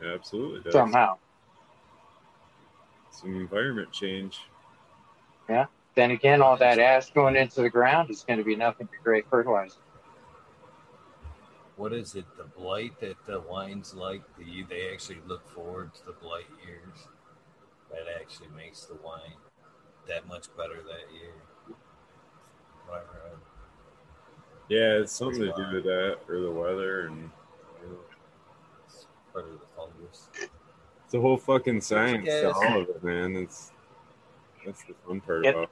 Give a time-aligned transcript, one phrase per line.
[0.00, 0.72] It absolutely does.
[0.72, 1.16] somehow.
[3.10, 4.40] Some environment change.
[5.48, 5.66] Yeah.
[5.94, 9.02] Then again, all that ash going into the ground is going to be nothing but
[9.02, 9.76] great fertilizer.
[11.76, 12.24] What is it?
[12.36, 14.22] The blight that the wines like?
[14.38, 17.08] The, they actually look forward to the blight years.
[17.90, 19.36] That actually makes the wine
[20.08, 21.32] that much better that year.
[22.86, 23.38] What I read.
[24.68, 27.45] Yeah, it's something to do with that or the weather and you know, It's
[29.36, 30.28] part of the fungus.
[31.04, 33.36] it's a whole fucking science to all of it, man.
[33.36, 33.70] It's
[34.64, 35.54] that's the fun part Yep.
[35.54, 35.70] about it.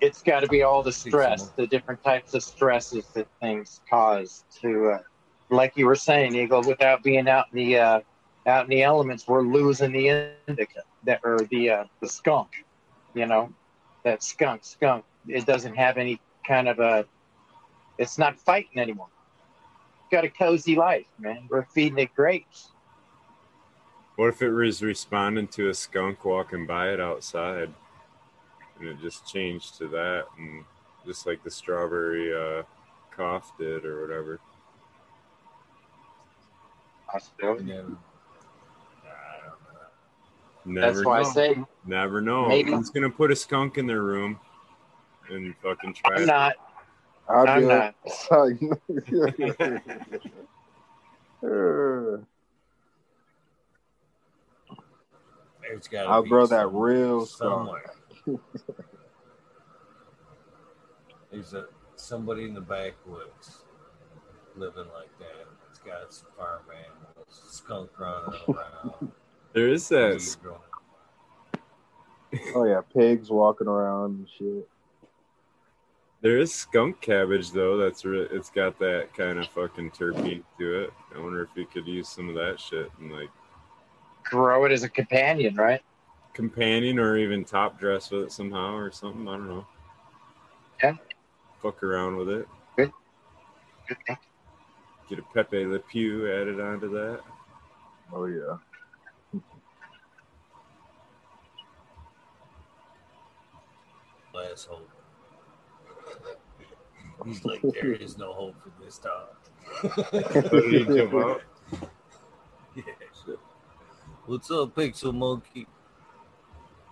[0.00, 4.44] It's got to be all the stress, the different types of stresses that things cause
[4.60, 4.98] to, uh,
[5.48, 6.62] like you were saying, Eagle.
[6.62, 8.00] Without being out in the uh,
[8.46, 10.08] out in the elements, we're losing the
[10.48, 12.48] indica that or the uh, the skunk.
[13.14, 13.50] You know,
[14.04, 15.04] that skunk skunk.
[15.28, 17.06] It doesn't have any kind of a.
[17.96, 19.08] It's not fighting anymore.
[20.10, 21.46] Got a cozy life, man.
[21.50, 22.70] We're feeding it grapes.
[24.16, 27.72] What if it was responding to a skunk walking by it outside,
[28.78, 30.64] and it just changed to that, and
[31.04, 32.62] just like the strawberry uh,
[33.14, 34.40] cough did or whatever.
[37.08, 37.64] Possibility.
[37.64, 37.98] You know,
[39.04, 40.80] I don't know.
[40.80, 41.28] Never That's why know.
[41.28, 42.48] I say Never know.
[42.48, 44.38] Maybe- Who's gonna put a skunk in their room
[45.30, 46.16] and fucking try?
[46.16, 46.26] I'm it?
[46.26, 46.54] not.
[47.28, 47.94] I'll I'm do not.
[48.04, 48.16] it.
[55.62, 57.68] There's got I'll be grow that real skunk.
[57.68, 58.40] somewhere.
[61.30, 63.62] There's a somebody in the backwoods
[64.54, 65.46] living like that.
[65.70, 69.12] It's got some farm animals, skunk running around.
[69.52, 70.36] There is weed that.
[72.54, 74.68] Oh yeah, pigs walking around and shit.
[76.26, 77.76] There is skunk cabbage though.
[77.76, 80.92] That's re- it's got that kind of fucking terpene to it.
[81.14, 83.30] I wonder if you could use some of that shit and like
[84.24, 85.80] Grow it as a companion, right?
[86.32, 89.28] companion or even top dress with it somehow or something.
[89.28, 89.68] I don't know.
[90.82, 90.96] Yeah.
[91.62, 92.48] Fuck around with it.
[92.76, 92.90] Good.
[95.08, 97.20] Get a Pepe Le Pew added onto that.
[98.12, 98.56] Oh yeah.
[104.34, 104.95] Last hope.
[107.26, 109.28] He's like, there is no hope for this dog.
[109.82, 111.42] So did he jump out?
[112.76, 112.84] Yeah.
[114.26, 115.66] What's up, Pixel Monkey?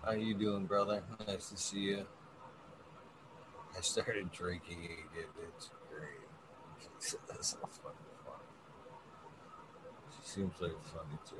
[0.04, 1.02] How you doing, brother?
[1.28, 2.06] Nice to see you.
[3.76, 5.26] I started drinking again.
[5.56, 7.18] It's great.
[7.28, 7.90] That's so fucking
[8.24, 8.34] fun.
[10.22, 11.36] She seems like funny too.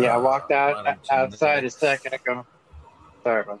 [0.00, 1.76] Yeah, I Uh, walked out don't outside a mix?
[1.76, 2.46] second ago.
[3.22, 3.60] Sorry about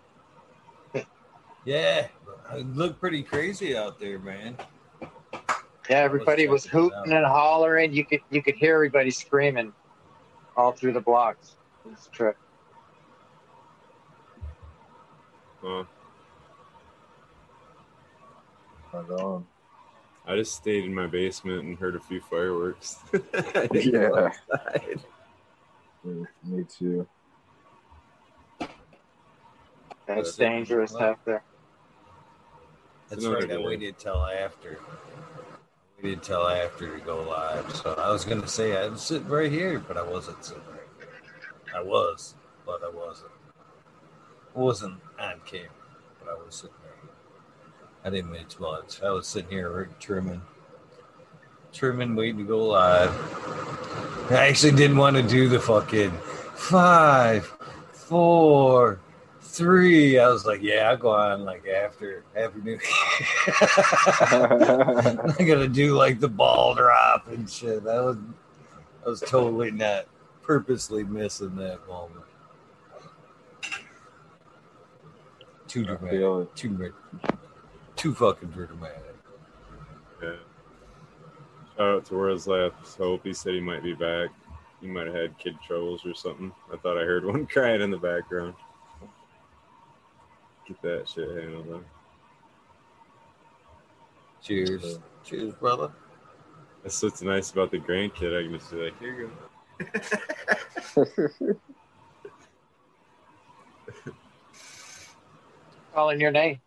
[1.64, 2.06] Yeah,
[2.52, 4.56] it looked pretty crazy out there, man.
[5.88, 7.08] Yeah, everybody was checking hooting out.
[7.08, 7.92] and hollering.
[7.92, 9.72] You could you could hear everybody screaming
[10.56, 11.56] all through the blocks.
[11.86, 12.36] This trip.
[15.62, 15.86] Well,
[18.92, 19.42] Right.
[20.26, 22.98] I just stayed in my basement and heard a few fireworks.
[23.74, 24.30] Yeah.
[26.04, 27.06] Me, me too.
[28.58, 28.68] That's
[30.06, 31.42] That's- dangerous out there.
[33.08, 33.50] That's right.
[33.50, 34.78] I waited till after.
[34.80, 37.74] I waited till after to go live.
[37.76, 40.80] So I was gonna say I was sitting right here, but I wasn't sitting right
[40.98, 41.08] here.
[41.74, 42.34] I was,
[42.64, 43.30] but I wasn't.
[44.56, 45.68] I wasn't on camera,
[46.20, 47.10] but I was sitting right here.
[48.04, 49.02] I didn't miss much.
[49.02, 50.42] I was sitting here trimming,
[51.72, 53.12] trimming, waiting to go live.
[54.30, 56.12] I actually didn't want to do the fucking
[56.54, 57.44] five,
[57.92, 59.00] four,
[59.54, 60.18] three.
[60.18, 62.80] I was like, yeah, I'll go on like after Happy New Year.
[65.38, 67.84] I'm gonna do like the ball drop and shit.
[67.84, 68.16] That was
[69.04, 70.06] I was totally not
[70.42, 72.24] purposely missing that moment.
[75.66, 76.54] Too dramatic.
[76.54, 76.92] Too
[77.96, 79.16] too fucking dramatic.
[80.22, 80.32] Yeah.
[81.76, 83.24] Shout out to World's Last Hope.
[83.24, 84.30] He said he might be back.
[84.80, 86.52] He might have had kid troubles or something.
[86.72, 88.54] I thought I heard one crying in the background.
[90.66, 91.84] Get that shit handled though.
[94.42, 94.84] Cheers.
[94.84, 95.90] Uh, Cheers, brother.
[96.82, 98.38] That's what's nice about the grandkid.
[98.38, 99.30] I can just be like, here you
[100.96, 101.56] go.
[105.94, 106.60] Calling your name.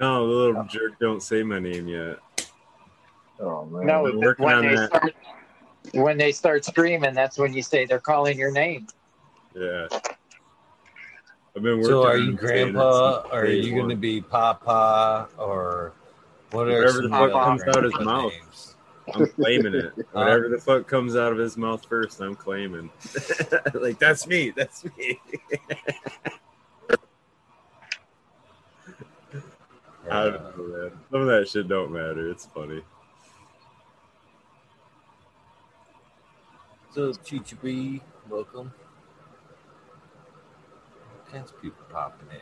[0.00, 2.18] No, the little jerk don't say my name yet.
[3.38, 3.86] oh man.
[3.86, 4.88] No, we're working when on they that.
[4.88, 5.14] start
[5.92, 8.86] when they start screaming, that's when you say they're calling your name.
[9.54, 9.88] Yeah.
[11.56, 13.22] I've been working So are you grandpa?
[13.32, 15.28] Or are you going to be papa?
[15.36, 15.92] Or
[16.52, 18.32] what are Whatever the fuck comes out of his mouth.
[18.32, 18.76] names?
[19.12, 19.92] I'm claiming it.
[20.12, 22.90] Whatever the fuck comes out of his mouth first, I'm claiming.
[23.74, 24.50] like that's me.
[24.50, 25.20] That's me.
[30.10, 30.90] I don't know, man.
[31.10, 32.30] Some of that shit don't matter.
[32.30, 32.82] It's funny.
[36.92, 38.72] So, Chicha B, welcome.
[41.32, 42.40] Kinds of people popping in.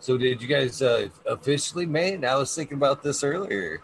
[0.00, 2.24] So, did you guys uh, officially, man?
[2.26, 3.82] I was thinking about this earlier.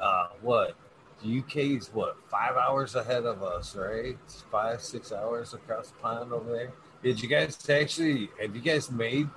[0.00, 0.76] Uh, what?
[1.22, 2.16] The UK is what?
[2.30, 4.16] Five hours ahead of us, right?
[4.24, 6.72] It's five, six hours across the pond over there.
[7.02, 8.30] Did you guys actually?
[8.40, 9.28] Have you guys made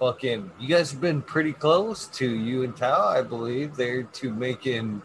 [0.00, 0.50] fucking?
[0.58, 3.76] You guys have been pretty close to you and Tao, I believe.
[3.76, 5.02] They're to making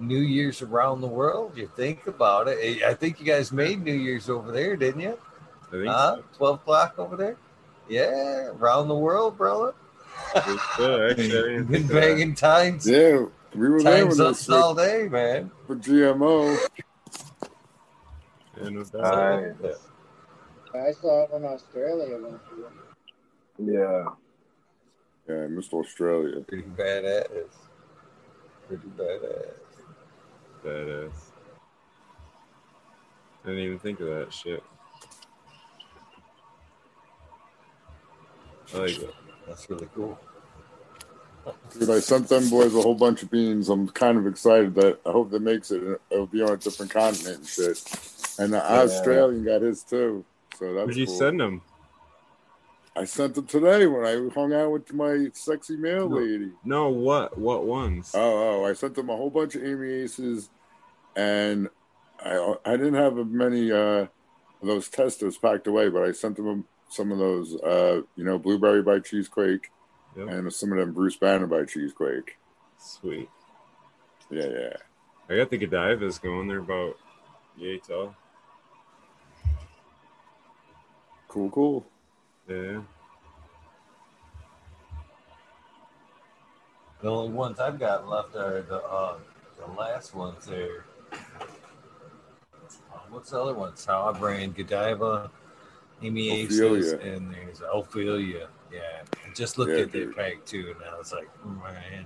[0.00, 1.52] New Year's around the world.
[1.56, 2.82] You think about it.
[2.82, 5.18] I think you guys made New Year's over there, didn't you?
[5.68, 6.22] I think Uh, so.
[6.38, 7.36] 12 o'clock over there?
[7.88, 9.74] Yeah, around the world, brother.
[10.34, 10.38] I.
[10.38, 12.00] Actually, I didn't Been think of that.
[12.00, 15.50] banging times, Yeah, we were there times when ups they all day, man.
[15.66, 16.56] for GMO.
[18.60, 19.04] Yeah, no doubt.
[19.04, 19.74] Uh,
[20.74, 22.42] I saw it in Australia once.
[23.58, 24.04] Yeah.
[25.28, 25.74] Yeah, Mr.
[25.84, 26.40] Australia.
[26.40, 27.48] Pretty badass.
[28.66, 29.54] Pretty badass.
[30.64, 31.12] Badass.
[33.44, 34.62] I didn't even think of that shit.
[38.74, 39.14] I like it.
[39.46, 40.18] That's really cool.
[41.72, 43.68] Dude, I sent them boys a whole bunch of beans.
[43.68, 46.00] I'm kind of excited that I hope that makes it.
[46.10, 47.82] It'll be on a different continent and shit.
[48.38, 50.24] And the Australian got his too.
[50.58, 51.14] So that's Where'd you cool.
[51.14, 51.62] send them?
[52.96, 56.16] I sent them today when I hung out with my sexy mail No.
[56.16, 56.50] lady.
[56.64, 57.38] No, what?
[57.38, 58.10] What ones?
[58.14, 60.50] Oh, oh, I sent them a whole bunch of Amy Aces,
[61.14, 61.68] and
[62.18, 63.76] I I didn't have many uh,
[64.06, 64.08] of
[64.62, 68.82] those testers packed away, but I sent them some of those, uh, you know, Blueberry
[68.82, 69.70] by Cheesequake,
[70.16, 70.28] Yep.
[70.28, 72.38] and some of them Bruce Banner by Cheesequake.
[72.78, 73.28] Sweet.
[74.30, 74.76] Yeah, yeah.
[75.28, 76.48] I got the Godivas going.
[76.48, 76.96] They're about
[77.56, 78.14] yay tall.
[81.28, 81.86] Cool, cool.
[82.48, 82.80] Yeah.
[87.02, 89.18] The only ones I've got left are the uh,
[89.58, 90.84] the last ones there.
[91.12, 91.16] Uh,
[93.10, 93.76] what's the other one?
[93.76, 95.30] Sour Brand, Godiva,
[96.02, 98.48] Amy Aces, and there's Ophelia.
[98.72, 98.80] Yeah,
[99.26, 100.16] I just looked Yeah, at dude.
[100.16, 102.04] pack too, and I was like, man,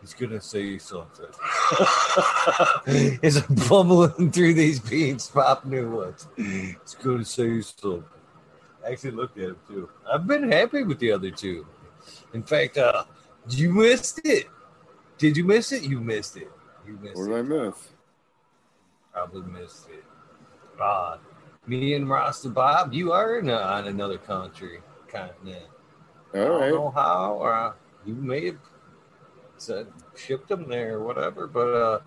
[0.00, 1.26] he's gonna say something.
[3.22, 6.26] As I'm through these beans, pop new ones.
[6.36, 8.04] It's gonna say something.
[8.86, 9.88] I actually looked at him too.
[10.10, 11.66] I've been happy with the other two.
[12.32, 13.04] In fact, uh,
[13.50, 14.46] you missed it.
[15.18, 15.82] Did you miss it?
[15.82, 16.50] You missed it.
[16.86, 17.38] You missed What it.
[17.38, 17.74] I miss?
[19.12, 20.04] Probably missed it.
[20.80, 21.16] Uh,
[21.68, 25.66] me and Rasta Bob, you are in, uh, on another country continent.
[26.34, 27.72] I don't know how, or uh,
[28.04, 28.58] you may have
[29.56, 29.86] said
[30.16, 31.46] shipped them there or whatever.
[31.46, 32.00] But uh,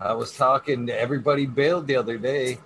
[0.00, 2.58] I was talking to everybody bailed the other day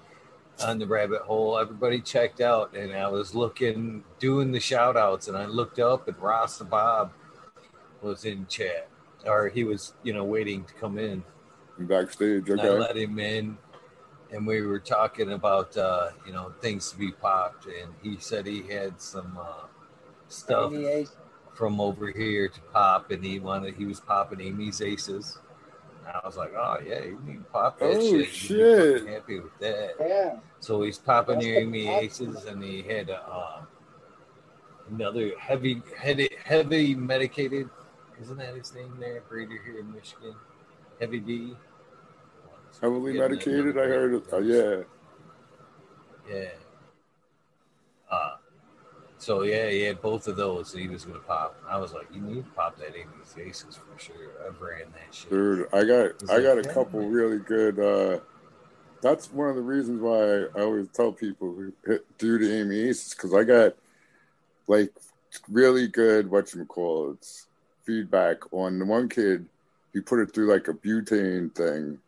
[0.63, 1.59] on the rabbit hole.
[1.59, 6.09] Everybody checked out, and I was looking, doing the shout outs, and I looked up,
[6.09, 7.13] and Rasta Bob
[8.03, 8.89] was in chat,
[9.27, 11.25] or he was, you know, waiting to come in.
[11.79, 12.49] Backstage.
[12.51, 12.79] And I Okay.
[12.79, 13.59] let him in,
[14.35, 18.47] and we were talking about uh, you know things to be popped, and he said
[18.47, 19.67] he had some uh,
[20.29, 20.73] stuff
[21.55, 25.39] from over here to pop, and he wanted he was popping Amy's aces.
[26.07, 28.11] And I was like, oh yeah, you need to pop that Oh, shit.
[28.11, 29.07] You'd be shit.
[29.09, 29.95] Happy with that.
[30.01, 30.37] Yeah.
[30.61, 33.63] So he's popping That's the the Amy aces, and he had uh,
[34.91, 37.71] another heavy, heavy, heavy medicated.
[38.21, 39.23] Isn't that his name there?
[39.29, 40.35] Breeder here in Michigan.
[41.01, 41.57] Heavy D.
[42.81, 43.79] Heavily medicated.
[43.79, 44.25] I heard it.
[44.33, 44.83] Oh, yeah.
[46.31, 46.49] Yeah.
[48.11, 48.37] Uh,
[49.19, 51.57] so yeah, he had both of those he was gonna pop.
[51.69, 54.15] I was like, you need to pop that Amy's faces for sure.
[54.43, 55.31] I ran that shit.
[55.31, 56.75] Dude, I got I it got a good?
[56.75, 57.79] couple really good.
[57.79, 58.21] uh
[59.01, 62.81] That's one of the reasons why I always tell people who hit, do the Amy
[62.89, 63.75] Aces because I got
[64.67, 64.93] like
[65.51, 67.47] really good what you call it's
[67.85, 69.47] feedback on the one kid.
[69.93, 71.99] He put it through like a butane thing,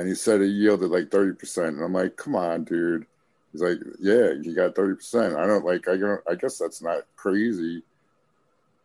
[0.00, 1.76] and he said it yielded like thirty percent.
[1.76, 3.06] And I'm like, come on, dude.
[3.52, 5.36] He's like, yeah, you got thirty percent.
[5.36, 5.88] I don't like.
[5.88, 6.20] I don't.
[6.28, 7.82] I guess that's not crazy.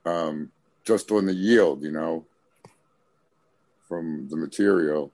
[0.05, 0.51] Um,
[0.83, 2.25] just on the yield, you know
[3.87, 5.11] from the material.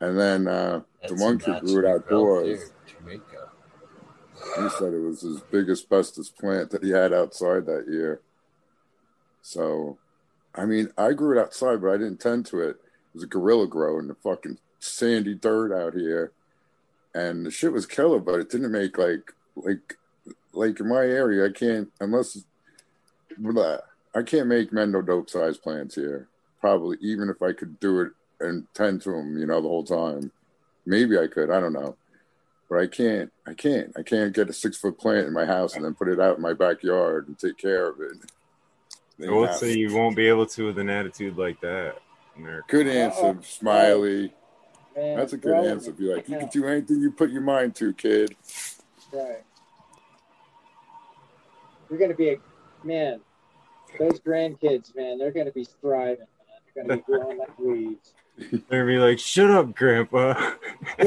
[0.00, 2.72] And then uh, the one kid grew it outdoors.
[2.86, 3.50] Jamaica.
[4.56, 8.20] He said it was his biggest, bestest plant that he had outside that year.
[9.42, 9.98] So,
[10.54, 12.70] I mean, I grew it outside, but I didn't tend to it.
[12.70, 16.32] It was a guerrilla grow in the fucking sandy dirt out here.
[17.14, 19.96] And the shit was killer, but it didn't make like, like,
[20.52, 22.38] like in my area, I can't, unless,
[23.38, 23.78] blah,
[24.14, 26.28] I can't make Mendo dope size plants here.
[26.60, 29.84] Probably, even if I could do it and tend to them, you know, the whole
[29.84, 30.32] time.
[30.84, 31.96] Maybe I could, I don't know,
[32.68, 33.32] but I can't.
[33.46, 33.92] I can't.
[33.96, 36.36] I can't get a six foot plant in my house and then put it out
[36.36, 38.16] in my backyard and take care of it.
[39.26, 41.96] I would say you won't be able to with an attitude like that.
[42.36, 42.66] America.
[42.68, 43.38] Good answer, Uh-oh.
[43.42, 44.34] Smiley.
[44.96, 45.92] Man, That's a good growing answer.
[45.92, 48.34] Be like, you yeah, can do anything you put your mind to, kid.
[49.12, 49.44] Right.
[51.90, 52.36] You're gonna be a
[52.82, 53.20] man.
[53.98, 56.18] Those grandkids, man, they're gonna be thriving.
[56.18, 56.26] Man.
[56.74, 58.14] They're gonna be growing like weeds.
[58.68, 60.34] They're gonna be like, "Shut up, Grandpa."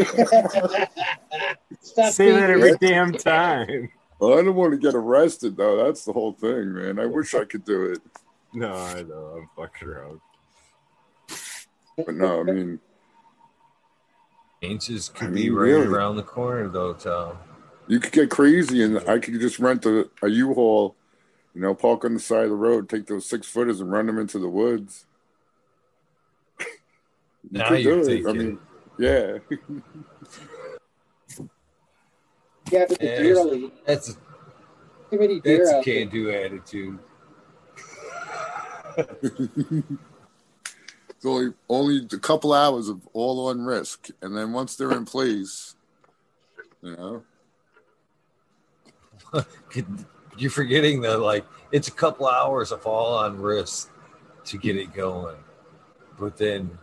[1.82, 2.80] Stop Say that being every weird.
[2.80, 3.90] damn time.
[4.20, 5.84] Well, I don't want to get arrested though.
[5.84, 7.00] That's the whole thing, man.
[7.00, 8.00] I wish I could do it,
[8.54, 9.38] No, I know.
[9.38, 10.20] I'm fucking around.
[11.98, 12.40] but no.
[12.42, 12.80] I mean,
[14.62, 15.88] Inches could I be right really.
[15.88, 17.38] around the corner, though, Tom.
[17.88, 20.96] you could get crazy, and I could just rent a, a U-Haul,
[21.56, 24.06] you know, park on the side of the road, take those six footers, and run
[24.08, 25.06] them into the woods.
[26.60, 26.66] You
[27.52, 28.28] Now you're do it.
[28.28, 28.60] I mean,
[28.98, 29.38] yeah.
[32.72, 34.14] Yeah, but the deer it's- That's a,
[35.10, 37.00] Too many deer that's a can-do attitude.
[41.26, 45.76] Only only a couple hours of all on risk, and then once they're in place,
[46.82, 47.24] you know,
[50.38, 53.92] You're forgetting that, like, it's a couple hours of all on risk
[54.46, 55.36] to get it going.
[56.18, 56.78] But then,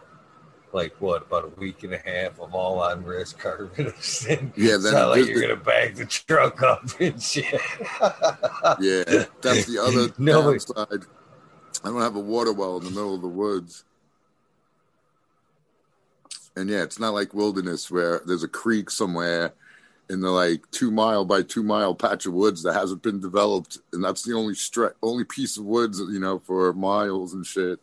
[0.75, 4.52] like, what, about a week and a half of all on risk harvesting?
[4.57, 7.47] Yeah, then not like you're the- to bag the truck up and shit.
[8.81, 11.07] yeah, that's the other No, downside.
[11.83, 13.85] I don't have a water well in the middle of the woods.
[16.57, 19.53] And yeah, it's not like wilderness where there's a creek somewhere
[20.09, 23.79] in the like two mile by two mile patch of woods that hasn't been developed,
[23.93, 27.79] and that's the only stre- only piece of woods, you know, for miles and shit.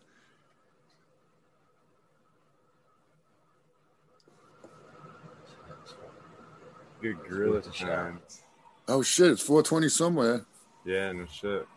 [7.01, 7.87] Good guerrilla With the shot.
[7.89, 8.41] times.
[8.87, 10.45] Oh shit, it's 420 somewhere.
[10.85, 11.67] Yeah, no shit.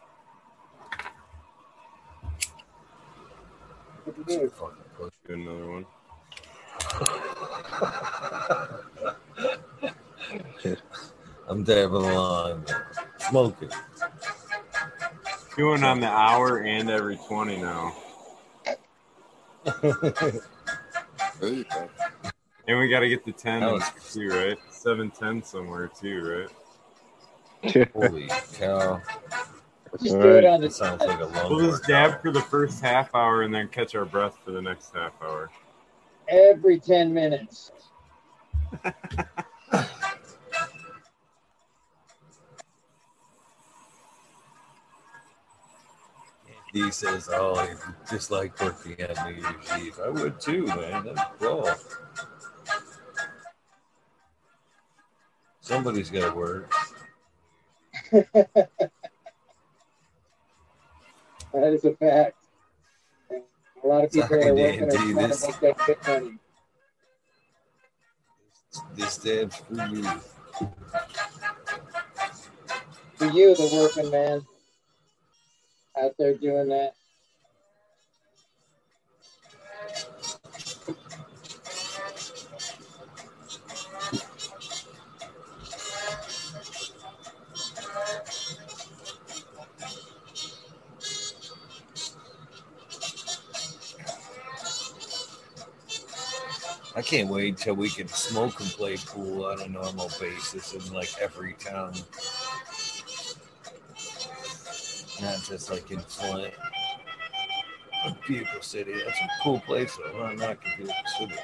[4.04, 4.48] What do you do?
[4.50, 5.12] Fucking push.
[5.26, 5.86] Do another one.
[11.48, 12.66] I'm dabbing along,
[13.18, 13.70] smoking.
[15.56, 17.94] Doing on the hour and every 20 now.
[21.38, 21.90] There you go.
[22.66, 24.56] And we got to get the 10 That in was- too, right?
[24.70, 26.46] 710 somewhere too,
[27.62, 27.88] right?
[27.92, 29.02] Holy cow.
[30.02, 32.10] Just do it on That the sounds like a long We'll just workout.
[32.12, 35.12] dab for the first half hour and then catch our breath for the next half
[35.22, 35.50] hour.
[36.28, 37.72] Every ten minutes.
[46.72, 47.66] He says, "Oh,
[48.10, 49.98] just like working on New Year's Eve.
[50.04, 51.06] I would too, man.
[51.06, 51.70] That's cool.
[55.62, 56.72] Somebody's got to work.
[61.52, 62.35] That is a fact.
[63.86, 66.38] A lot of people are working D&D, trying this- to make that quick money.
[68.96, 70.02] This dab's for you.
[73.14, 74.44] For you, the working man,
[76.02, 76.94] out there doing that.
[96.96, 100.94] I can't wait till we can smoke and play pool on a normal basis in
[100.94, 101.92] like every town.
[105.20, 106.54] Not just like in Flint.
[108.26, 108.94] Beautiful city.
[108.94, 110.22] That's a cool place though.
[110.22, 111.34] I'm not beautiful city.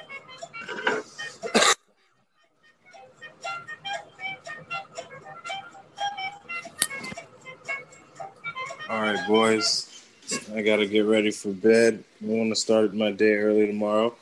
[8.89, 10.07] All right, boys.
[10.55, 12.05] I got to get ready for bed.
[12.23, 14.17] I want to start my day early tomorrow.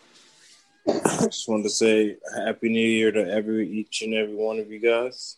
[1.25, 4.79] Just wanted to say Happy New Year to every each and every one of you
[4.79, 5.37] guys.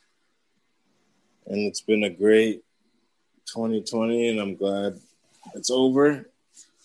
[1.47, 2.63] And it's been a great
[3.47, 4.99] 2020, and I'm glad
[5.55, 6.29] it's over.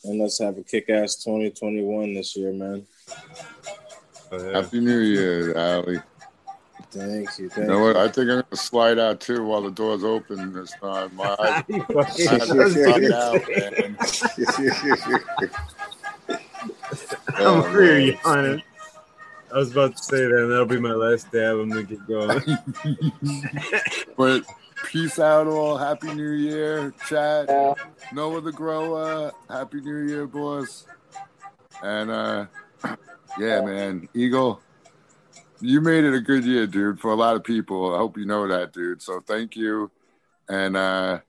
[0.03, 2.85] And let's have a kick ass 2021 this year, man.
[4.31, 4.53] Oh.
[4.53, 5.99] Happy New Year, Ali.
[6.91, 7.49] Thank you.
[7.57, 7.97] You know what?
[7.97, 11.15] I think I'm gonna slide out too while the door's open this time.
[11.15, 13.97] My eyes You I fucking- had to slide out, man.
[16.29, 16.33] Oh,
[17.35, 18.19] I'm Oh, over here man.
[18.25, 18.63] yawning.
[19.53, 21.57] I was about to say that, and that'll be my last dab.
[21.57, 22.41] I'm gonna get going.
[24.17, 24.43] But
[24.87, 25.77] peace out, all.
[25.77, 27.47] Happy New Year, chat.
[28.11, 29.31] Noah the Grower.
[29.47, 30.85] Happy New Year, boys.
[31.83, 32.45] And uh,
[33.39, 34.09] Yeah, man.
[34.13, 34.61] Eagle,
[35.61, 37.93] you made it a good year, dude, for a lot of people.
[37.93, 39.01] I hope you know that, dude.
[39.01, 39.91] So thank you.
[40.49, 41.19] And uh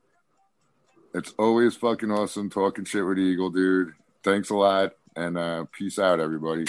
[1.14, 3.92] it's always fucking awesome talking shit with Eagle, dude.
[4.22, 4.92] Thanks a lot.
[5.16, 6.64] And uh peace out, everybody.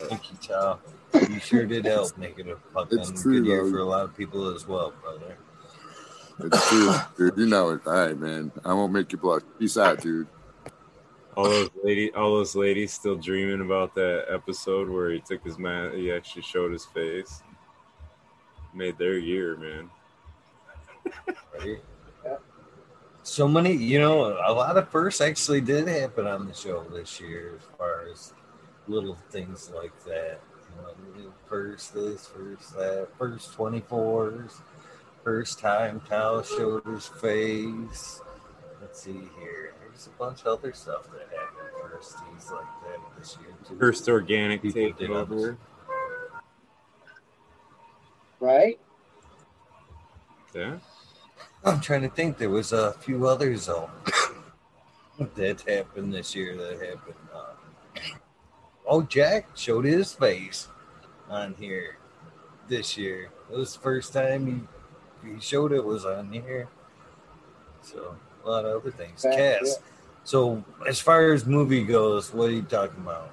[0.00, 0.78] Thank you, Chow.
[1.28, 3.70] You sure did help make it a fucking It's true, good year though.
[3.70, 5.36] for a lot of people as well, brother.
[6.42, 7.38] It's true, dude.
[7.38, 7.86] You know it.
[7.86, 8.50] All right, man.
[8.64, 9.42] I won't make you blush.
[9.58, 10.26] Peace out, dude.
[11.36, 15.58] All those lady, all those ladies still dreaming about that episode where he took his
[15.58, 15.94] mask.
[15.96, 17.42] He actually showed his face.
[18.74, 19.90] Made their year, man.
[21.58, 21.82] Right?
[23.22, 27.20] So many, you know, a lot of firsts actually did happen on the show this
[27.20, 28.32] year, as far as
[28.90, 30.40] little things like that.
[31.16, 34.60] You know, first this, first that, first twenty fours,
[35.22, 38.20] first time Tao showed his face.
[38.80, 39.74] Let's see here.
[39.80, 42.16] There's a bunch of other stuff that happened first.
[42.34, 43.78] He's like that this year too.
[43.78, 45.56] First organic People takeover.
[48.38, 48.80] Right?
[50.54, 50.78] Yeah.
[51.62, 52.38] I'm trying to think.
[52.38, 53.90] There was a few others though
[55.36, 56.56] that happened this year.
[56.56, 57.16] That happened.
[57.34, 57.49] Uh,
[58.86, 60.68] oh, Jack showed his face
[61.28, 61.96] on here
[62.68, 63.30] this year.
[63.50, 64.60] It was the first time he
[65.28, 66.68] he showed it was on here.
[67.82, 69.22] So a lot of other things.
[69.22, 69.78] Cass.
[70.24, 73.32] So as far as movie goes, what are you talking about?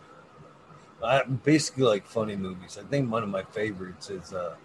[1.04, 2.78] I basically like funny movies.
[2.82, 4.56] I think one of my favorites is uh,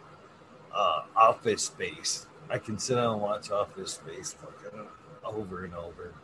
[0.75, 2.27] uh, Office Space.
[2.49, 4.87] I can sit down and watch Office Space fucking
[5.25, 6.15] over and over.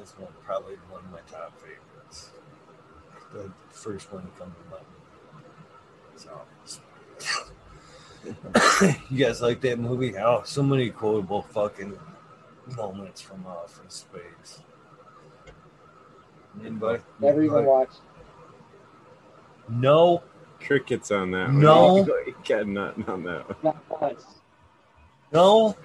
[0.00, 1.91] It's one probably one of my top favorites.
[3.32, 4.84] The first one to come to mind.
[6.16, 6.40] So,
[9.10, 10.16] you guys like that movie?
[10.18, 11.98] Oh, so many quotable fucking
[12.76, 14.60] moments from uh, Office Space.
[16.60, 17.02] Anybody?
[17.20, 18.00] Never even watched.
[19.68, 20.22] No.
[20.60, 21.48] Crickets on that.
[21.48, 21.60] one.
[21.60, 22.06] No.
[22.48, 23.56] Got nothing on that one.
[23.62, 24.24] Not once.
[25.32, 25.76] No.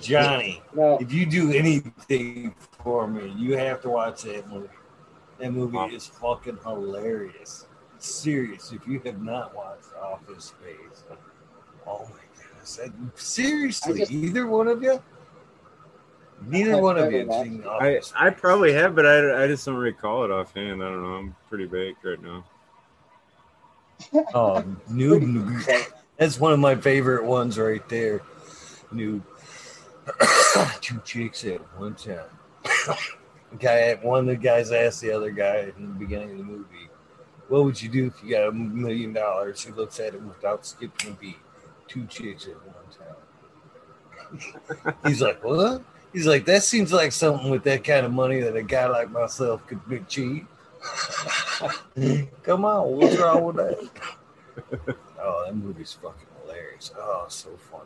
[0.00, 0.62] Johnny.
[0.74, 0.98] No.
[1.00, 4.68] if you do anything for me, you have to watch that movie.
[5.44, 5.88] That movie Wow.
[5.90, 7.66] is fucking hilarious.
[7.98, 8.72] Serious.
[8.72, 11.04] If you have not watched Office Space,
[11.86, 12.76] oh my goodness.
[12.76, 15.02] That, seriously, just- either one of you?
[16.46, 17.66] Neither one of you have seen it.
[17.66, 20.82] I, I probably have, but I, I just don't recall it offhand.
[20.82, 21.08] I don't know.
[21.16, 22.42] I'm pretty baked right now.
[24.32, 25.92] Oh, noob.
[26.16, 28.22] That's one of my favorite ones right there.
[28.94, 29.20] Noob.
[30.80, 32.24] Two chicks at one time.
[33.58, 36.88] Guy, one of the guys asked the other guy in the beginning of the movie,
[37.48, 40.66] "What would you do if you got a million dollars?" He looks at him without
[40.66, 41.38] skipping a beat.
[41.88, 42.74] Two chicks at one
[44.90, 44.94] time.
[45.06, 48.56] He's like, "What?" He's like, "That seems like something with that kind of money that
[48.56, 50.46] a guy like myself could achieve."
[52.42, 53.88] Come on, what's wrong with that?
[55.20, 56.92] oh, that movie's fucking hilarious.
[56.96, 57.84] Oh, so funny.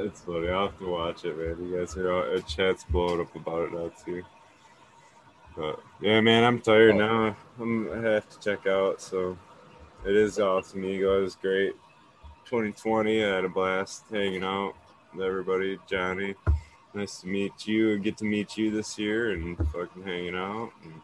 [0.00, 0.48] It's funny.
[0.48, 1.68] I'll have to watch it, man.
[1.68, 4.22] You guys are all, chat's blowing up about it now too.
[5.56, 6.98] But yeah, man, I'm tired oh.
[6.98, 7.36] now.
[7.60, 9.02] I'm, I have to check out.
[9.02, 9.36] So
[10.06, 11.18] it is awesome, Ego.
[11.18, 11.72] It was great.
[12.44, 14.74] 2020, I had a blast hanging out
[15.12, 15.78] with everybody.
[15.90, 16.36] Johnny,
[16.94, 20.70] nice to meet you and get to meet you this year and fucking hanging out.
[20.84, 20.94] And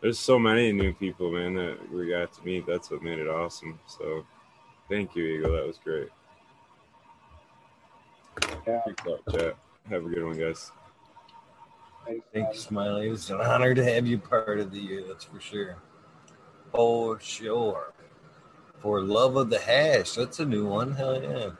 [0.00, 2.66] there's so many new people, man, that we got to meet.
[2.66, 3.78] That's what made it awesome.
[3.86, 4.26] So
[4.88, 5.52] thank you, Eagle.
[5.52, 6.08] That was great.
[8.66, 8.80] Yeah.
[8.86, 9.56] Peace out, chat.
[9.88, 10.72] Have a good one, guys.
[12.06, 13.06] Thank you, Smiley.
[13.08, 15.76] It was an honor to have you part of the year, that's for sure.
[16.72, 17.92] For sure.
[18.80, 20.12] For Love of the Hash.
[20.12, 20.92] That's a new one.
[20.92, 21.50] Hell yeah.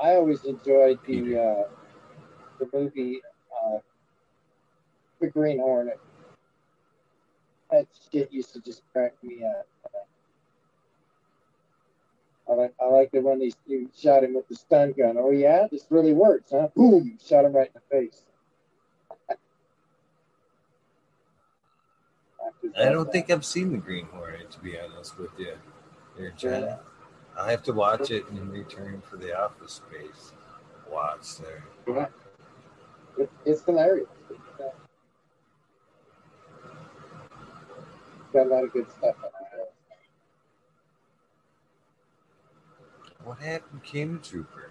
[0.00, 1.68] I always enjoyed the uh,
[2.58, 3.20] the movie
[3.64, 3.78] uh,
[5.20, 6.00] The Green Hornet.
[7.70, 9.66] That shit used to just crack me up.
[12.50, 15.16] I like I like it when they you shot him with the stun gun.
[15.18, 16.68] Oh yeah, this really works, huh?
[16.74, 17.16] Boom!
[17.24, 18.22] Shot him right in the face.
[22.76, 25.54] I don't think I've seen the Green Hornet, to be honest with you.
[26.16, 26.72] There, Johnny.
[27.36, 30.32] I'll have to watch it in return for the office space.
[30.90, 31.64] Watch there.
[33.18, 34.08] It, it's hilarious.
[34.28, 34.70] It's, uh,
[38.32, 39.72] got a lot of good stuff on it.
[43.24, 44.70] What happened Kim Trooper?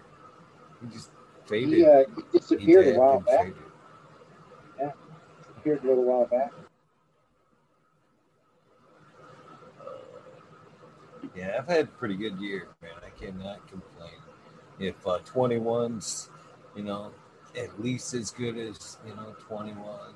[0.80, 1.10] He just
[1.46, 1.74] faded.
[1.74, 3.38] He, uh, he disappeared He a while back.
[3.40, 3.54] faded.
[5.38, 6.52] Disappeared a little while back.
[11.36, 12.90] Yeah, I've had a pretty good year, man.
[13.04, 14.10] I cannot complain.
[14.78, 16.30] If uh, 21's,
[16.74, 17.12] you know,
[17.56, 20.14] at least as good as you know 20 was.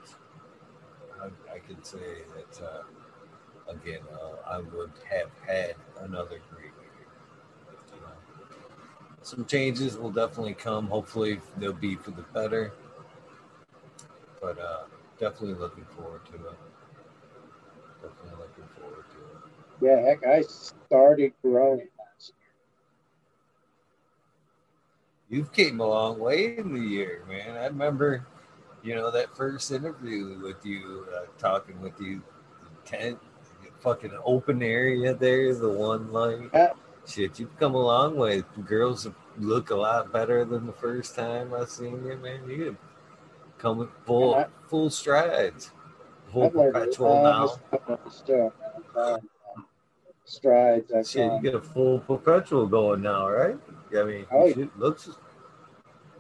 [1.21, 4.01] I, I could say that uh, again.
[4.13, 6.71] Uh, I would have had another great year.
[6.71, 6.74] You know,
[9.25, 10.87] some changes will definitely come.
[10.87, 12.73] Hopefully, they'll be for the better.
[14.41, 14.85] But uh,
[15.19, 16.59] definitely looking forward to it.
[18.03, 19.97] Definitely looking forward to it.
[19.97, 22.33] Yeah, heck, I started growing last
[25.31, 25.39] year.
[25.39, 27.57] You've came a long way in the year, man.
[27.57, 28.27] I remember,
[28.83, 32.23] you know, that first interview with you, uh, talking with you,
[32.63, 33.19] the tent,
[33.63, 36.51] the fucking open area there, the one light.
[36.53, 36.75] Yeah.
[37.07, 38.43] Shit, you've come a long way.
[38.67, 39.07] Girls
[39.39, 42.49] look a lot better than the first time I seen you, man.
[42.49, 42.77] You
[43.59, 44.47] come with full Yeah.
[44.69, 45.71] full strides,
[46.33, 47.47] full perpetual now.
[47.47, 48.53] this stuff, stuff.
[48.97, 49.29] Um,
[50.27, 50.91] Strides.
[50.93, 53.59] I've Shit, you get a full perpetual going now, right?
[53.95, 54.65] I mean, Oh, yeah.
[54.79, 55.11] looks.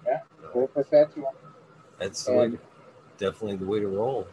[0.06, 0.20] Yeah.
[0.52, 1.32] Full perpetual.
[1.98, 2.58] That's And-
[3.16, 4.26] definitely the way to roll.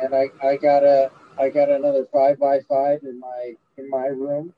[0.00, 4.06] and I, I got a I got another five by five in my in my
[4.06, 4.54] room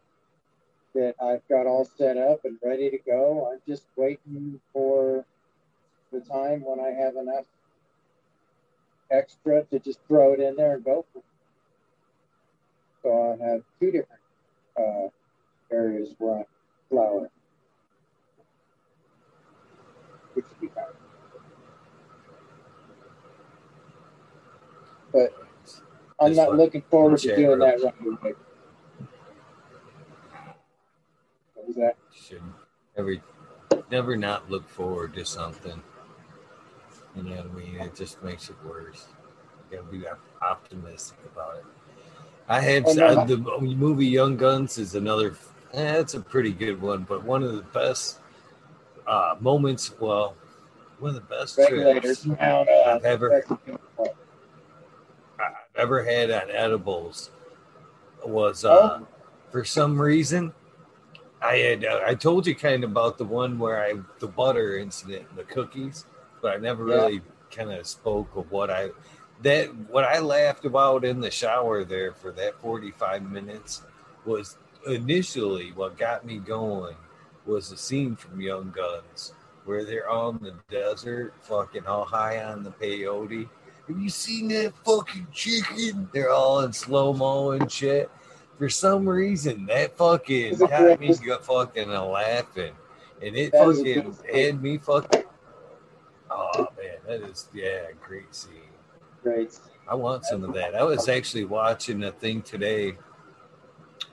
[0.94, 3.50] that I've got all set up and ready to go.
[3.52, 5.24] I'm just waiting for
[6.12, 7.46] the time when I have enough
[9.11, 11.04] extra to just throw it in there and go.
[11.12, 11.24] For it.
[13.02, 14.20] So I have two different
[14.78, 15.09] uh,
[15.74, 16.44] areas where I
[16.90, 17.28] flower,
[20.35, 20.85] which would be fine.
[25.12, 25.35] But
[26.20, 28.35] I'm not looking forward to doing that right away.
[31.77, 31.96] That?
[32.12, 32.42] Should
[32.96, 33.22] every
[33.90, 35.83] never not look forward to something.
[37.16, 37.77] You know what I mean?
[37.81, 39.07] It just makes it worse.
[39.70, 40.05] You gotta be
[40.42, 41.64] optimistic about it.
[42.48, 45.37] I had the movie Young Guns is another.
[45.72, 48.18] Eh, it's a pretty good one, but one of the best
[49.07, 49.92] uh, moments.
[49.98, 50.37] Well,
[50.98, 53.44] one of the best trips uh, I've ever
[55.38, 57.31] I've ever had on edibles
[58.24, 59.07] was uh, Oh.
[59.50, 60.53] for some reason
[61.44, 64.78] I had uh, I told you kind of about the one where I the butter
[64.78, 66.07] incident, and the cookies,
[66.40, 66.94] but I never Yeah.
[66.94, 68.90] really kind of spoke of what I
[69.42, 73.83] that what I laughed about in the shower there for that 45 minutes
[74.24, 76.96] was initially what got me going
[77.44, 82.62] was the scene from Young Guns where they're on the desert, fucking all high on
[82.62, 83.48] the peyote.
[83.88, 86.09] Have you seen that fucking chicken?
[86.12, 88.11] They're all in slow mo and shit.
[88.58, 92.72] For some reason, that fucking got me fucking laughing,
[93.20, 95.24] and it That fucking had me fucking.
[96.30, 98.52] Oh man, that is yeah, great scene.
[99.22, 99.58] Great.
[99.88, 100.74] I want some of that.
[100.74, 102.96] I was actually watching a thing today.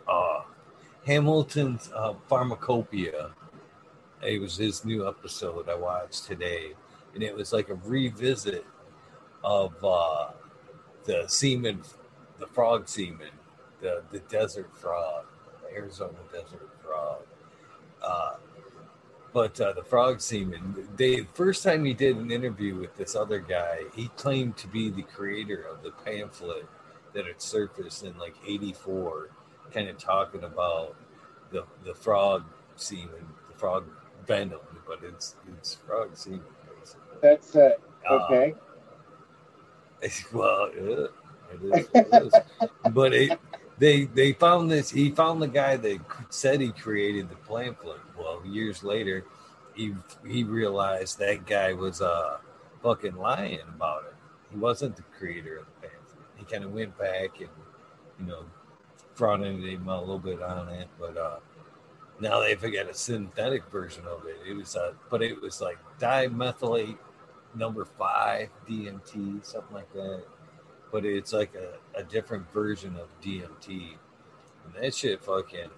[0.08, 0.42] Uh,
[1.06, 3.32] Hamilton's uh, Pharmacopeia.
[4.22, 6.74] It was his new episode I watched today,
[7.14, 8.66] and it was like a revisit
[9.44, 10.32] of uh,
[11.06, 11.82] the semen,
[12.40, 13.30] the frog semen,
[13.82, 15.26] the the desert frog,
[15.64, 17.22] the Arizona desert frog.
[18.04, 18.36] Uh,
[19.34, 23.40] but uh, the frog semen, they first time he did an interview with this other
[23.40, 26.66] guy, he claimed to be the creator of the pamphlet
[27.14, 29.30] that had surfaced in like '84,
[29.74, 30.96] kind of talking about
[31.52, 32.44] the the frog
[32.76, 33.86] semen, the frog
[34.28, 36.42] venom, but it's it's frog semen.
[36.80, 37.18] Basically.
[37.22, 37.72] That's uh,
[38.10, 38.56] Uh, okay.
[40.34, 41.06] well, yeah,
[41.54, 42.34] it is, it is.
[42.92, 43.40] but it,
[43.82, 44.92] they they found this.
[44.92, 48.00] He found the guy that said he created the pamphlet.
[48.16, 49.26] Well, years later,
[49.74, 52.38] he he realized that guy was uh
[52.84, 54.14] fucking lying about it.
[54.52, 56.26] He wasn't the creator of the pamphlet.
[56.38, 57.50] He kind of went back and
[58.20, 58.46] you know
[59.16, 61.40] fronted him a little bit on it, but uh
[62.20, 64.38] now they've got a synthetic version of it.
[64.48, 67.00] It was uh, but it was like dimethylate
[67.56, 70.24] number five DMT, something like that.
[70.92, 73.94] But it's like a, a different version of DMT.
[74.66, 75.70] And that shit fucking,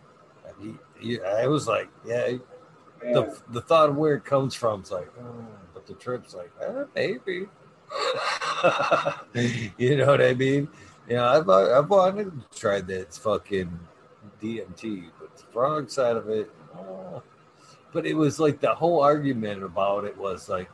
[0.47, 2.28] I, mean, he- I was like, yeah,
[3.04, 3.13] Yeah.
[3.13, 6.52] the, the thought of where it comes from is like, oh, but the trip's like,
[6.62, 7.47] eh, maybe.
[9.78, 10.67] you know what I mean?
[11.08, 13.78] You know, I've, I've wanted to try that fucking
[14.41, 17.21] DMT, but the frog side of it, oh.
[17.91, 20.69] but it was like the whole argument about it was like,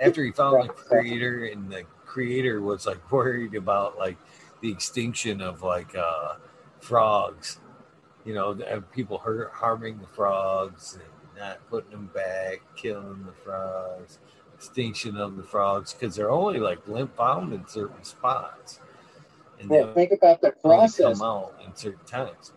[0.00, 4.16] after he found the creator and the creator was like worried about like
[4.62, 6.34] the extinction of like uh
[6.80, 7.60] frogs
[8.24, 13.32] you know and people hurt harming the frogs and not putting them back killing the
[13.44, 14.18] frogs
[14.54, 18.80] extinction of the frogs because they're only like limp found in certain spots
[19.60, 21.18] and Well, think about the process.
[21.18, 22.52] come out in certain times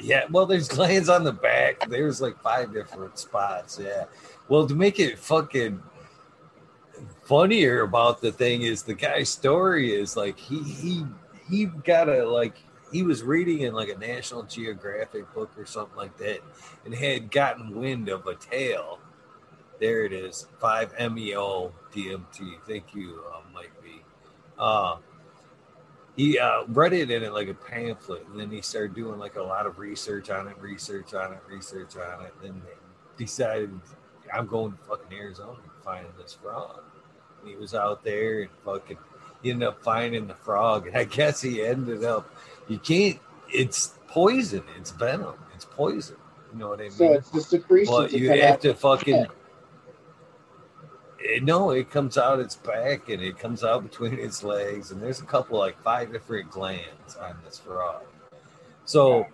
[0.00, 1.88] Yeah, well, there's glands on the back.
[1.88, 3.78] There's like five different spots.
[3.82, 4.04] Yeah.
[4.48, 5.82] Well, to make it fucking
[7.32, 11.02] funnier about the thing is the guy's story is like he he
[11.48, 12.58] he got a like
[12.92, 16.40] he was reading in like a National Geographic book or something like that,
[16.84, 18.98] and had gotten wind of a tale.
[19.80, 22.60] There it is, five MEO DMT.
[22.68, 24.02] Thank you, uh, Mike B.
[24.58, 24.98] Uh,
[26.14, 29.36] he uh, read it in it like a pamphlet, and then he started doing like
[29.36, 32.34] a lot of research on it, research on it, research on it.
[32.42, 32.62] and Then
[33.16, 33.70] decided
[34.30, 36.82] I'm going to fucking Arizona and finding this frog.
[37.44, 38.98] He was out there and fucking
[39.42, 42.32] he ended up finding the frog, and I guess he ended up.
[42.68, 43.18] You can't.
[43.48, 44.62] It's poison.
[44.78, 45.34] It's venom.
[45.54, 46.16] It's poison.
[46.52, 46.92] You know what I mean?
[46.92, 47.92] So it's the secretion.
[47.92, 49.16] But you have to fucking.
[49.16, 49.30] It,
[51.28, 55.02] eh, no, it comes out its back and it comes out between its legs, and
[55.02, 58.02] there's a couple like five different glands on this frog.
[58.84, 59.26] So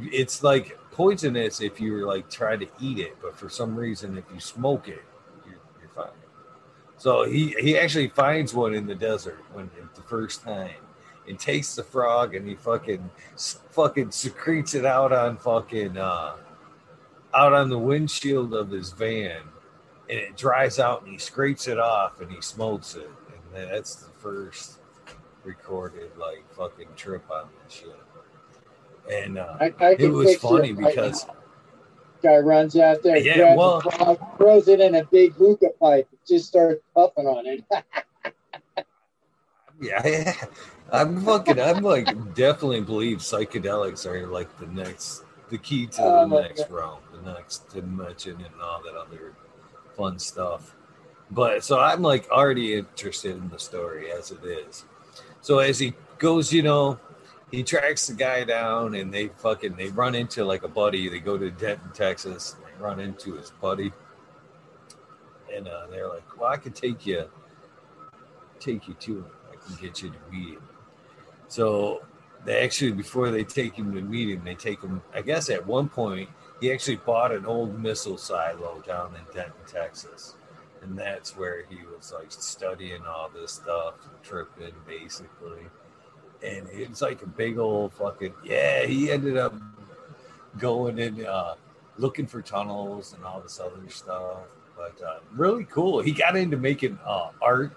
[0.00, 4.16] it's like poisonous if you were like try to eat it, but for some reason,
[4.16, 5.17] if you smoke it, you're, you're fine.
[6.98, 10.70] So he he actually finds one in the desert when the first time,
[11.28, 13.08] and takes the frog and he fucking
[13.70, 16.36] fucking secretes it out on fucking uh
[17.34, 19.42] out on the windshield of his van
[20.08, 23.10] and it dries out and he scrapes it off and he smokes it.
[23.54, 24.78] And that's the first
[25.44, 27.96] recorded like fucking trip on this shit.
[29.10, 30.78] And uh, I, I it was funny it.
[30.78, 31.26] Because
[32.22, 36.08] Guy runs out there, Yeah, grabs well- frog, throws it in a big hookah pipe,
[36.26, 37.64] just starts puffing on it.
[39.80, 40.32] yeah
[40.92, 46.02] i'm fucking i'm like definitely believe psychedelics are like the next the key to the
[46.02, 49.34] oh my next realm the next dimension and all that other
[49.96, 50.74] fun stuff.
[51.30, 54.84] But so i'm like already interested in the story as it is.
[55.42, 56.98] So as he goes you know
[57.50, 61.08] he tracks the guy down and they fucking they run into like a buddy.
[61.08, 63.92] They go to denton texas and they run into his buddy.
[65.54, 67.28] And uh, they're like well i could take you
[68.60, 69.26] take you to him.
[69.50, 70.68] I can get you to meet him.
[71.48, 72.02] So
[72.44, 75.66] they actually before they take him to meet him they take him i guess at
[75.66, 76.28] one point
[76.60, 80.34] he actually bought an old missile silo down in denton texas.
[80.82, 85.66] And that's where he was like studying all this stuff and tripping basically
[86.42, 89.54] and it's like a big old fucking yeah he ended up
[90.58, 91.54] going and uh
[91.96, 94.38] looking for tunnels and all this other stuff
[94.76, 96.00] but uh really cool.
[96.00, 97.72] He got into making uh art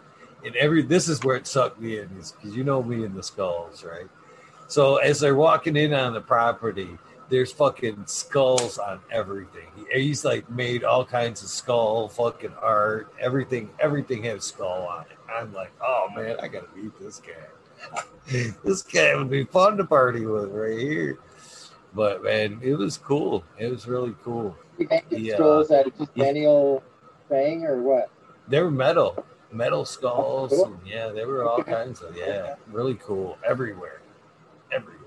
[0.45, 3.24] and every this is where it sucked me in because you know me and the
[3.24, 4.08] skulls right?
[4.67, 6.97] So as they're walking in on the property
[7.30, 9.67] there's fucking skulls on everything.
[9.76, 13.12] He, he's like made all kinds of skull fucking art.
[13.19, 15.17] Everything everything has skull on it.
[15.34, 17.47] I'm like oh man i gotta meet this guy
[18.63, 21.20] this guy would be fun to party with right here.
[21.94, 23.44] But man, it was cool.
[23.58, 24.58] It was really cool.
[24.78, 25.36] You Yeah.
[25.36, 26.26] skulls out of just Yeah.
[26.26, 26.84] any old
[27.28, 28.10] thing or what?
[28.48, 30.52] They were metal, metal skulls.
[30.52, 30.65] Cool.
[30.65, 34.02] And yeah, they were all kinds of yeah, really cool everywhere,
[34.72, 34.98] everywhere.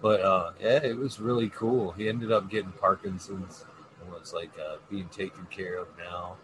[0.00, 1.92] But uh, yeah, it was really cool.
[1.92, 3.64] He ended up getting Parkinson's
[4.00, 6.36] and was like uh, being taken care of now,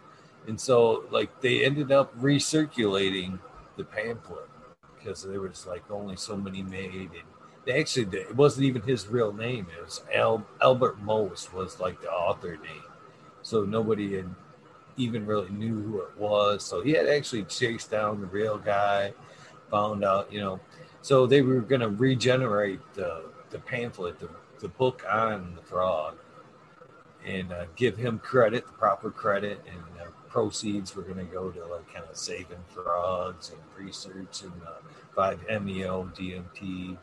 [0.47, 3.39] and so like they ended up recirculating
[3.77, 4.48] the pamphlet
[5.09, 7.23] because there was like only so many made and
[7.65, 12.01] they actually it wasn't even his real name it was Al, albert Most was like
[12.03, 12.83] the author name.
[13.43, 14.29] So nobody had
[14.99, 19.15] even really knew who it was so he had actually chased down the real guy
[19.71, 20.61] found out you know.
[21.01, 24.29] So they were going to regenerate the, the pamphlet the,
[24.61, 26.17] the book on the frog
[27.25, 29.98] and uh, give him credit the proper credit and
[30.29, 34.81] proceeds were going to go to like kind of saving frogs and research and uh,
[35.17, 36.97] 5-meo dmt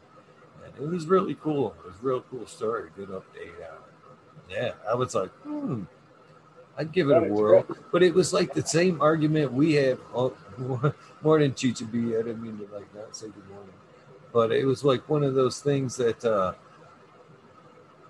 [0.65, 1.75] and it was really cool.
[1.79, 4.49] It was a real cool story good update on it.
[4.49, 5.83] Yeah i was like hmm
[6.77, 7.65] i'd give it a whirl.
[7.91, 10.33] but it was like the same argument we have oh,
[11.21, 13.73] morning chicha b i didn't mean to like not say good morning.
[14.33, 16.53] But it was like one of those things that uh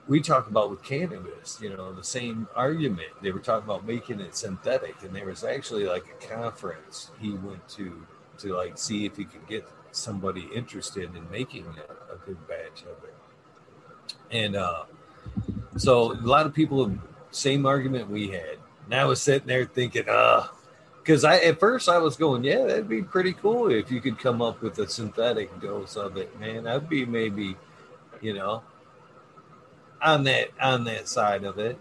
[0.07, 3.09] we talk about with cannabis, you know, the same argument.
[3.21, 7.31] They were talking about making it synthetic, and there was actually like a conference he
[7.31, 8.05] went to
[8.39, 12.83] to like see if he could get somebody interested in making a, a good batch
[12.83, 13.15] of it.
[14.29, 14.83] And uh,
[15.77, 16.91] so a lot of people,
[17.31, 18.57] same argument we had.
[18.85, 20.47] And I was sitting there thinking, uh,
[21.01, 24.19] because I at first I was going, yeah, that'd be pretty cool if you could
[24.19, 26.65] come up with a synthetic dose of it, man.
[26.65, 27.55] That'd be maybe,
[28.21, 28.63] you know,
[30.05, 31.77] on that on that side of it.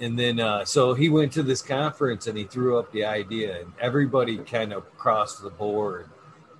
[0.00, 3.60] And then uh, so he went to this conference and he threw up the idea,
[3.60, 6.08] and everybody kind of across the board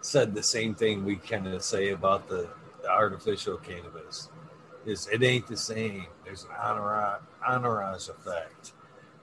[0.01, 2.49] said the same thing we kind of say about the,
[2.83, 4.29] the artificial cannabis.
[4.87, 6.07] is it ain't the same.
[6.25, 8.73] There's an entourage effect.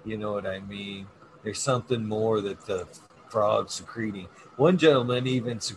[0.03, 1.07] You know what I mean?
[1.43, 2.87] There's something more that the
[3.29, 4.27] frog's secreting.
[4.57, 5.75] One gentleman even su-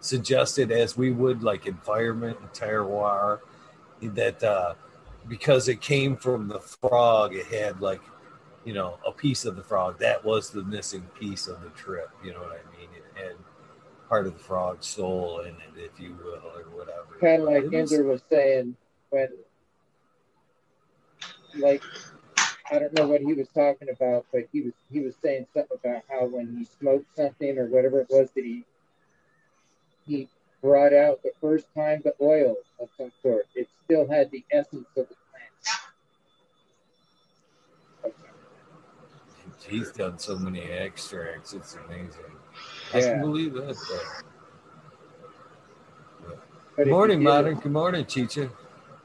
[0.00, 3.40] suggested, as we would like environment and terroir,
[4.00, 4.74] that uh,
[5.28, 8.00] because it came from the frog, it had like,
[8.64, 9.98] you know, a piece of the frog.
[9.98, 12.10] That was the missing piece of the trip.
[12.24, 12.88] You know what I mean?
[12.94, 13.36] It had
[14.08, 17.18] part of the frog's soul in it, if you will, or whatever.
[17.20, 18.76] Kind of like Ender was saying
[19.10, 19.28] when,
[21.58, 21.82] like,
[22.70, 25.78] I don't know what he was talking about, but he was he was saying something
[25.82, 28.64] about how when he smoked something or whatever it was that he
[30.06, 30.28] he
[30.62, 33.46] brought out the first time the oil of some sort.
[33.54, 35.14] It still had the essence of the
[39.68, 41.52] He's done so many extracts.
[41.52, 42.24] It's amazing.
[42.94, 43.20] I can Yeah.
[43.20, 43.76] believe that.
[43.76, 44.00] Though.
[46.76, 47.54] But Good morning, did Modern.
[47.58, 48.50] Good morning, teacher.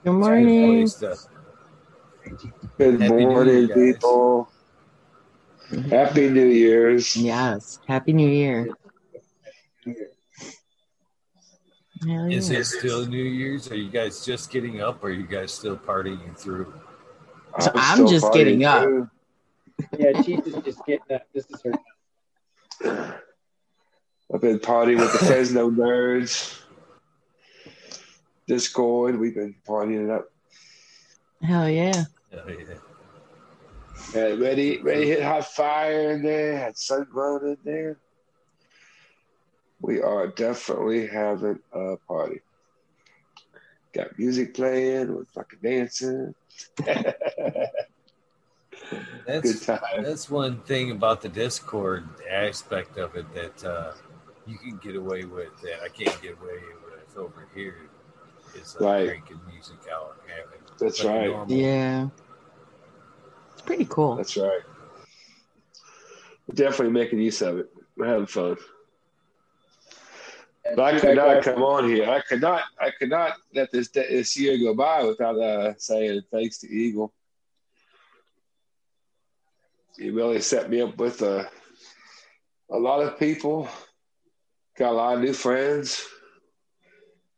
[0.04, 0.88] Good morning.
[0.88, 1.28] Place
[2.78, 4.50] Good Happy Year, morning, people.
[5.90, 7.18] Happy New Year's.
[7.18, 7.80] Yes.
[7.88, 8.68] Happy New Year.
[12.06, 12.60] Hell Is yeah.
[12.60, 13.72] it still New Year's?
[13.72, 16.74] Are you guys just getting up or are you guys still partying through?
[17.60, 18.84] So I'm still just getting up.
[18.84, 19.10] too.
[19.98, 21.24] Yeah, Chief is just getting up.
[21.34, 23.22] This is her.
[24.34, 26.60] I've been partying with the Fresno nerds.
[28.48, 30.30] Discord, we've been partying it up.
[31.42, 32.06] Hell yeah.
[32.34, 32.76] Oh, yeah.
[34.14, 37.98] Had ready, ready to hit hot fire in there, had sun grown in there.
[39.82, 42.42] We are definitely having a party.
[43.94, 46.34] Got music playing, we're fucking dancing.
[49.26, 50.04] That's Good time.
[50.04, 53.94] that's one thing about the Discord aspect of it that uh,
[54.46, 57.78] you can get away with that I can't get away with it over here.
[58.56, 59.06] Is uh, Right.
[59.08, 61.28] drinking music out and having That's like right.
[61.30, 62.08] normal- Yeah.
[63.54, 64.16] It's pretty cool.
[64.16, 64.62] That's right.
[66.54, 67.70] Definitely making use of it.
[67.96, 68.58] We're having fun.
[70.76, 72.10] But I Chief, could not come on here.
[72.10, 72.64] I could not.
[72.80, 77.14] I could not let this this year go by without uh, saying thanks to Eagle.
[79.98, 81.46] He really set me up with uh,
[82.72, 83.68] a lot of people.
[84.78, 86.04] Got a lot of new friends,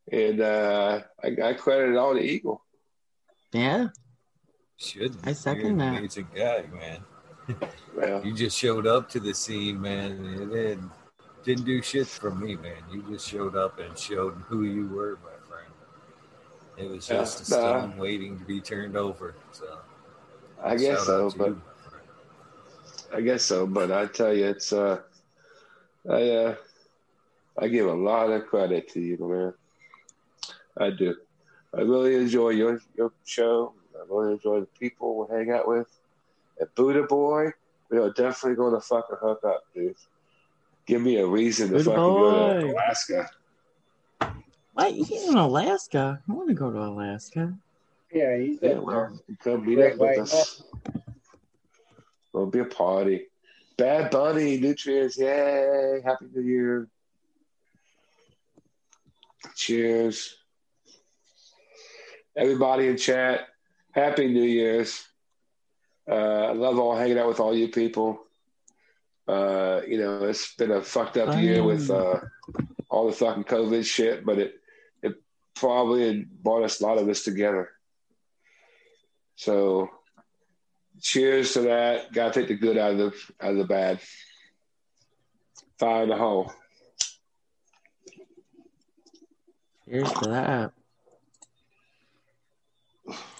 [0.09, 2.63] and uh, I, I credit it all to Eagle.
[3.51, 3.87] Yeah.
[4.77, 5.97] Should I second You're an that.
[5.97, 7.03] amazing guy, man.
[7.95, 10.79] Well, You just showed up to the scene, man, and it
[11.45, 12.75] didn't do shit for me, man.
[12.91, 15.71] You just showed up and showed who you were, my friend.
[16.77, 17.57] It was Yeah, just a nah.
[17.87, 19.35] stone waiting to be turned over.
[19.53, 19.79] So
[20.61, 21.61] I guess so, but you, my friend.
[23.15, 24.99] I guess so, but I tell you, it's uh,
[26.09, 26.55] I uh,
[27.57, 29.53] I give a lot of credit to you, man.
[30.77, 31.15] I do.
[31.73, 33.73] I really enjoy your your show.
[33.95, 35.87] I really enjoy the people we hang out with.
[36.61, 37.51] At Buddha Boy,
[37.89, 39.95] we are definitely going to fucking hook up, dude.
[40.85, 42.71] Give me a reason to Buddha fucking go to Boy.
[42.73, 43.29] Alaska.
[44.73, 44.91] What?
[44.93, 46.21] He's in Alaska.
[46.29, 47.53] I want to go to Alaska.
[48.11, 48.81] Yeah, he's Yeah, up there.
[48.81, 50.63] well, come meet Great up with White us.
[52.35, 53.27] It'll be a party.
[53.77, 56.01] Bad Bunny, Nutrients, yay!
[56.03, 56.87] Happy New Year.
[59.55, 60.35] Cheers.
[62.35, 63.47] Everybody in chat,
[63.91, 65.01] Happy New Year's.
[66.09, 66.13] Uh,
[66.47, 68.19] I love all hanging out with all you people.
[69.27, 72.19] Uh, you know, it's been a fucked up year with uh,
[72.89, 74.55] all the fucking COVID shit, but it
[75.01, 75.15] it
[75.55, 77.69] probably brought us a lot of us together.
[79.37, 79.89] So,
[81.01, 82.11] cheers to that.
[82.13, 83.99] Got to take the good out of the out of the bad.
[85.79, 86.51] Fire in the hole.
[89.89, 90.71] Cheers to that.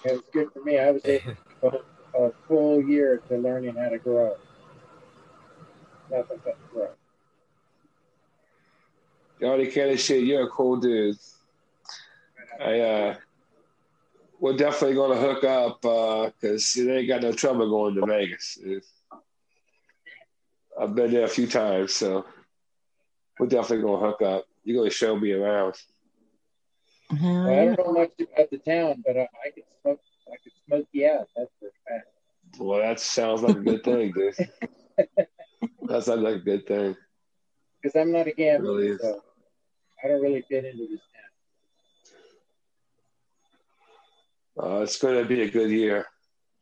[0.04, 0.78] It was good for me.
[0.78, 1.80] I was able to
[2.18, 4.34] a full year to learning how to grow.
[6.10, 6.88] Nothing but grow.
[9.40, 11.16] Johnny Kenny shit, you're a cool dude.
[12.60, 13.14] I uh
[14.38, 18.58] we're definitely gonna hook up uh, because it ain't got no trouble going to Vegas.
[18.62, 18.84] It-
[20.78, 22.26] I've been there a few times, so
[23.38, 24.44] we're definitely gonna hook up.
[24.62, 25.74] You're gonna show me around.
[27.08, 30.00] Hell Well, I don't know much about the town, but I, I could smoke.
[30.28, 31.28] I could smoke you out.
[31.34, 32.08] That's for fact.
[32.58, 34.34] Well, that sounds like a good thing, dude.
[35.16, 36.94] that sounds like a good thing.
[37.80, 39.22] Because I'm not a gambler, Really so
[40.04, 42.16] I don't really fit into this town.
[44.60, 46.06] Uh, it's going to be a good year.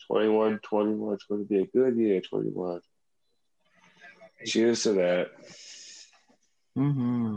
[0.09, 1.15] 21, 21.
[1.15, 2.81] It's going to be a good year, 21.
[4.45, 5.31] Cheers to that.
[6.77, 7.37] Mm-hmm.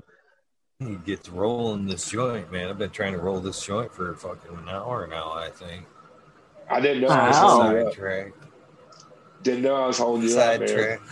[0.80, 2.70] He gets rolling this joint, man.
[2.70, 5.32] I've been trying to roll this joint for fucking an hour now.
[5.32, 5.86] I think.
[6.70, 7.50] I didn't know I was Wow.
[7.62, 8.34] holding you up.
[9.44, 10.68] Didn't know I was holding you up, man.
[10.68, 11.02] Sidetrack.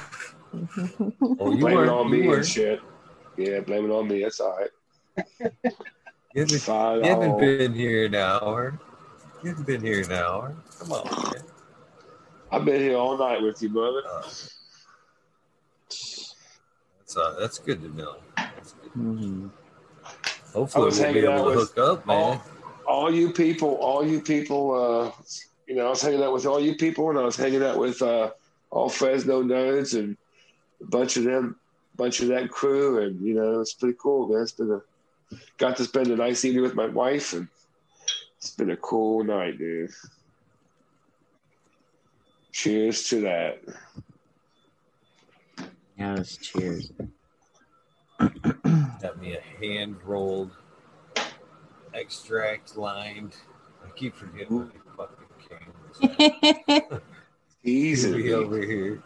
[1.39, 1.83] Oh, you blame were.
[1.83, 2.37] it on me You were.
[2.37, 2.79] and shit.
[3.37, 4.23] Yeah, blame it on me.
[4.23, 4.69] That's all right.
[6.33, 6.67] You haven't,
[7.03, 8.79] you haven't been here an hour.
[9.45, 10.55] You haven't been here an hour.
[10.79, 11.43] Come on, man.
[12.51, 14.01] I've been here all night with you, brother.
[14.03, 14.23] Uh,
[15.87, 16.35] that's
[17.15, 18.15] uh, that's good to know.
[18.35, 18.91] That's good.
[18.93, 19.51] Mhm.
[20.51, 22.41] Hopefully, I was we'll be able to hook up, man.
[22.87, 25.11] all you people, all you people, uh,
[25.67, 27.77] you know, I was hanging out with all you people, and I was hanging out
[27.77, 28.31] with uh,
[28.71, 30.17] all Fresno nerds and
[30.81, 31.55] a bunch of them,
[31.95, 34.41] bunch of that crew, and you know, it's pretty cool, man.
[34.41, 34.81] It's been a
[35.59, 37.47] got to spend a nice evening with my wife, and
[38.45, 39.89] it's been a cool night, dude.
[42.51, 43.59] Cheers to that.
[45.97, 46.91] Yes, cheers.
[48.19, 50.51] Got me a hand rolled,
[51.95, 53.35] extract lined.
[53.83, 55.17] I keep forgetting what the
[56.05, 56.37] fucking
[56.77, 57.01] cameras.
[57.63, 58.31] Easy.
[58.31, 59.01] Over here.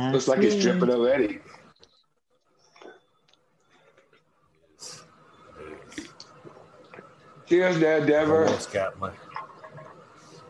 [0.00, 1.38] Looks like it's dripping already.
[7.52, 8.46] Cheers, Dad Dever.
[8.46, 9.10] Almost got my.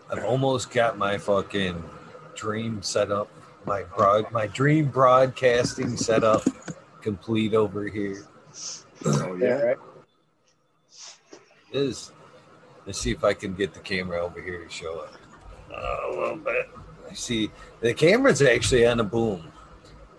[0.09, 1.82] I've almost got my fucking
[2.36, 3.28] dream set up.
[3.66, 6.44] My broad, my dream broadcasting setup
[7.00, 8.24] complete over here.
[9.05, 9.55] Oh Yeah, yeah.
[9.55, 9.76] right.
[11.72, 12.12] Is
[12.86, 15.11] let's see if I can get the camera over here to show it
[15.74, 16.70] uh, a little bit.
[17.11, 17.50] I see
[17.80, 19.50] the camera's actually on a boom.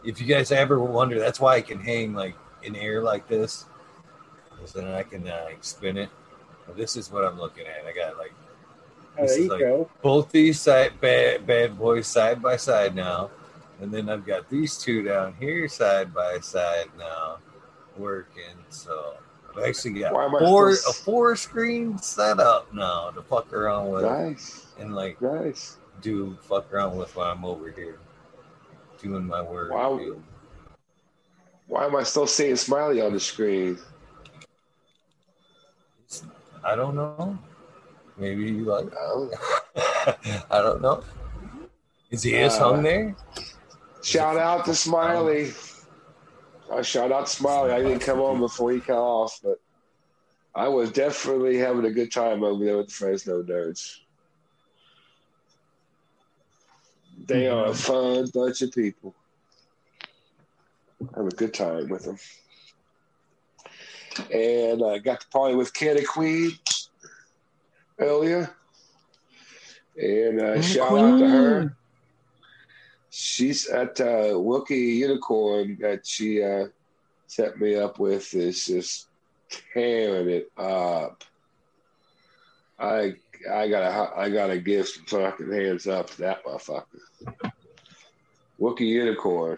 [0.04, 3.68] If you guys ever wonder, that's why I can hang like in air like this,
[4.52, 6.10] because then I can uh, like, spin it.
[6.66, 7.86] But this is what I'm looking at.
[7.86, 8.34] I got like
[9.18, 9.89] This there is you like- go.
[10.01, 13.30] both these side bad bad boys side by side now,
[13.82, 17.38] and then I've got these two down here side by side now,
[17.97, 18.55] working.
[18.70, 19.16] So
[19.55, 23.51] I've actually got Why am I four still a four screen setup now to fuck
[23.53, 25.78] around with Nice, and like nice.
[26.01, 27.99] do fuck around with while I'm over here
[29.01, 29.70] doing my work.
[29.72, 29.97] Wow.
[29.97, 30.24] dude.
[31.68, 33.78] Why am I still seeing Smiley on the screen?
[36.64, 37.38] I don't know.
[38.18, 38.88] Maybe you like.
[38.99, 39.30] Oh.
[40.51, 41.03] I don't know.
[42.11, 43.16] Is he Uh, hung there?
[44.03, 45.53] Shout out to Smiley.
[46.72, 47.72] I shout out to Smiley.
[47.72, 49.59] I didn't come on before he cut off, but
[50.55, 53.97] I was definitely having a good time over there with the Fresno nerds.
[57.26, 59.16] They are a fun bunch of people.
[61.16, 62.18] Have a good time with them.
[64.32, 66.51] And I got to party with Candy Queen
[67.99, 68.49] earlier.
[69.97, 71.78] And uh, shout out to her.
[73.09, 76.68] She's at uh, Wookie Unicorn that she uh,
[77.28, 79.07] set me up with is just
[79.74, 81.24] tearing it up.
[82.80, 83.16] I
[83.51, 86.86] I gotta I gotta give some fucking hands up to that motherfucker.
[88.59, 89.57] Wookie Unicorn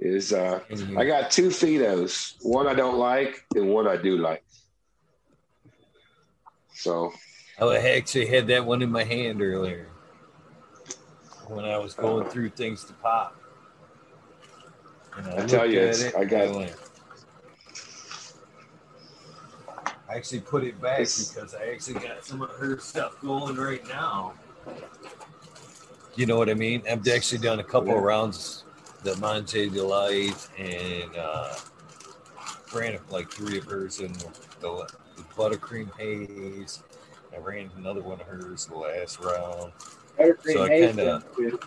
[0.00, 0.60] is uh
[0.96, 2.34] I got two phenos.
[2.42, 4.42] One I don't like and one I do like.
[6.74, 7.12] So
[7.60, 9.86] I actually had that one in my hand earlier
[11.48, 13.36] when I was going through things to pop.
[15.16, 16.74] And I tell you, it's- it I got- went-
[20.08, 23.86] I actually put it back because I actually got some of her stuff going right
[23.88, 24.32] now.
[26.16, 26.82] You know what I mean?
[26.90, 28.64] I've actually done a couple of rounds,
[29.02, 31.54] the Monte Delight and uh,
[32.74, 34.28] ran like three of hers in the,
[34.60, 34.86] the
[35.36, 36.82] buttercream haze.
[37.34, 39.72] I ran another one of hers the last round.
[40.18, 41.60] Buttercream So I haze kinda- was good.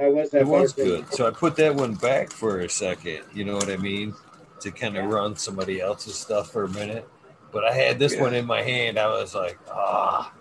[0.00, 1.12] How was that It was good.
[1.12, 3.20] So I put that one back for a second.
[3.34, 4.14] You know what I mean?
[4.60, 7.08] To kind of run somebody else's stuff for a minute.
[7.52, 8.22] But I had this Yeah.
[8.22, 8.98] one in my hand.
[8.98, 10.32] I was like, ah.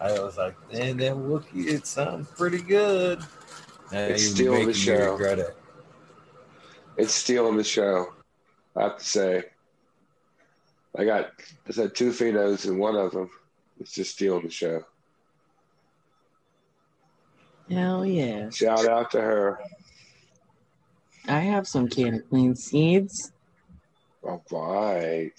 [0.00, 3.20] I was like, man, that Wookie, it sounds pretty good.
[3.92, 5.12] Now It's you're still the making me show.
[5.12, 5.56] regret it.
[6.96, 8.12] It's stealing the show.
[8.76, 9.44] I have to say.
[10.96, 11.30] I got
[11.68, 13.30] I said two phenos and one of them
[13.80, 14.84] is just stealing the show.
[17.70, 18.50] Hell yeah.
[18.50, 19.60] Shout out to her.
[21.28, 23.32] I have some can of clean seeds.
[24.22, 25.32] All right.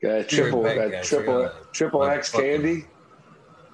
[0.00, 2.84] Got a triple back, got triple gotta- triple my X fucking candy.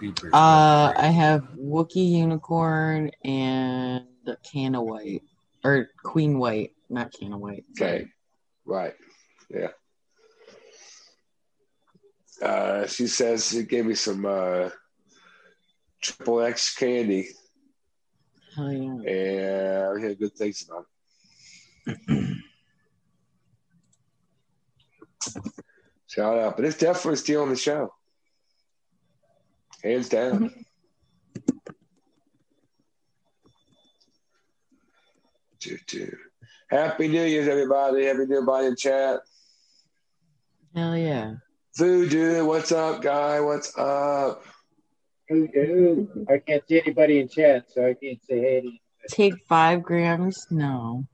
[0.01, 4.05] Beepers Uh, I have Wookie Unicorn and
[4.51, 5.23] Can of White.
[5.63, 7.65] Or Queen White, not Can of White.
[7.79, 8.07] Okay.
[8.65, 8.95] Right.
[9.51, 9.69] Yeah.
[12.41, 14.71] Uh, she says she gave me some uh,
[16.01, 17.29] triple X candy,
[18.57, 19.13] Hell yeah.
[19.13, 20.87] and I hear good things about
[21.87, 22.37] it.
[26.07, 26.57] Shout out.
[26.57, 27.93] But it's definitely stealing the show.
[29.83, 30.53] Hands down.
[35.61, 36.17] Choo choo.
[36.71, 38.07] Happy New Year's, everybody.
[38.07, 39.21] Happy New Year, in chat.
[40.75, 41.35] Hell yeah.
[41.77, 43.41] Voodoo, what's up, guy?
[43.41, 44.43] What's up?
[45.29, 46.07] Voodoo.
[46.31, 48.79] I can't see anybody in chat, so I can't say hey to you.
[49.09, 50.47] Take five grams?
[50.51, 51.05] No.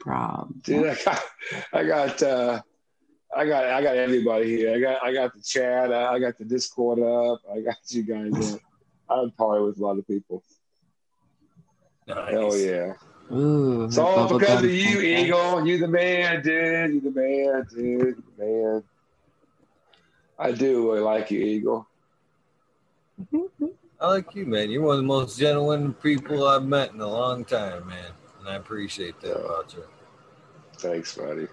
[0.00, 0.60] Problem.
[0.64, 1.22] Dude, I got,
[1.72, 2.62] I got, uh,
[3.36, 4.74] I got, I got everybody here.
[4.74, 5.92] I got, I got the chat.
[5.92, 7.42] I I got the Discord up.
[7.52, 8.60] I got you guys up.
[9.10, 10.42] I'm probably with a lot of people.
[12.06, 12.30] Nice.
[12.30, 12.92] Hell yeah!
[13.30, 13.84] Ooh.
[13.84, 15.26] It's her all because of you, fantastic.
[15.26, 15.66] Eagle.
[15.66, 16.94] You the man, dude.
[16.94, 18.22] You the man, dude.
[18.38, 18.84] The man.
[20.38, 21.88] I do really like you, Eagle.
[24.00, 24.70] I like you, man.
[24.70, 28.12] You're one of the most genuine people I've met in a long time, man.
[28.40, 29.84] And I appreciate that about you.
[30.78, 31.48] Thanks, buddy.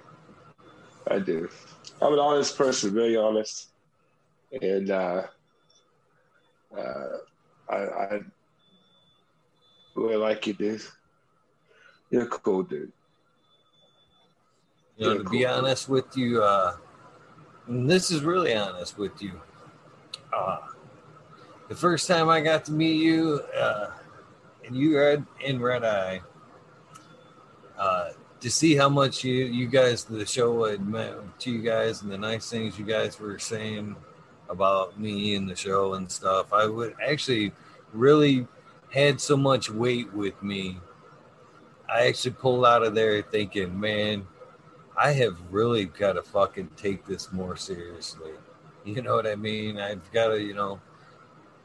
[1.10, 1.50] I do.
[2.04, 3.70] I'm an honest person, very honest,
[4.62, 5.24] and uh,
[6.78, 7.08] uh,
[7.70, 8.20] I, I
[9.96, 10.82] really like you, dude.
[12.10, 12.92] You're a cool dude.
[14.98, 15.54] You know, to be cool.
[15.54, 16.76] honest with you, uh,
[17.68, 19.40] and this is really honest with you.
[20.36, 20.58] Uh,
[21.70, 23.92] the first time I got to meet you, uh,
[24.66, 26.22] and you were in Red Eye,
[27.78, 28.10] uh,
[28.44, 32.12] to see how much you, you guys, the show had meant to you guys, and
[32.12, 33.96] the nice things you guys were saying
[34.50, 37.54] about me and the show and stuff, I would actually
[37.94, 38.46] really
[38.90, 40.78] had so much weight with me.
[41.90, 44.28] I actually pulled out of there thinking, man,
[44.98, 48.32] I have really got to fucking take this more seriously.
[48.84, 49.80] You know what I mean?
[49.80, 50.82] I've got to, you know,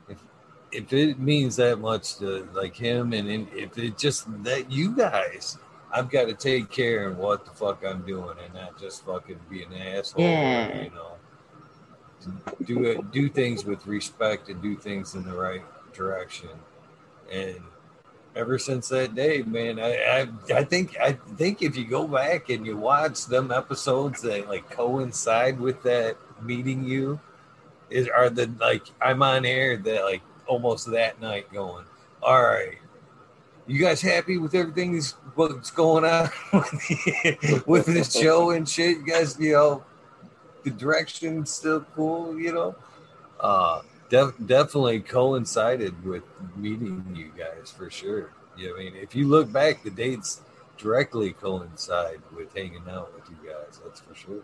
[0.09, 0.23] if
[0.71, 5.59] if it means that much to like him, and if it just that you guys,
[5.93, 9.41] I've got to take care of what the fuck I'm doing, and not just fucking
[9.49, 10.25] be an asshole.
[10.25, 10.83] or, Yeah.
[10.85, 11.13] you know,
[12.65, 15.63] do it, do things with respect, and do things in the right
[15.95, 16.51] direction.
[17.33, 17.57] And
[18.37, 22.51] ever since that day, man, I, I I think I think if you go back
[22.51, 27.21] and you watch them episodes that like coincide with that meeting you,
[27.89, 31.85] is are the like I'm on air that like almost that night going,
[32.23, 32.79] all right.
[33.69, 38.67] You guys happy with everything that's what's going on with, the, with this show and
[38.67, 38.97] shit?
[38.97, 39.85] You guys, you know,
[40.65, 42.75] the direction still cool, you know.
[43.39, 46.25] Uh, def- definitely coincided with
[46.57, 48.31] meeting you guys for sure.
[48.57, 50.41] Yeah, I mean, if you look back, the dates
[50.79, 53.81] directly coincide with hanging out with you guys.
[53.85, 54.43] That's for sure.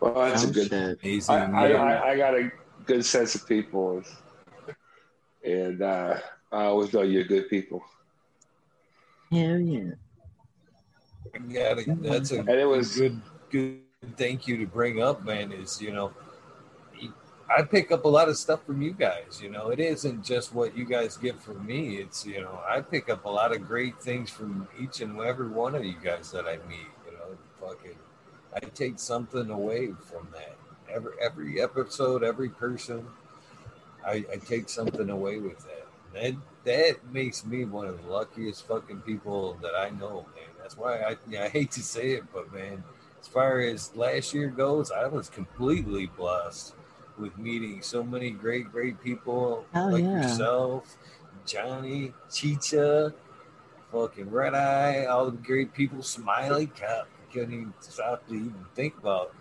[0.00, 0.68] Well, that's a good.
[0.70, 0.98] shit.
[1.02, 1.34] Amazing.
[1.34, 1.70] I, I.
[1.70, 2.50] I, I got a
[2.84, 4.02] good sense of people,
[5.44, 6.18] and uh,
[6.50, 7.82] I always know you're good people.
[9.30, 9.92] Hell yeah.
[11.46, 13.20] Yeah, that's a And it was good,
[13.50, 13.80] good
[14.16, 15.52] thank you to bring up, man.
[15.52, 16.12] Is you know,
[17.54, 19.40] I pick up a lot of stuff from you guys.
[19.42, 21.96] You know, it isn't just what you guys get from me.
[21.96, 25.48] It's you know, I pick up a lot of great things from each and every
[25.48, 26.88] one of you guys that I meet.
[27.06, 27.98] You know, fucking,
[28.54, 30.56] I take something away from that.
[30.90, 33.06] Every every episode, every person,
[34.06, 35.87] I, I take something away with that.
[36.14, 36.34] That
[36.64, 40.48] that makes me one of the luckiest fucking people that I know, man.
[40.60, 42.84] That's why I yeah, I hate to say it, but man,
[43.20, 46.74] as far as last year goes, I was completely blessed
[47.18, 50.22] with meeting so many great, great people Hell like yeah.
[50.22, 50.96] yourself,
[51.44, 53.12] Johnny, Chicha,
[53.92, 56.02] fucking Red Eye, all the great people.
[56.02, 59.34] Smiley, God, I couldn't even stop to even think about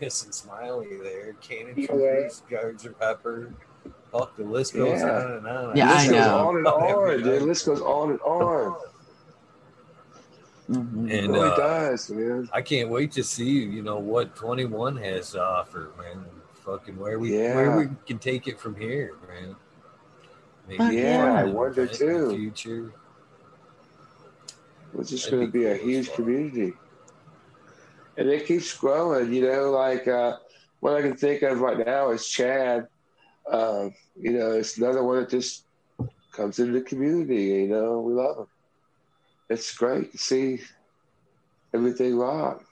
[0.00, 1.34] missing Smiley there.
[1.40, 2.12] Cannon Either way.
[2.12, 3.54] Troopers, Gardner Pepper.
[4.12, 5.10] Fuck, the list goes Yeah.
[5.24, 5.76] on and on.
[5.76, 6.48] Yeah, I list goes know.
[6.48, 7.42] on and on, dude.
[7.42, 8.76] List goes on and on.
[10.70, 11.10] Mhm.
[11.10, 12.48] It And really uh, does, man.
[12.52, 16.24] I can't wait to see you know what 21 has to offer, man.
[16.64, 17.56] Fucking where we Yeah.
[17.56, 19.56] where we can take it from here, man.
[20.68, 22.36] Maybe Fuck Yeah, I wonder event in the too.
[22.36, 22.92] Future.
[24.98, 26.16] It's just going to be be a cool as huge fuck.
[26.16, 26.72] community,
[28.18, 29.32] and it keeps growing.
[29.32, 30.36] You know, like uh,
[30.80, 32.86] what I can think of right now is Chad.
[33.50, 35.64] Uh, you know, it's another one that just
[36.32, 37.44] comes into the community.
[37.44, 38.46] You know, we love him.
[39.48, 40.60] It's great to see
[41.74, 42.64] everything rock.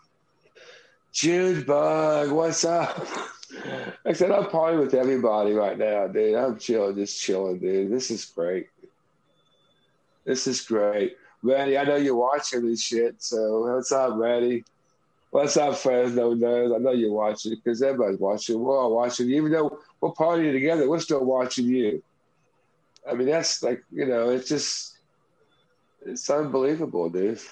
[1.13, 3.07] June Bug, what's up?
[4.07, 6.37] I said, I'm partying with everybody right now, dude.
[6.37, 7.91] I'm chilling, just chilling, dude.
[7.91, 8.69] This is great.
[10.25, 11.17] This is great.
[11.43, 14.65] Randy, I know you're watching this shit, so what's up, Randy?
[15.31, 16.75] What's up, Fresno Nerds?
[16.75, 18.61] I know you're watching because everybody's watching.
[18.61, 19.31] We're all watching.
[19.31, 22.03] Even though we're partying together, we're still watching you.
[23.09, 24.99] I mean, that's like, you know, it's just,
[26.05, 27.39] it's unbelievable, dude.
[27.39, 27.43] It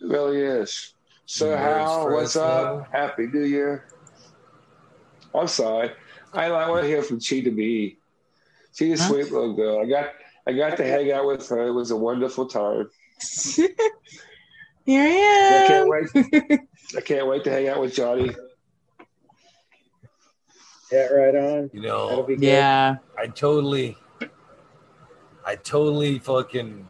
[0.00, 0.94] really is.
[1.26, 2.88] Sir George Hal, what's up?
[2.92, 3.86] Happy New Year.
[5.34, 5.90] I'm sorry.
[6.32, 7.98] I I want to hear from Cheetah B.
[8.74, 9.08] She's a Huh?
[9.08, 9.80] sweet little girl.
[9.80, 10.10] I got
[10.46, 11.66] I got to hang out with her.
[11.68, 12.90] It was a wonderful time.
[14.84, 15.62] Here I am.
[15.62, 16.60] I can't wait.
[16.96, 18.34] I can't wait to hang out with Johnny.
[20.92, 21.70] Yeah, right on.
[21.72, 22.36] You know, be.
[22.36, 22.96] Yeah.
[23.18, 23.96] I totally,
[25.44, 26.88] I totally fucking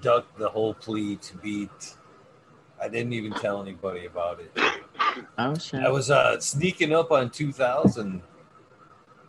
[0.00, 1.96] ducked the whole plea to beat.
[2.80, 4.50] I didn't even tell anybody about it.
[5.38, 5.80] Oh shit.
[5.80, 8.22] I was uh, sneaking up on 2000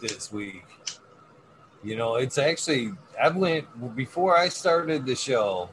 [0.01, 0.65] this week.
[1.83, 5.69] You know, it's actually I went before I started the show.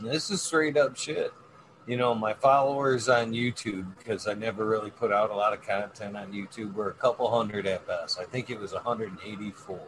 [0.00, 1.32] This is straight up shit.
[1.86, 5.62] You know, my followers on YouTube because I never really put out a lot of
[5.62, 8.18] content on YouTube were a couple hundred at best.
[8.18, 9.76] I think it was 184.
[9.76, 9.82] To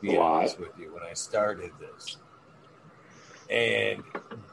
[0.00, 2.18] be honest with you, when I started this,
[3.50, 4.04] and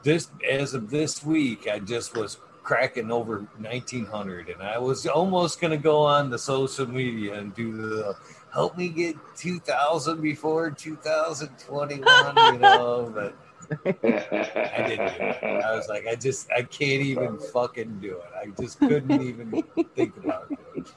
[0.02, 5.60] this as of this week, I just was cracking over 1900 and i was almost
[5.60, 8.16] going to go on the social media and do the
[8.52, 13.36] help me get 2000 before 2021 you know but
[13.84, 18.30] i didn't do it i was like i just i can't even fucking do it
[18.40, 19.62] i just couldn't even
[19.94, 20.50] think about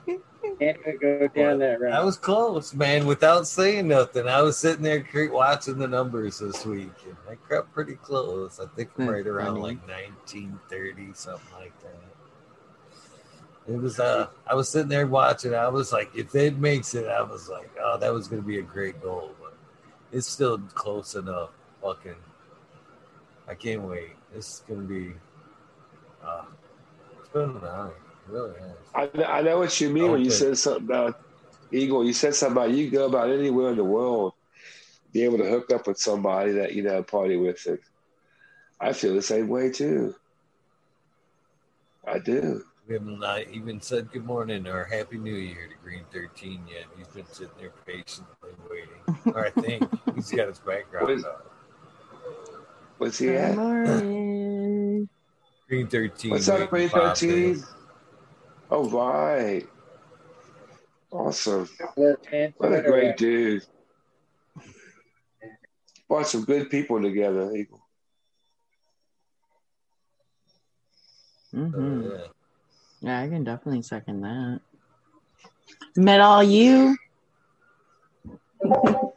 [0.07, 0.21] it
[0.59, 1.93] Can't go down that route.
[1.93, 6.65] i was close man without saying nothing i was sitting there watching the numbers this
[6.65, 11.73] week and i crept pretty close i think i'm right around like 1930 something like
[11.81, 11.91] that
[13.67, 15.55] it was uh I was sitting there watching.
[15.55, 18.59] I was like, if it makes it, I was like, oh, that was gonna be
[18.59, 19.55] a great goal, but
[20.11, 21.49] it's still close enough.
[21.81, 22.13] Fucking
[23.47, 24.11] I can't wait.
[24.33, 25.13] This is gonna be
[26.23, 26.45] uh
[27.19, 27.89] it's been an honor.
[27.89, 29.11] It really has.
[29.17, 31.21] I, I know what you mean when you said something about
[31.71, 32.03] Eagle.
[32.05, 34.33] You said something about you can go about anywhere in the world,
[35.11, 37.65] be able to hook up with somebody that you know party with.
[37.67, 37.81] It.
[38.79, 40.15] I feel the same way too.
[42.07, 42.63] I do.
[42.87, 46.85] We haven't not even said good morning or happy new year to Green 13 yet.
[46.95, 49.33] He's been sitting there patiently waiting.
[49.33, 51.51] Or I think he's got his background What is- up.
[52.97, 53.55] What's he Good at?
[53.55, 55.09] morning.
[55.67, 56.31] Green 13.
[56.31, 57.55] What's up, Green to pop in.
[57.55, 57.63] 13?
[58.69, 59.67] Oh, right.
[61.11, 61.69] Awesome.
[61.95, 63.63] What a great dude.
[66.07, 67.81] Brought some good people together, Eagle.
[71.51, 72.27] hmm Oh, yeah.
[73.01, 74.61] Yeah, I can definitely second that.
[75.97, 76.95] Met all you.
[78.65, 79.13] oh,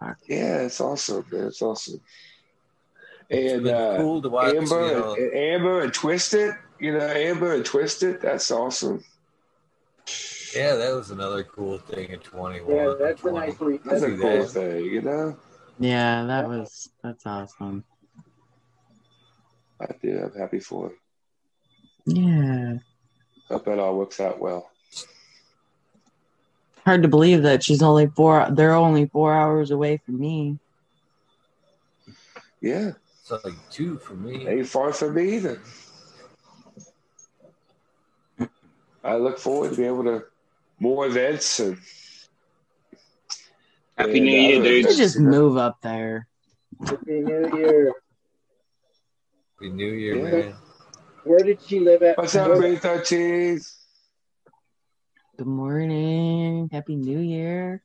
[0.00, 0.16] fuck.
[0.28, 1.46] Yeah, it's awesome, man.
[1.48, 2.00] It's awesome.
[3.28, 4.54] It's And uh, cool to watch.
[4.54, 9.04] Amber, you know, and, Amber and Twisted, you know, Amber and Twisted, that's awesome.
[10.56, 12.74] Yeah, that was another cool thing in 21.
[12.74, 13.84] Yeah, that's a nice week.
[13.84, 14.48] That's a cool that?
[14.48, 15.36] thing, you know?
[15.78, 17.84] Yeah, that was that's awesome.
[19.80, 20.22] I did.
[20.22, 20.96] I'm happy for him.
[22.06, 22.78] Yeah.
[23.48, 24.70] Hope that all works out well.
[26.84, 30.58] Hard to believe that she's only four they're only four hours away from me.
[32.60, 32.92] Yeah,
[33.30, 34.46] It's like two for me.
[34.48, 35.60] ain't far from me either.
[39.04, 40.24] I look forward to being able to
[40.80, 41.78] more events and
[43.96, 46.26] Happy and New Year, other You just move up there.
[46.86, 47.92] Happy New Year.
[49.58, 50.22] Happy New Year, Yeah.
[50.30, 50.54] man.
[51.24, 52.16] Where did she live at?
[52.16, 53.60] What's up, Where- Green 13?
[55.36, 56.68] Good morning.
[56.72, 57.82] Happy New Year.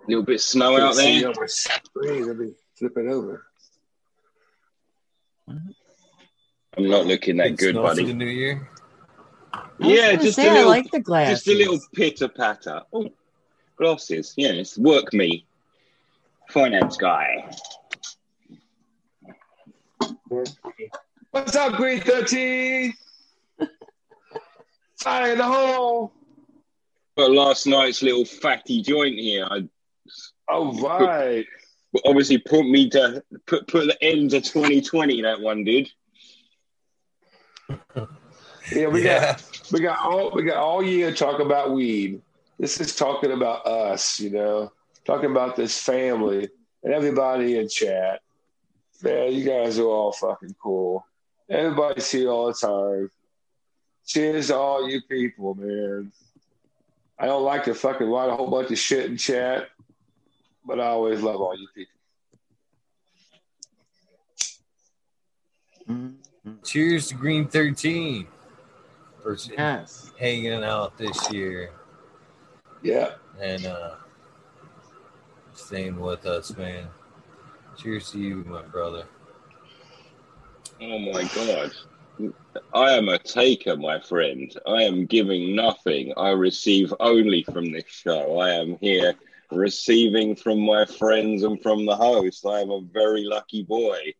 [0.00, 1.30] A little bit of snow out See there.
[1.30, 2.26] on my screen.
[2.28, 3.47] Let me flip it over.
[5.48, 8.14] I'm not looking that Big good, snow for the buddy.
[8.14, 8.68] new year.
[9.80, 11.44] Yeah, just say, a I little, like the glasses.
[11.44, 12.82] just a little pitter patter.
[12.92, 13.08] Oh,
[13.76, 14.34] glasses.
[14.36, 15.46] Yes, work me,
[16.50, 17.50] finance guy.
[21.30, 22.94] What's up, Green 13?
[25.00, 26.12] Fire in the hole.
[27.16, 29.46] But last night's little fatty joint here.
[29.50, 29.68] I
[30.48, 31.46] oh, All right.
[32.04, 35.22] Obviously put me to put put the end to 2020.
[35.22, 35.90] That one dude.
[38.72, 39.20] Yeah, we yeah.
[39.20, 42.20] got we got all we got all year to talk about weed.
[42.58, 44.72] This is talking about us, you know,
[45.04, 46.48] talking about this family
[46.82, 48.20] and everybody in chat.
[49.02, 51.06] Man, you guys are all fucking cool.
[51.48, 53.10] Everybody's here all the time.
[54.06, 56.12] Cheers to all you people, man.
[57.18, 59.68] I don't like to fucking write a whole bunch of shit in chat,
[60.64, 61.92] but I always love all you people.
[65.88, 66.64] Mhm.
[66.64, 68.26] Cheers to Green 13
[69.22, 70.12] for Yes.
[70.18, 71.70] hanging out this year
[72.82, 73.14] Yeah.
[73.40, 73.96] and uh,
[75.54, 76.88] staying with us, man.
[77.76, 79.06] Cheers to you, my brother.
[80.80, 81.72] Oh my god.
[82.74, 84.52] I am a taker, my friend.
[84.66, 86.12] I am giving nothing.
[86.16, 88.38] I receive only from this show.
[88.40, 89.14] I am here
[89.50, 92.44] receiving from my friends and from the host.
[92.46, 94.14] I am a very lucky boy.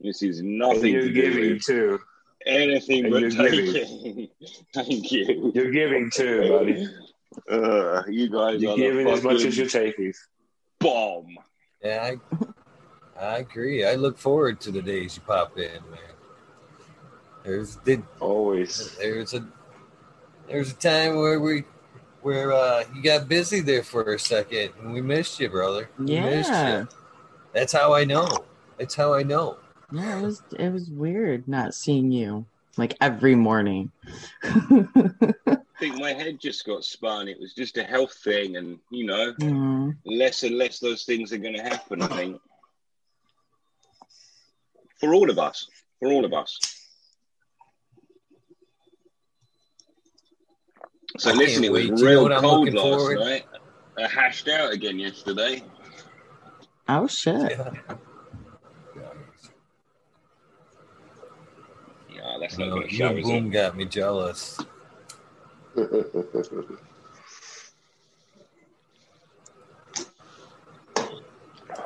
[0.00, 1.98] This is nothing you're to do giving with too.
[2.46, 3.72] anything And but you're giving.
[3.72, 4.28] taking.
[4.74, 5.52] Thank you.
[5.54, 6.88] You're giving too, buddy.
[7.50, 10.12] Uh, you guys You're are giving as much as you're taking.
[10.78, 11.36] bomb.
[11.84, 12.12] Yeah,
[13.18, 13.84] I, I agree.
[13.86, 16.00] I look forward to the days you pop in, man.
[17.44, 18.96] There's did Always.
[18.96, 19.46] there's a
[20.48, 21.64] there's a time where we
[22.26, 25.88] where uh you got busy there for a second and we missed you, brother.
[25.96, 26.80] We missed Yeah.
[26.80, 26.88] you.
[27.52, 28.26] That's how I know.
[28.78, 29.58] That's how I know.
[29.92, 32.44] Yeah, it was it was weird not seeing you
[32.76, 33.92] like every morning.
[34.42, 37.28] I think my head just got spun.
[37.28, 41.32] It was just a health thing, and you know, Mm, less and less those things
[41.32, 42.02] are going to happen.
[42.02, 42.40] I think
[44.98, 45.68] for all of us,
[46.00, 46.58] for all of us.
[51.18, 51.98] So I listen, it was wait.
[51.98, 53.46] You know real cold last forward- night.
[53.98, 55.62] I hashed out again yesterday.
[56.88, 57.52] oh shit.
[57.52, 57.70] Yeah.
[62.14, 64.58] Yeah, that's You not know, going to show, Boom got me jealous.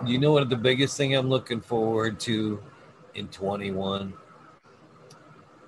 [0.06, 2.62] You know what the biggest thing I'm looking forward to
[3.14, 4.14] in 21?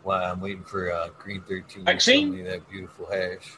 [0.05, 3.57] Wow, I'm waiting for uh, Green 13 to send me that beautiful hash.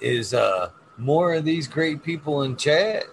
[0.00, 3.04] Is uh more of these great people in chat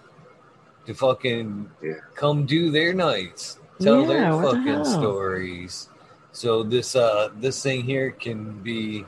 [0.85, 1.93] to fucking Yeah.
[2.15, 5.89] come do their nights, tell Yeah, their what the fucking stories.
[6.31, 9.05] So this uh this thing here can be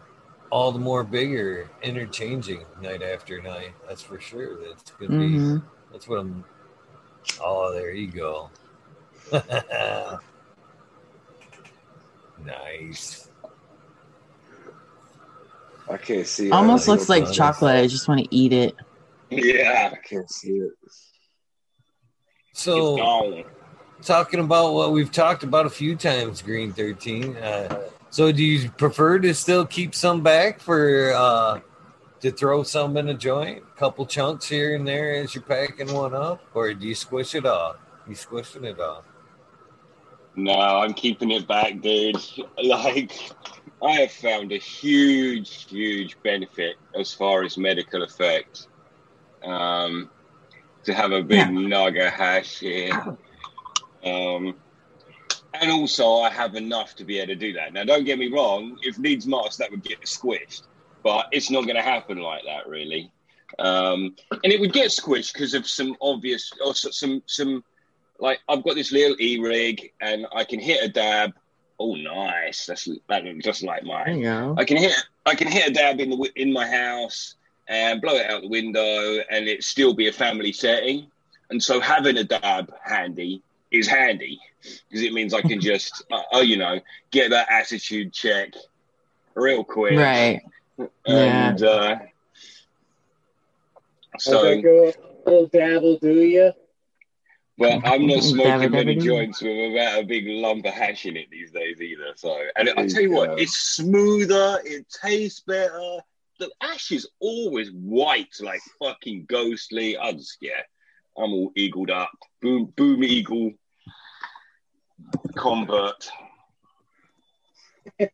[0.51, 3.71] all the more bigger, interchanging night after night.
[3.87, 4.57] That's for sure.
[4.63, 5.57] That's gonna be hmm
[5.91, 6.43] that's what I'm.
[7.41, 8.49] Oh, there you go.
[12.45, 13.30] nice.
[15.89, 16.51] I can't see it.
[16.51, 17.35] Almost looks like butter.
[17.35, 17.75] chocolate.
[17.75, 18.75] I just want to eat it.
[19.29, 20.71] Yeah, I can't see it.
[22.53, 23.45] So,
[24.01, 27.37] talking about what we've talked about a few times, Green Thirteen.
[27.37, 31.59] Uh, so, do you prefer to still keep some back for uh,
[32.19, 35.93] to throw some in a joint, a couple chunks here and there as you're packing
[35.93, 37.77] one up, or do you squish it off?
[38.07, 39.05] You squishing it off?
[40.35, 42.15] No, I'm keeping it back, dude.
[42.63, 43.11] Like,
[43.83, 48.67] I have found a huge, huge benefit as far as medical effect.
[49.43, 50.09] Um,
[50.83, 51.49] to have a big Yeah.
[51.49, 53.17] naga hash here.
[54.03, 54.55] Um,
[55.53, 57.73] and also, I have enough to be able to do that.
[57.73, 60.63] Now, don't get me wrong, if needs must, that would get squished,
[61.03, 63.11] but it's not going to happen like that, really.
[63.59, 67.63] Um, and it would get squished because of some obvious, or some, some,
[68.19, 71.33] like I've got this little e rig and I can hit a dab.
[71.81, 72.67] Oh, nice!
[72.67, 74.19] That's that just like There mine.
[74.57, 74.91] I can hear
[75.25, 77.35] I can hit a dab in the in my house
[77.67, 81.07] and blow it out the window, and it still be a family setting.
[81.49, 86.21] And so having a dab handy is handy because it means I can just uh,
[86.33, 86.79] oh you know
[87.09, 88.53] get that attitude check
[89.33, 89.97] real quick.
[89.97, 90.41] Right.
[91.07, 91.95] And uh,
[94.19, 94.93] So, so, go
[95.25, 96.53] a little dabble, do you?
[97.57, 101.29] Well, I'm not smoking many joints with about a big lump of hash in it
[101.29, 102.13] these days either.
[102.15, 105.97] So, and I tell you what, it's smoother, it tastes better.
[106.39, 109.97] The ash is always white, like fucking ghostly.
[109.97, 110.61] I just, yeah,
[111.17, 112.11] I'm all eagled up.
[112.41, 113.51] Boom, boom, eagle,
[115.35, 116.09] convert.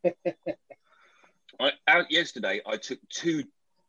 [1.60, 3.44] I, out yesterday, I took two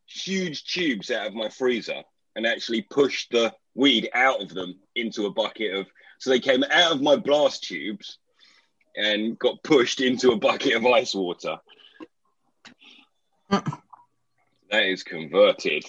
[0.07, 2.03] huge tubes out of my freezer
[2.37, 5.87] and actually pushed the weed out of them into a bucket of.
[6.19, 8.19] So they came out of my blast tubes
[8.97, 11.59] and got pushed into a bucket of ice water.
[13.51, 13.81] that
[14.73, 15.85] is converted.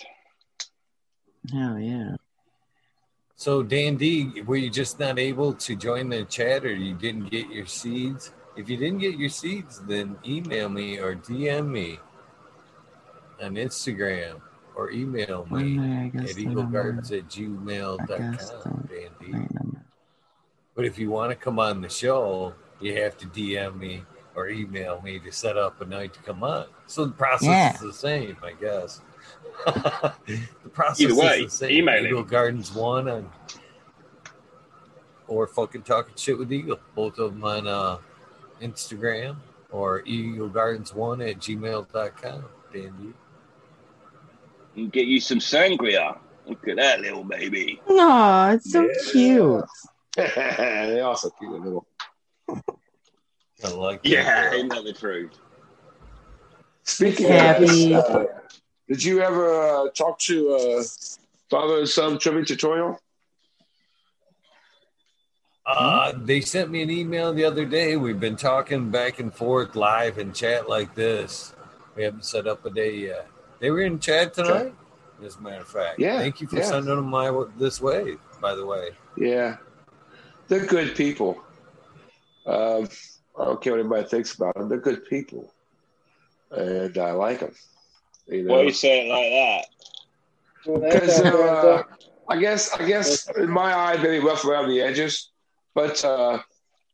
[1.52, 2.16] Hell yeah.
[3.36, 7.32] So, Dan D, were you just not able to join the chat or you didn't
[7.32, 8.34] get your seeds?
[8.56, 11.98] If you didn't get your seeds, then email me or DM me
[13.42, 14.42] on Instagram
[14.80, 16.94] or email me One day, I guess at the number.
[16.94, 19.32] eaglegardens at I guess gmail.com, the Dan D.
[19.34, 19.82] right number.
[20.76, 24.04] But if you want to come on the show, you have to DM me
[24.36, 26.68] or email me to set up a night to come on.
[26.88, 27.74] So the process Yeah.
[27.74, 29.02] is the same, I guess.
[29.66, 31.72] the process Either way, is the same.
[31.80, 32.28] email Eagle him.
[32.28, 33.30] Gardens one on
[35.28, 36.80] or fucking talking shit with Eagle.
[36.96, 37.98] Both of them on uh,
[38.62, 39.36] Instagram
[39.72, 42.46] or Eagle Gardens one at gmail.com.
[42.72, 43.14] Dan D.
[44.80, 46.18] And get you some sangria.
[46.48, 47.82] Look at that little baby.
[47.90, 49.12] No, it's so Yeah.
[49.12, 49.66] cute.
[50.16, 51.86] they also cute little.
[52.48, 54.10] I like that.
[54.10, 54.54] Yeah, girl.
[54.54, 55.34] ain't that the truth?
[56.84, 57.94] Speaking Happy.
[57.94, 58.26] of, uh,
[58.88, 60.84] did you ever uh, talk to uh,
[61.50, 63.00] father and son trivia tutorial?
[65.66, 67.98] Uh, they sent me an email the other day.
[67.98, 71.54] We've been talking back and forth live in chat like this.
[71.98, 73.28] We haven't set up a day yet.
[73.60, 74.74] They were in chat tonight,
[75.24, 76.00] as a matter of fact.
[76.00, 76.64] Yeah, Thank you for yeah.
[76.64, 78.90] sending them my this way, by the way.
[79.18, 79.58] Yeah,
[80.48, 81.42] they're good people.
[82.46, 82.88] Um,
[83.40, 84.70] I don't care what anybody thinks about them.
[84.70, 85.54] They're good people,
[86.52, 87.54] and I like them.
[88.28, 90.92] You know, Why you say it like that?
[90.92, 91.84] Because uh.
[92.30, 95.32] I guess I guess in my eye maybe rough around the edges,
[95.74, 96.40] but uh,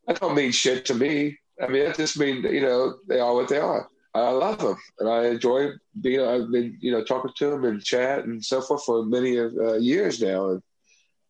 [0.06, 1.38] that don't mean shit to me.
[1.62, 3.88] I mean, that just means you know they are what they are.
[4.16, 6.20] I love them, and I enjoy being.
[6.20, 9.74] I've been you know talking to them in chat and so forth for many uh,
[9.74, 10.50] years now.
[10.50, 10.62] And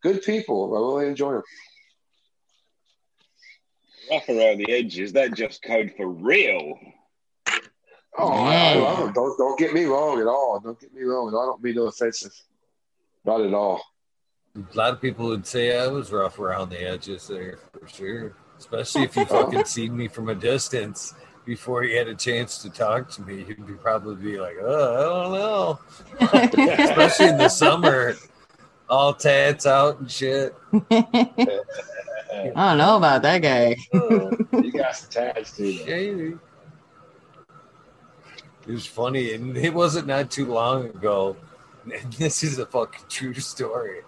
[0.03, 1.43] good people, I really enjoy them.
[4.11, 5.13] Rough around the edges.
[5.13, 6.79] That just code for real.
[8.19, 9.13] Oh, I, I love them.
[9.13, 10.61] Don't don't get me wrong at all.
[10.61, 11.29] Don't get me wrong.
[11.29, 12.33] I don't mean no offensive.
[13.25, 13.83] Not at all.
[14.55, 18.37] A lot of people would say I was rough around the edges there for sure.
[18.59, 21.15] Especially if you fucking seen me from a distance
[21.47, 23.45] before he had a chance to talk to me.
[23.45, 25.79] he'd be probably be like, oh,
[26.21, 26.75] I don't know.
[26.85, 28.17] Especially in the summer,
[28.91, 30.55] all tats out and shit.
[30.91, 33.77] I don't know about that guy.
[33.95, 35.73] Oh, you got some tats too.
[35.73, 35.95] though.
[35.95, 36.35] Yeah,
[38.67, 41.37] it was funny, and it wasn't not too long ago.
[41.85, 44.01] And this is a fucking true story.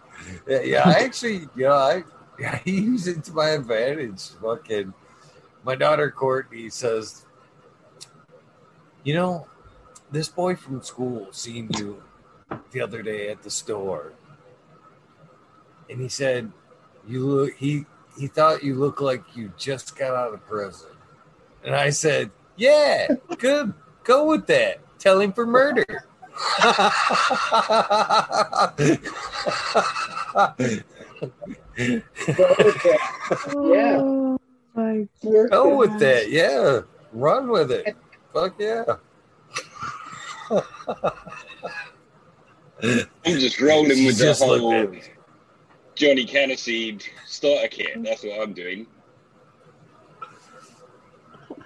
[0.48, 2.02] Yeah, yeah I actually, you know, I,
[2.44, 4.30] I use it to my advantage.
[4.42, 4.92] Fucking,
[5.64, 7.24] my daughter Courtney says,
[9.04, 9.46] you know,
[10.10, 12.02] this boy from school seen you
[12.72, 14.12] the other day at the store,
[15.88, 16.50] and he said
[17.06, 17.54] you look.
[17.54, 17.86] He
[18.18, 20.90] he thought you looked like you just got out of prison.
[21.64, 23.74] And I said, Yeah, good.
[24.04, 24.80] Go with that.
[24.98, 25.84] Tell him for murder.
[31.78, 32.00] Yeah.
[34.00, 34.38] Oh
[35.50, 36.30] Go with that.
[36.30, 36.80] Yeah.
[37.12, 37.96] Run with it.
[38.38, 38.84] Fuck yeah.
[42.80, 44.94] I'm just rolling She with the just looked whole.
[45.96, 48.00] Johnny Caniseed starter kit.
[48.04, 48.86] That's what I'm doing.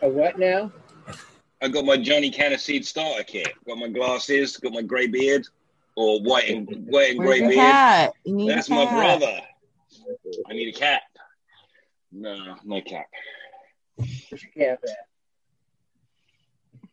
[0.00, 0.72] A what now?
[1.60, 3.48] I got my Johnny Caniseed starter kit.
[3.66, 4.56] Got my glasses.
[4.56, 5.46] Got my grey beard,
[5.94, 7.60] or white and white and Where's grey your beard.
[7.60, 8.12] cat?
[8.24, 9.18] You need That's a my cat.
[9.20, 9.40] brother.
[10.48, 11.02] I need a cap.
[12.10, 13.08] No, no cap.
[13.96, 15.11] Where's your cat at?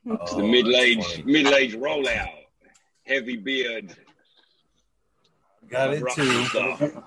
[0.09, 2.29] It's Oh, the middle-aged middle-aged rollout.
[3.05, 3.95] Heavy beard.
[5.69, 7.03] Got it too.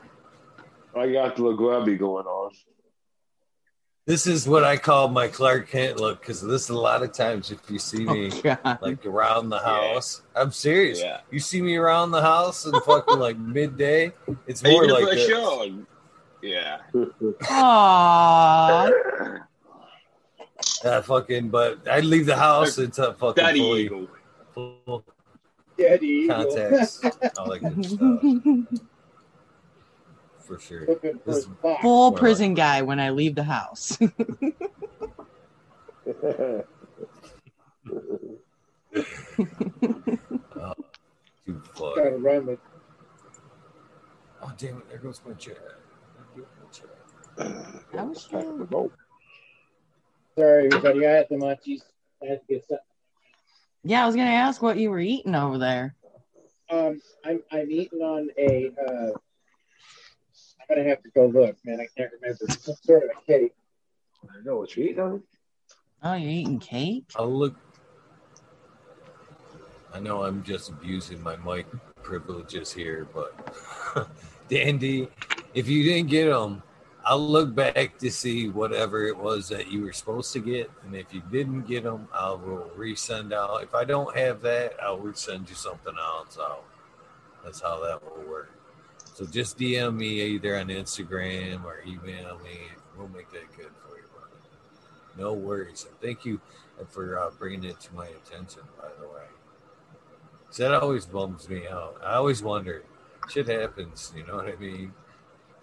[0.96, 2.52] I got the little grubby going on.
[4.04, 7.12] This is what I call my Clark Kent look because this is a lot of
[7.12, 10.22] times if you see oh, me Oh, like around the house.
[10.34, 11.00] I'm serious.
[11.00, 11.20] Yeah.
[11.30, 14.12] You see me around the house and fucking like midday.
[14.46, 15.28] It's more gonna like a this.
[15.28, 15.72] shirt?
[16.42, 16.78] Yeah.
[17.42, 18.90] Aww.
[20.84, 22.78] Uh, fucking, but I leave the house.
[22.78, 24.08] It's a fucking Daddy fully Eagle.
[24.52, 25.04] full
[25.78, 26.44] Daddy Eagle.
[26.44, 27.00] contacts.
[27.38, 28.20] All that good stuff
[30.38, 30.86] for sure.
[31.24, 31.46] This-
[31.80, 33.96] Full Well, prison guy when I leave the house.
[41.46, 41.96] Too fuck.
[41.96, 42.58] Gotta run with
[44.44, 44.88] Oh damn it!
[44.88, 45.78] There goes my chair.
[46.34, 46.88] There goes my chair.
[47.92, 48.90] That was true.
[50.36, 51.06] Sorry, everybody.
[51.06, 51.82] I had the munchies.
[52.22, 52.78] I had to get something.
[53.84, 55.94] Yeah, I was gonna ask what you were eating over there.
[56.70, 58.70] Um, I'm I'm eating on a.
[58.80, 59.10] Uh,
[60.60, 61.80] I'm gonna have to go look, man.
[61.80, 62.46] I can't remember.
[62.48, 63.52] Some sort of a cake.
[64.24, 65.22] I know what you're eating on.
[66.02, 67.04] Oh, you're eating cake?
[67.16, 67.54] I'll look.
[69.92, 71.66] I know I'm just abusing my mic
[72.02, 73.54] privileges here, but
[74.48, 75.08] Dandy,
[75.52, 76.62] if you didn't get them,
[77.04, 80.94] I'll look back to see whatever it was that you were supposed to get, and
[80.94, 83.62] if you didn't get them, I will resend out.
[83.62, 86.64] If I don't have that, I'll resend you something else out.
[87.44, 88.52] That's how that will work.
[89.14, 92.60] So just DM me either on Instagram or email me.
[92.96, 94.36] We'll make that good for you, brother.
[95.18, 95.84] No worries.
[95.88, 96.40] And thank you
[96.88, 99.26] for uh, bringing it to my attention, by the way.
[100.46, 102.00] 'Cause that always bums me out.
[102.04, 102.82] I always wonder,
[103.28, 104.92] shit happens, you know what I mean?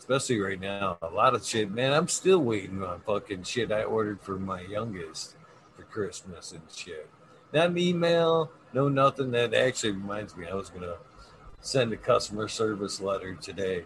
[0.10, 0.98] Especially right now.
[1.04, 1.94] A lot of shit, man.
[1.94, 5.36] I'm still waiting on fucking shit I ordered for my youngest
[5.76, 7.08] for Christmas and shit.
[7.54, 9.30] Not an email, no nothing.
[9.30, 10.98] That actually reminds me, I was going to
[11.62, 13.86] send a customer service letter today.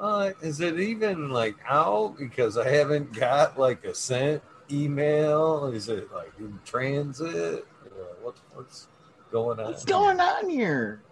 [0.00, 2.16] Uh, is it even like out?
[2.18, 4.42] Because I haven't got like a cent
[4.72, 5.66] email?
[5.66, 7.66] Is it like in transit?
[7.84, 8.86] Uh, what, what's
[9.30, 9.66] going on?
[9.66, 11.02] What's going on here?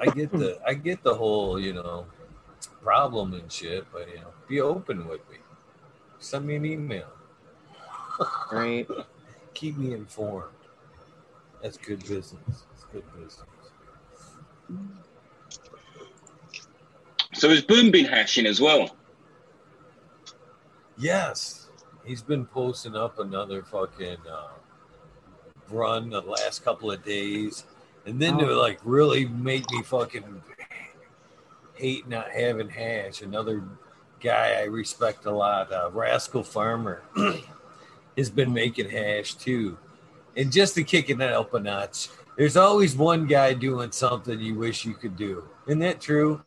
[0.00, 2.06] I get the I get the whole you know
[2.82, 5.38] problem and shit, but you know, be open with me.
[6.18, 7.08] Send me an email.
[8.52, 8.86] Right.
[9.54, 10.52] Keep me informed.
[11.62, 12.64] That's good business.
[12.74, 13.46] It's good business.
[17.32, 18.96] So has Boom been hashing as well?
[20.96, 21.68] Yes,
[22.04, 24.48] he's been posting up another fucking uh,
[25.68, 27.64] run the last couple of days,
[28.06, 28.60] and then to Oh.
[28.60, 30.42] like really make me fucking
[31.74, 33.22] hate not having hash.
[33.22, 33.62] Another
[34.20, 37.02] guy I respect a lot, uh, Rascal Farmer,
[38.16, 39.76] has been making hash too,
[40.36, 42.08] and just to kick it up a notch.
[42.36, 45.44] There's always one guy doing something you wish you could do.
[45.66, 46.42] Isn't that true?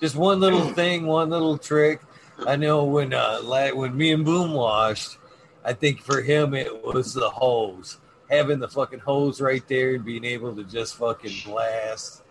[0.00, 2.00] Just one little thing, one little trick.
[2.46, 3.40] I know when uh
[3.74, 5.18] when me and Boom washed,
[5.64, 7.98] I think for him it was the hose.
[8.32, 12.22] Having the fucking hose right there and being able to just fucking blast.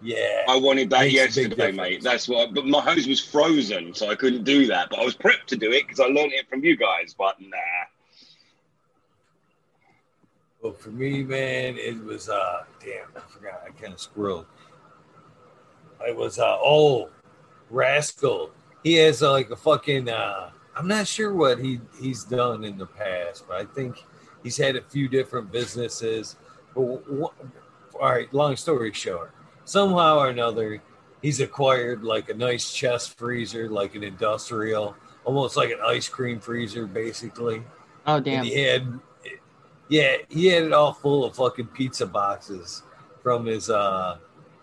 [0.00, 0.44] Yeah.
[0.48, 2.02] I wanted that Makes a big yesterday, mate.
[2.02, 2.54] That's what.
[2.54, 4.90] But my hose was frozen, so I couldn't do that.
[4.90, 7.14] But I was prepped to do it because I learned it from you guys.
[7.18, 7.56] But nah.
[10.62, 14.46] But for me, man, it was uh damn, I forgot I kind of squirreled.
[16.06, 17.10] It was uh oh
[17.70, 18.50] Rascal.
[18.82, 22.78] He has uh, like a fucking uh I'm not sure what he he's done in
[22.78, 24.04] the past, but I think
[24.48, 26.36] he's had a few different businesses.
[26.74, 27.36] But wh-
[28.00, 29.30] all right, long story short,
[29.66, 30.80] somehow or another,
[31.20, 34.96] he's acquired like a nice chest freezer, like an industrial,
[35.26, 37.62] almost like an ice cream freezer, basically.
[38.06, 38.44] Oh And damn.
[38.44, 39.00] he had,
[39.90, 42.82] yeah, he had it all full of fucking pizza boxes
[43.22, 44.16] from his uh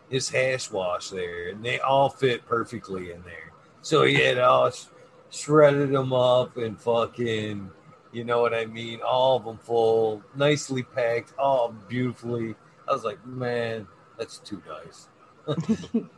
[0.10, 3.52] his hash wash there, and they all fit perfectly in there.
[3.84, 4.86] So he had all sh-
[5.30, 7.70] shredded them up and fucking,
[8.16, 12.56] you know what I mean, all of them full, nicely packed, all beautifully.
[12.88, 13.86] I was like, man,
[14.18, 15.10] that's too nice.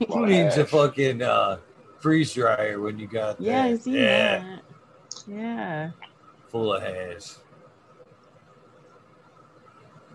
[0.08, 1.58] Who needs a fucking uh,
[2.00, 3.82] freeze dryer when you got Yeah, I that?
[3.82, 4.64] see yeah, that.
[5.28, 5.92] Yeah.
[6.50, 7.32] full of hash.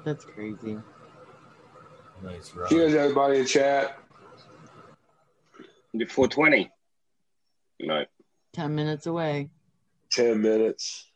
[0.04, 0.78] That's crazy.
[2.22, 2.68] Nice run.
[2.68, 3.98] Cheers, everybody in chat.
[5.96, 6.70] Before twenty.
[7.80, 8.04] No.
[8.52, 9.50] Ten minutes away.
[10.10, 11.10] 10 minutes.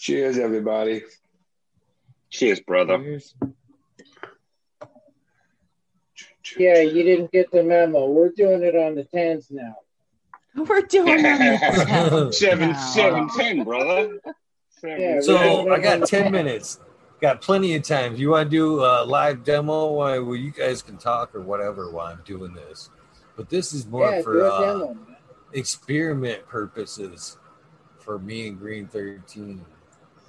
[0.00, 1.02] Cheers, everybody.
[2.30, 2.96] Cheers, brother.
[2.98, 3.34] Cheers.
[6.56, 8.06] Yeah, you didn't get the memo.
[8.06, 9.74] We're doing it on the tens now.
[10.56, 12.80] We're doing it on the tenth seven, now.
[12.80, 14.18] seven, ten, brother.
[14.80, 16.32] Seven, Yeah, So I got 10 10.
[16.32, 16.80] minutes.
[17.20, 18.16] Got plenty of time.
[18.16, 21.90] You want to do a live demo while where you guys can talk or whatever
[21.90, 22.88] while I'm doing this.
[23.36, 24.94] But this is more Yeah, for uh,
[25.52, 27.36] experiment purposes
[27.98, 29.62] for me and Green 13.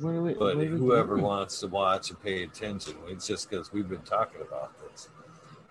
[0.01, 1.21] What do we, But what do we whoever do?
[1.23, 5.09] wants to watch and pay attention, it's just because we've been talking about this.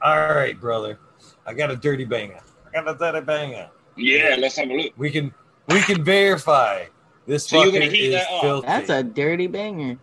[0.03, 0.99] All right, brother.
[1.47, 2.41] I got a dirty banger.
[2.66, 3.68] I got a dirty banger.
[3.97, 4.93] Yeah, let's have a look.
[4.97, 5.35] We can
[5.68, 6.87] we can verify
[7.26, 8.66] this So you're fucker is that filthy.
[8.66, 9.99] That's a dirty banger.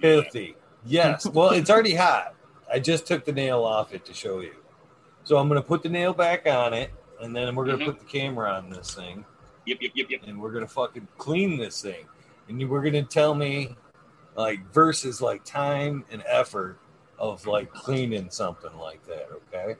[0.00, 0.56] filthy.
[0.84, 1.26] Yes.
[1.26, 2.34] Well, it's already hot.
[2.72, 4.54] I just took the nail off it to show you.
[5.24, 6.90] So I'm gonna put the nail back on it,
[7.20, 7.84] and then we're gonna Mhm.
[7.86, 9.24] put the camera on this thing,
[9.66, 10.20] Yep, yep, yep, yep.
[10.26, 12.06] and we're gonna fucking clean this thing.
[12.52, 13.74] And you- we're gonna tell me
[14.36, 16.78] like versus like time and effort
[17.18, 19.28] of like cleaning something like that.
[19.52, 19.76] Okay.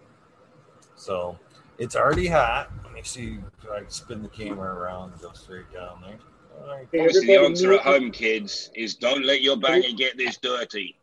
[0.97, 1.39] So
[1.79, 2.71] it's already hot.
[2.83, 6.19] Let me see if I can spin the camera around and go straight down there.
[6.63, 6.87] All right.
[6.93, 10.39] Hey, Obviously, the everybody answer at home, kids, is don't let your banger get this
[10.39, 10.97] dirty.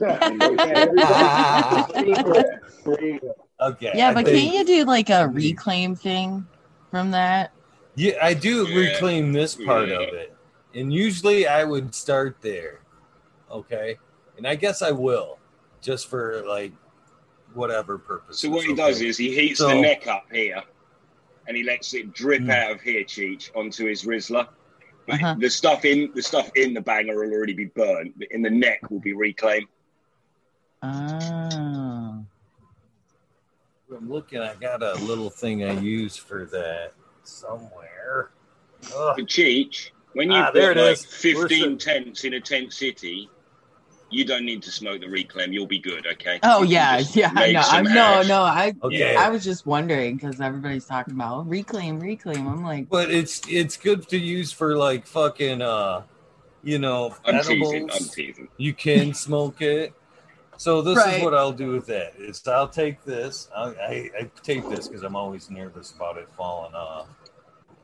[0.00, 2.46] Yeah, everybody secret.
[2.84, 3.34] There you go.
[3.60, 3.92] Okay.
[3.94, 6.44] Yeah, but think- can't you do like a reclaim thing
[6.90, 7.52] from that?
[7.94, 8.76] Yeah, I do Yeah.
[8.92, 9.94] reclaim this part Yeah.
[10.00, 10.33] of it.
[10.74, 12.80] And usually I would start there.
[13.50, 13.96] Okay.
[14.36, 15.38] And I guess I will
[15.80, 16.72] just for like
[17.54, 18.40] whatever purpose.
[18.40, 20.62] So what he does is he heats So- the neck up here,
[21.46, 22.50] and he lets it drip Hmm.
[22.50, 24.48] out of here, Cheech, onto his Rizla.
[25.08, 25.36] Uh-huh.
[25.38, 28.50] The stuff in the stuff in the banger will already be burnt, but in the
[28.50, 29.66] neck will be reclaimed.
[30.82, 32.24] Oh.
[33.96, 38.30] I'm looking, I got a little thing I use for that somewhere.
[38.96, 39.14] Ugh.
[39.16, 41.04] But Cheech, when you Ah, put there it like is.
[41.04, 43.28] 15 Where's tents in a tent city,
[44.10, 45.52] you don't need to smoke the reclaim.
[45.52, 46.40] You'll be good, okay?
[46.42, 47.32] Oh You yeah, yeah.
[47.34, 47.64] I know.
[47.66, 48.42] I'm no, no.
[48.42, 49.16] I Okay.
[49.16, 52.46] I was just wondering because everybody's talking about reclaim, reclaim.
[52.46, 56.02] I'm like, But it's it's good to use for like fucking uh
[56.62, 57.72] you know I'm edibles.
[57.72, 57.90] teasing.
[57.90, 58.48] I'm teasing.
[58.56, 59.92] you can smoke it.
[60.56, 61.18] So this Right.
[61.18, 62.14] is what I'll do with that.
[62.18, 63.48] Is I'll take this.
[63.56, 67.08] I I, I take this because I'm always nervous about it falling off.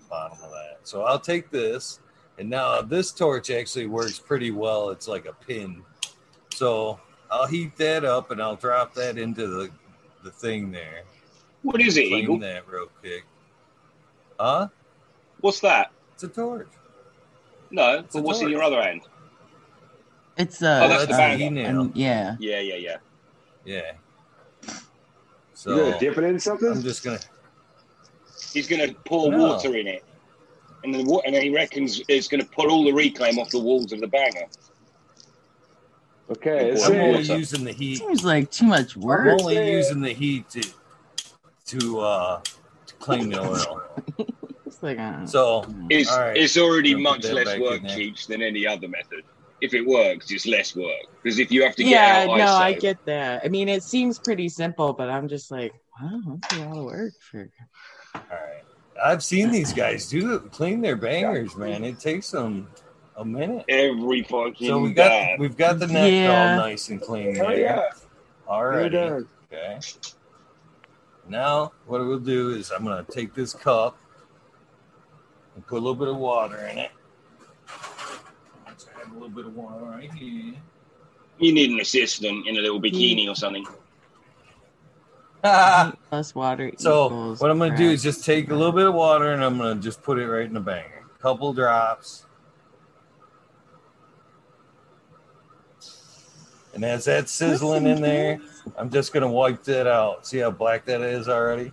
[0.08, 0.78] bottom of that.
[0.84, 1.98] So I'll take this,
[2.40, 4.88] and now this torch actually works pretty well.
[4.90, 5.82] It's like a pin.
[6.54, 6.98] So
[7.30, 9.70] I'll heat that up and I'll drop that into the
[10.24, 11.02] the thing there.
[11.62, 12.38] What is it, Clean Eagle?
[12.40, 13.24] that real quick.
[14.38, 14.68] Huh?
[15.42, 15.92] What's that?
[16.14, 16.68] It's a torch.
[17.70, 19.02] No, a but what's in your other hand?
[20.38, 21.36] It's uh, Oh, that's the uh, banger.
[21.44, 21.80] heat nail.
[21.82, 22.36] and- yeah.
[22.40, 22.96] Yeah, yeah, yeah.
[23.66, 23.92] Yeah.
[24.66, 24.74] You
[25.54, 26.68] So gonna dip it in something?
[26.68, 27.20] I'm just gonna.
[28.54, 29.48] He's going to pour No.
[29.50, 30.02] water in it,
[30.84, 33.58] and then and then he reckons it's going to pull all the reclaim off the
[33.58, 34.46] walls of the banger.
[36.30, 37.96] Okay, it's I'm only using the heat.
[37.96, 39.40] Seems like too much I'm work.
[39.40, 40.62] only using the heat to
[41.66, 42.40] to uh
[42.86, 43.82] to clean the oil.
[44.70, 46.36] It's like uh, So It's All right.
[46.36, 47.90] it's already Gonna much less work, there.
[47.90, 49.24] Cheech, than any other method.
[49.60, 52.44] If it works, it's less work because if you have to get yeah, out no,
[52.44, 53.42] ISO, I get that.
[53.44, 56.84] I mean, it seems pretty simple, but I'm just like, wow, that's a lot of
[56.84, 57.50] work for.
[58.14, 58.62] all right.
[59.02, 61.84] I've seen these guys do it, clean their bangers, man.
[61.84, 62.68] It takes them
[63.16, 63.64] a minute.
[63.68, 65.36] every fucking So we got day.
[65.38, 66.50] we've got the neck Yeah.
[66.52, 67.58] all nice and clean Oh, there.
[67.58, 67.82] yeah.
[68.48, 68.92] All You're right.
[68.92, 69.28] done.
[69.52, 69.78] Okay.
[71.28, 73.96] Now what we'll do is I'm gonna take this cup
[75.54, 76.90] and put a little bit of water in it.
[78.66, 80.54] Let's add a little bit of water right here.
[81.38, 83.66] You need an assistant in a little bikini or something.
[85.44, 85.92] Ah!
[86.10, 88.86] Heat plus water So equals what I'm gonna do is just take a little bit
[88.86, 91.04] of water and I'm gonna just put it right in the banger.
[91.20, 92.26] Couple drops.
[96.74, 98.38] And as that's sizzling in there,
[98.76, 100.26] I'm just gonna wipe that out.
[100.26, 101.72] See how black that is already?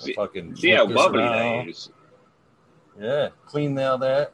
[0.00, 1.66] I See- fucking See how flip bubbly around.
[1.66, 1.90] that is.
[3.00, 4.32] Yeah, clean now that.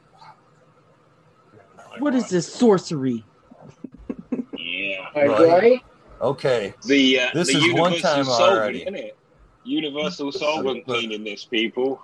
[1.99, 3.23] What is this sorcery?
[4.57, 5.07] Yeah.
[5.15, 5.47] Am Right.
[5.61, 5.81] right?
[6.21, 8.51] Okay, The uh, This the is one universal time solvent,
[8.85, 9.11] already.
[9.65, 9.83] Isn't it?
[9.83, 12.01] Universal solvent cleaning this, people.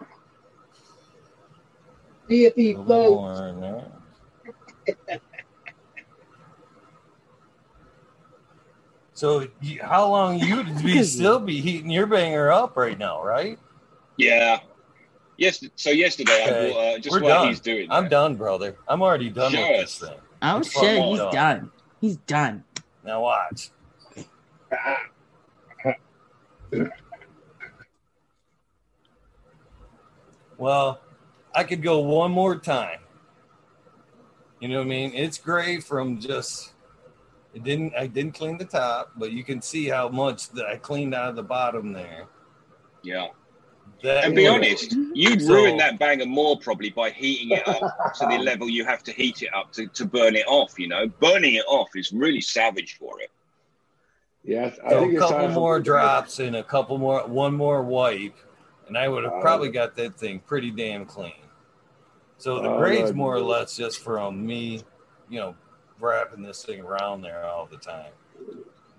[2.30, 3.40] See if he a floats.
[3.40, 3.86] more in there.
[9.14, 9.48] So,
[9.82, 13.58] how long you be still be heating your banger up right now, right?
[14.18, 14.60] Yeah.
[15.38, 15.64] Yes.
[15.76, 16.70] So yesterday Okay.
[16.70, 17.48] I bought uh, just We're what done.
[17.50, 17.88] he's doing.
[17.92, 18.76] I'm done, brother.
[18.88, 19.62] I'm already done Sure.
[19.72, 20.18] with this thing.
[20.42, 21.34] Oh It's shit, fucking he's done.
[21.34, 21.72] done.
[22.02, 22.64] He's done.
[23.04, 23.70] Now watch.
[30.58, 31.02] Well,
[31.54, 33.00] I could go one more time.
[34.60, 35.14] You know what I mean?
[35.14, 36.74] It's gray from just
[37.54, 40.78] it didn't I didn't clean the top, but you can see how much that I
[40.78, 42.26] cleaned out of the bottom there.
[43.04, 43.28] Yeah.
[44.04, 47.68] That And be was- honest, you'd So- ruin that banger more probably by heating it
[47.68, 50.78] up to the level you have to heat it up to, to burn it off.
[50.78, 53.32] You know, burning it off is really savage for it.
[54.44, 57.82] Yeah, I So think a couple time more drops and a couple more, one more
[57.84, 58.36] wipe,
[58.88, 59.42] and I would have Oh.
[59.42, 61.34] probably got that thing pretty damn clean.
[62.38, 64.82] So the Oh, grade's more or less just from um, me,
[65.30, 65.56] you know,
[66.00, 68.12] wrapping this thing around there all the time.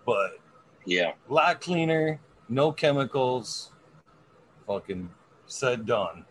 [0.04, 0.38] But
[0.84, 1.12] Yeah.
[1.28, 3.70] a lot cleaner, no chemicals,
[4.66, 5.08] fucking
[5.46, 6.24] said done.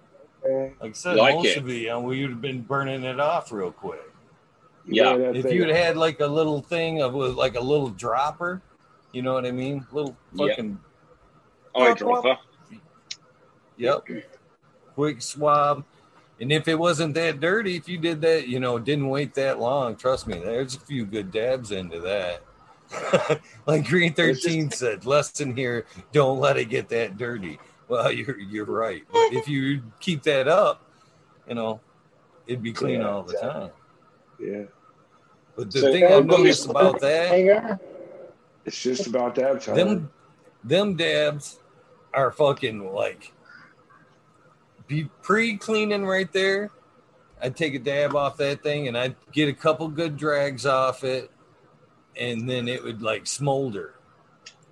[0.43, 1.57] Like I said, Like most it.
[1.57, 4.01] of it, you know, we would have been burning it off real quick.
[4.85, 5.17] Yeah.
[5.17, 8.61] that If you had had like a little thing of uh, like a little dropper,
[9.13, 9.85] you know what I mean?
[9.91, 10.47] Little Yeah.
[10.49, 10.79] fucking
[11.75, 12.37] oh, Eyedropper.
[13.77, 14.07] Yep.
[14.95, 15.83] Quick swab.
[16.39, 19.59] And if it wasn't that dirty, if you did that, you know, didn't wait that
[19.59, 22.43] long, trust me, there's a few good dabs into that.
[23.65, 27.59] like Green 13 said, lesson here, don't let it get that dirty.
[27.87, 29.03] Well, you're you're right.
[29.11, 30.83] But if you keep that up,
[31.47, 31.79] you know,
[32.45, 33.71] it'd be clean Yeah, all the time.
[34.39, 34.63] Yeah,
[35.55, 37.79] But the So, thing uh, I've noticed about that Hanger?
[38.65, 39.75] it's just about that time.
[39.75, 40.11] them
[40.63, 41.59] them dabs
[42.13, 43.31] are fucking like
[44.87, 46.69] be pre-cleaning right there
[47.41, 51.03] i'd take a dab off that thing and i'd get a couple good drags off
[51.03, 51.29] it
[52.15, 53.95] and then it would like smolder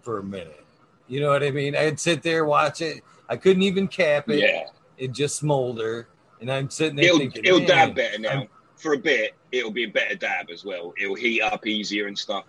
[0.02, 0.64] for a minute
[1.08, 4.40] you know what i mean i'd sit there watch it i couldn't even cap it
[4.40, 4.68] Yeah.
[4.98, 6.08] it just smolder
[6.42, 8.30] and i'm sitting there It'll, thinking it'll dab better now.
[8.30, 8.48] I'm-
[8.78, 10.94] For a bit, it'll be a better dab as well.
[11.02, 12.44] It'll heat up easier and stuff.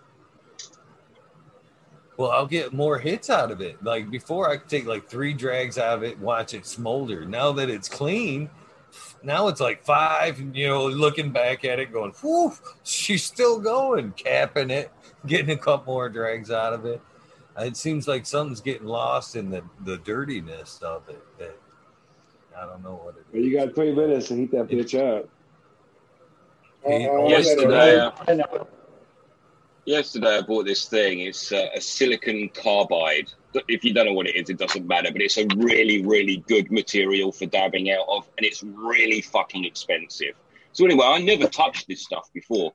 [2.17, 3.83] Well, I'll get more hits out of it.
[3.85, 7.27] Like before, I could take like three drags out of it, watch it smolder.
[7.27, 8.49] Now that it's clean,
[9.23, 10.41] now it's like five.
[10.57, 12.53] You know, looking back at it, going, "Whew,
[12.85, 14.91] she's still going," capping it,
[15.27, 17.03] getting a couple more drags out of it.
[17.59, 21.23] It seems like something's getting lost in the the dirtiness of it.
[21.39, 21.59] That
[22.57, 25.29] I don't know what it But you got three minutes to heat that bitch up.
[26.85, 28.69] Hey, Uh-oh, Yesterday, I know.
[29.87, 31.21] Yesterday, I bought this thing.
[31.21, 33.33] It's uh, a silicon carbide.
[33.69, 35.13] If you don't know what it is, it doesn't matter.
[35.13, 39.65] But it's a really, really good material for dabbing out of, and it's really fucking
[39.65, 40.35] expensive.
[40.73, 42.73] So anyway, I never touched this stuff before.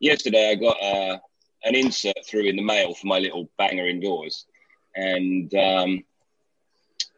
[0.00, 1.18] Yesterday, I got uh,
[1.64, 4.46] an insert through in the mail for my little banger indoors,
[4.96, 6.04] and um,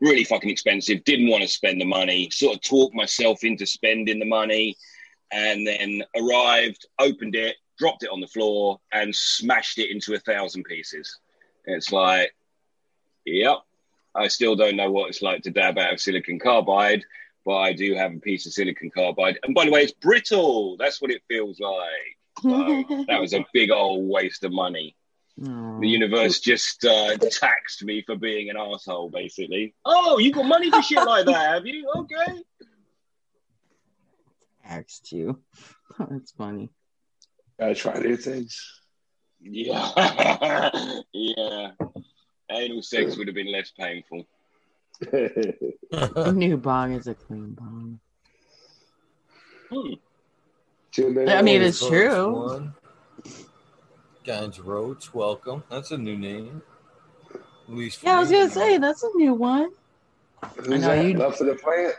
[0.01, 1.05] really fucking expensive.
[1.05, 2.29] Didn't want to spend the money.
[2.33, 4.77] Sort of talked myself into spending the money,
[5.31, 10.19] and then arrived, opened it, dropped it on the floor, and smashed it into a
[10.19, 11.19] thousand pieces.
[11.65, 12.35] It's like,
[13.25, 13.59] yep.
[14.15, 17.05] I still don't know what it's like to dab out of silicon carbide,
[17.45, 19.39] but I do have a piece of silicon carbide.
[19.45, 20.77] And by the way, it's brittle.
[20.77, 22.19] That's what it feels like.
[22.43, 22.49] So
[23.09, 24.97] that was a big old waste of money.
[25.47, 25.81] Aw.
[25.81, 29.75] The universe just uh, taxed me for being an asshole, basically.
[29.85, 31.89] Oh, you got money for shit like that, have you?
[31.97, 32.43] Okay.
[34.67, 35.39] Taxed you.
[35.99, 36.71] That's funny.
[37.59, 38.81] Gotta try new things.
[39.41, 39.91] Yeah.
[41.13, 41.71] yeah.
[42.51, 44.27] Anal sex would have been less painful.
[45.93, 48.01] A new bong is a clean bong.
[49.71, 49.95] Hmm.
[51.29, 52.33] I mean, it's Folks, true.
[52.33, 52.75] One.
[54.25, 55.63] Ganja Roach, welcome.
[55.71, 56.63] That's a new name.
[57.33, 57.41] At
[57.75, 59.71] least Yeah, I was gonna say that's a new one.
[60.57, 61.05] Who's I know that?
[61.05, 61.95] you- Love for the plant.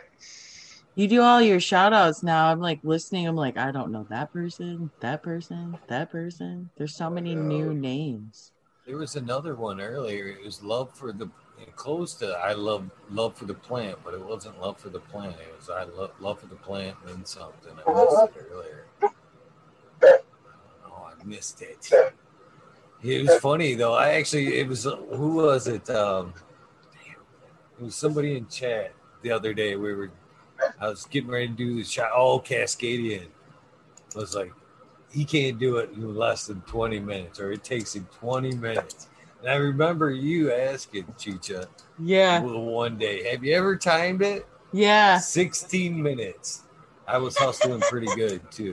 [1.00, 2.48] You do all your shout outs now.
[2.48, 3.26] I'm like listening.
[3.26, 6.68] I'm like, I don't know that person, that person, that person.
[6.76, 8.52] There's so many new names.
[8.86, 10.28] There was another one earlier.
[10.28, 11.30] It was love for the
[11.74, 15.36] close to I love love for the plant, but it wasn't love for the plant.
[15.40, 17.72] It was I love love for the plant and then something.
[17.86, 18.84] I missed it earlier.
[20.84, 21.90] Oh, I missed it.
[23.02, 23.94] It was funny though.
[23.94, 25.88] I actually it was who was it?
[25.88, 26.34] Um,
[27.78, 29.76] it was somebody in chat the other day.
[29.76, 30.10] We were
[30.80, 32.10] I was getting ready to do the shot.
[32.14, 33.26] Oh, Cascadian
[34.14, 34.52] I was like,
[35.12, 39.08] he can't do it in less than 20 minutes, or it takes him 20 minutes.
[39.40, 41.66] And I remember you asking Chicha
[41.98, 44.46] Yeah, one day, have you ever timed it?
[44.72, 45.18] yeah.
[45.18, 46.62] 16 minutes.
[47.06, 48.72] I was hustling pretty good too.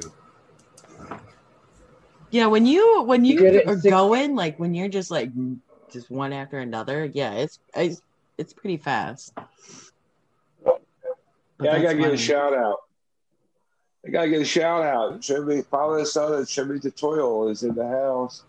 [2.30, 4.89] Yeah, when you when You you did it in are six- going like when you're
[4.89, 5.30] just like
[5.91, 8.01] just one after another, yeah, it's it's,
[8.38, 9.34] it's pretty fast.
[11.57, 12.77] But Yeah, I gotta give a shout out.
[14.05, 15.19] I gotta get a shout out.
[15.21, 18.43] Jimmy, Paula son of Jimmy Tutorial is in the house.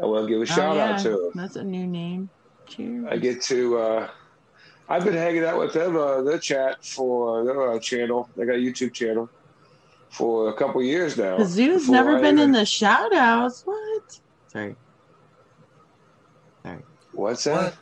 [0.00, 1.32] I want to give a Oh, shout yeah, out to him.
[1.34, 2.30] That's a new name.
[2.66, 3.06] Cheers.
[3.10, 3.78] I get to.
[3.78, 4.08] uh
[4.90, 8.30] I've been hanging out with them, uh, their chat for their uh, channel.
[8.36, 9.28] They got a YouTube channel
[10.10, 11.36] for a couple years now.
[11.36, 13.62] The zoo's never I been even- in the shout outs.
[13.66, 14.18] What?
[14.46, 14.76] Sorry.
[16.62, 16.78] Sorry.
[17.12, 17.74] What's that?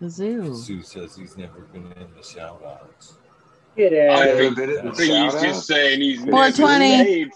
[0.00, 0.54] The zoo.
[0.54, 3.14] Sue says he's never been in the shout outs.
[3.76, 4.28] Get I out.
[4.28, 6.78] Ever think, been in I the think he's shout just saying he's never 420.
[7.04, 7.30] made.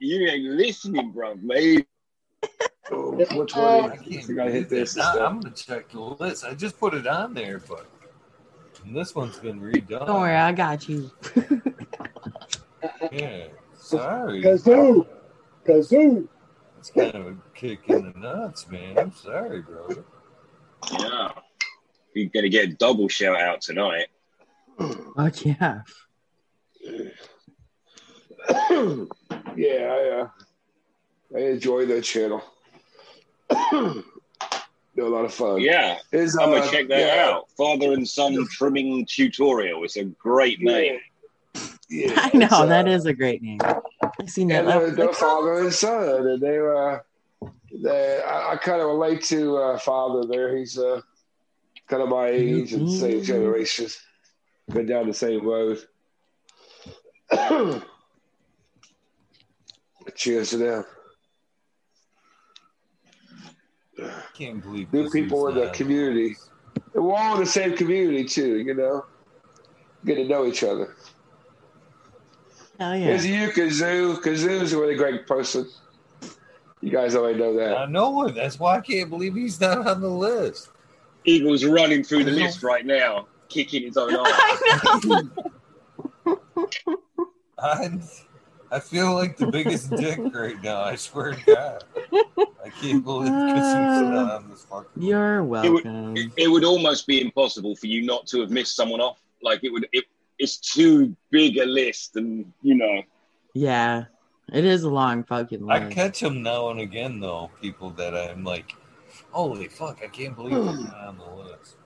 [0.00, 1.86] You ain't listening, bro, mate.
[2.90, 3.58] Oh, Just, 420.
[3.58, 4.96] uh, I gotta hit this.
[4.98, 6.44] I, am gonna check the list.
[6.44, 7.86] I just put it on there, but
[8.86, 10.06] this one's been redone.
[10.06, 11.10] Don't worry, I got you.
[13.10, 14.42] Yeah, sorry.
[14.42, 15.06] Kazoo.
[15.66, 16.28] Kazoo.
[16.78, 18.98] It's kind of a kick in the nuts, man.
[18.98, 20.04] I'm sorry, brother.
[20.92, 21.32] Yeah.
[22.16, 24.06] You're going to get a double shout out tonight.
[24.78, 25.82] Fuck yeah.
[29.54, 30.28] yeah, I, uh,
[31.34, 32.42] I enjoy that channel.
[33.50, 35.60] They're a lot of fun.
[35.60, 35.98] Yeah.
[36.10, 37.50] Is, I'm going uh, to check that yeah, out.
[37.50, 39.84] Father and son trimming tutorial.
[39.84, 41.00] It's a great name.
[41.90, 43.60] Yeah, I know uh, that is a great name.
[43.62, 44.60] I've seen that.
[44.64, 47.04] and I they're, they're father and son, and they were.
[47.72, 50.56] They, I, I kind of relate to uh, father there.
[50.56, 51.02] He's uh,
[51.86, 52.60] kind of my mm-hmm.
[52.60, 53.86] age and same generation.
[54.68, 55.78] Been down the same road.
[60.14, 60.84] Cheers to them.
[64.34, 65.72] Can't believe New people in the that.
[65.74, 66.36] community.
[66.94, 69.04] And we're all in the same community too, you know.
[70.04, 70.94] Get to know each other.
[72.78, 72.98] Oh yeah.
[72.98, 74.20] Here's you, Kazoo.
[74.20, 75.66] Kazoo's a really great person.
[76.82, 77.78] You guys already know that.
[77.78, 78.34] I know it.
[78.34, 80.68] That's why I can't believe he's not on the list.
[81.26, 84.62] Eagle's running through the list right now, kicking his own ass.
[87.58, 87.90] I,
[88.72, 90.80] I feel like the biggest dick right now.
[90.82, 91.84] I swear to God.
[92.64, 95.02] I can't believe because he's uh, not on this fucking.
[95.02, 96.16] You're It would, welcome.
[96.16, 99.20] it, it would almost be impossible for you not to have missed someone off.
[99.42, 100.04] Like it would, it,
[100.38, 103.02] it's too big a list, and you know,
[103.54, 104.04] Yeah,
[104.52, 105.82] it is a long fucking list.
[105.82, 107.50] I catch them now and again though.
[107.60, 108.74] People that I'm like,
[109.36, 110.00] holy fuck!
[110.02, 111.76] I can't believe I'm on the list.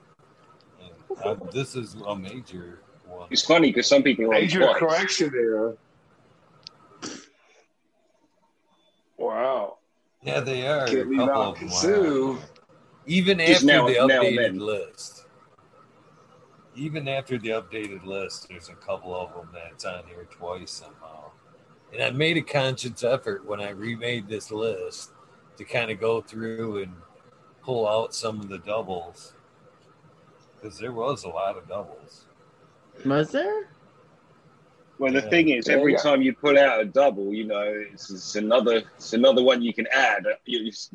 [0.81, 3.27] And I, this is a major one.
[3.29, 4.77] it's funny because some people are Major twice.
[4.79, 5.73] correction there.
[9.17, 9.77] Wow.
[10.23, 10.87] Yeah, they are.
[10.87, 11.69] Can't a leave couple out of them.
[11.69, 12.39] Kazoo.
[13.05, 15.25] Even Just after now- the updated list.
[16.75, 21.31] Even after the updated list, there's a couple of them that's on here twice somehow.
[21.93, 25.11] And I made a conscious effort when I remade this list
[25.57, 26.93] to kind of go through and
[27.61, 29.33] pull out some of the doubles
[30.59, 32.27] because there was a lot of doubles.
[33.05, 33.69] Was there?
[34.97, 35.29] Well, the Yeah.
[35.29, 35.99] thing is, every yeah.
[35.99, 39.73] time you pull out a double, you know, it's, it's another it's another one you
[39.73, 40.25] can add.
[40.45, 40.93] You're just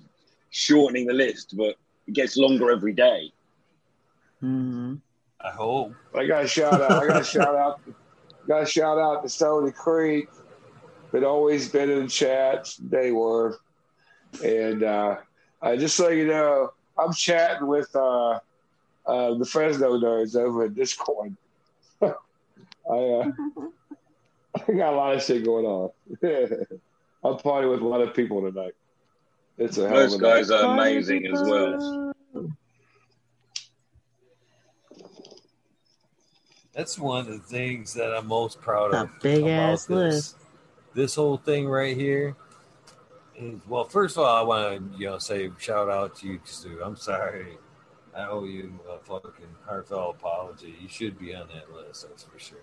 [0.51, 1.77] shortening the list, but
[2.07, 3.33] it gets longer every day.
[4.41, 4.95] hmm
[5.41, 5.93] I hope.
[6.15, 7.03] I got a shout out.
[7.03, 7.81] I got a shout out.
[8.49, 10.29] Got a shout out to Stony Creek.
[11.13, 12.77] Been always been in the chats.
[12.77, 13.59] They were,
[14.43, 15.17] and uh,
[15.63, 18.39] I just so you know, I'm chatting with uh,
[19.07, 21.37] uh, the Fresno nerds over at Discord.
[22.03, 22.07] I
[22.89, 23.31] uh,
[24.69, 25.91] I got a lot of shit going on.
[27.25, 28.75] I'm partying with a lot of people tonight.
[29.59, 30.63] It's a hell of Those a guys night.
[30.65, 32.13] are amazing as well.
[36.75, 39.11] That's one of the things that I'm most proud A of.
[39.23, 39.97] big about ass this.
[39.97, 40.37] list.
[40.95, 42.35] This whole thing right here is
[43.69, 43.85] well.
[43.85, 46.81] First of all, I want to you know say shout out to you, Stu.
[46.83, 47.59] I'm sorry.
[48.17, 50.75] I owe you a fucking heartfelt apology.
[50.81, 52.07] You should be on that list.
[52.09, 52.59] That's for sure.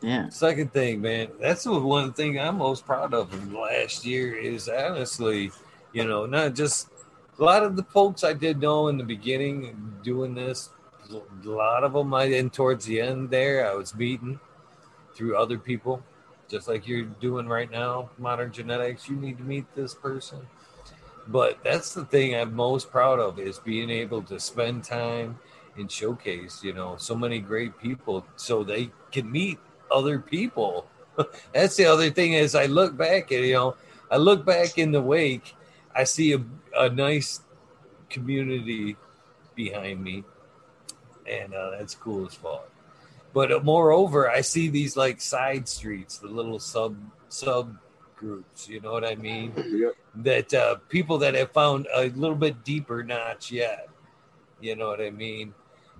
[0.00, 0.28] Yeah.
[0.30, 4.68] Second thing, man, that's the one thing I'm most proud of from last year is
[4.68, 5.52] honestly,
[5.92, 6.88] you know, not just
[7.38, 10.70] a lot of the folks I did know in the beginning doing this.
[11.12, 14.40] A lot of them I and towards the end there, I was meeting
[15.14, 16.02] through other people,
[16.52, 18.10] just like you're doing right now.
[18.18, 20.38] Modern genetics, you need to meet this person.
[21.28, 25.38] But that's the thing I'm most proud of is being able to spend time
[25.78, 29.58] and showcase, you know, so many great people so they can meet
[29.90, 30.86] other people.
[31.54, 33.76] That's the other thing is I look back at, you know,
[34.10, 35.54] I look back in the wake,
[35.94, 36.42] I see a,
[36.76, 37.40] a nice
[38.10, 38.96] community
[39.54, 40.24] behind me.
[41.26, 42.71] And uh, that's cool as fuck.
[43.32, 46.96] But uh, moreover, I see these like side streets, the little sub
[47.28, 47.76] sub
[48.16, 49.52] groups, you know what I mean?
[49.56, 49.94] Yep.
[50.16, 53.88] That uh, people that have found a little bit deeper notch yet,
[54.60, 55.54] you know what I mean?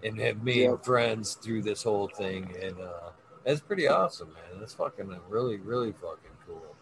[0.04, 0.84] And have made Yep.
[0.84, 2.54] friends through this whole thing.
[2.60, 3.10] And uh,
[3.44, 4.60] that's pretty awesome, man.
[4.60, 6.76] That's fucking uh, really, really fucking cool.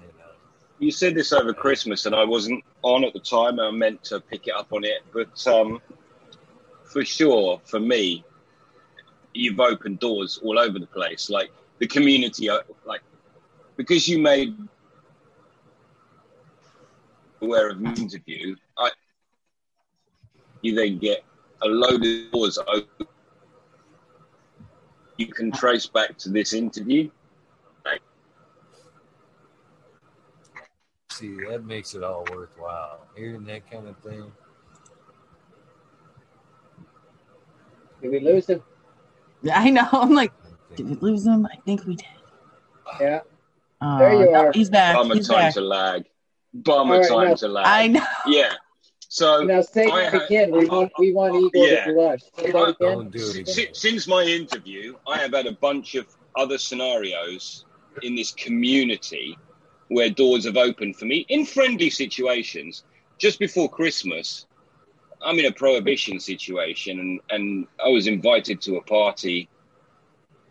[0.00, 0.32] And, uh,
[0.78, 3.60] You said this over Christmas, and I wasn't on at the time.
[3.60, 5.80] I meant to pick it up on it, but um,
[6.84, 8.24] for sure, for me,
[9.36, 11.30] you've opened doors all over the place.
[11.30, 13.02] Like the community, uh, like
[13.76, 14.56] because you made
[17.40, 18.90] aware of the interview, I
[20.62, 21.24] you then get
[21.62, 23.06] a load of doors open.
[25.16, 27.10] You can trace back to this interview.
[31.16, 33.06] see, that makes it all worthwhile.
[33.16, 34.30] Hearing that kind of thing.
[38.02, 38.62] Did we lose him?
[39.52, 39.88] I know.
[39.92, 40.32] I'm like,
[40.76, 41.46] did we lose him?
[41.46, 42.06] I think we did.
[43.00, 43.20] Yeah.
[43.80, 44.52] Oh, There you no, are.
[44.52, 44.96] He's back.
[44.96, 45.54] Bummer He's time back.
[45.54, 46.04] to lag.
[46.54, 47.34] Bummer All right, time no.
[47.36, 47.66] to lag.
[47.66, 48.04] I know.
[48.26, 48.52] Yeah.
[49.08, 50.50] So Now say I that again.
[50.50, 51.84] We want we want oh, Eagle Yeah.
[51.86, 52.20] to blush.
[52.38, 52.74] Say that again.
[52.80, 53.74] Don't do it again.
[53.74, 56.06] Since my interview, I have had a bunch of
[56.36, 57.64] other scenarios
[58.02, 59.38] in this community
[59.88, 62.84] where doors have opened for me in friendly situations.
[63.18, 64.46] Just before Christmas,
[65.26, 69.48] I'm in a prohibition situation, and, and I was invited to a party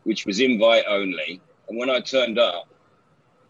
[0.03, 1.41] which was invite only.
[1.69, 2.67] And when I turned up,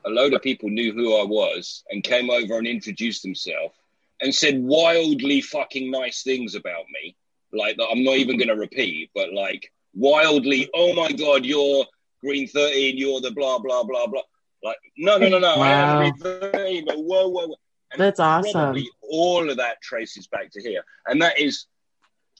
[0.06, 3.74] a load of people knew who I was and came over and introduced themselves
[4.22, 7.16] and said wildly fucking nice things about me.
[7.52, 11.86] Like that I'm not even going to repeat, but like wildly, oh my God, you're
[12.24, 14.22] green 13, you're the blah, blah, blah, blah.
[14.64, 15.90] Like, no, no, no, no, I Wow.
[15.90, 17.56] am green 13, but whoa, whoa, whoa.
[17.92, 18.52] And That's awesome.
[18.52, 20.84] probably all of that traces back to here.
[21.08, 21.66] And that is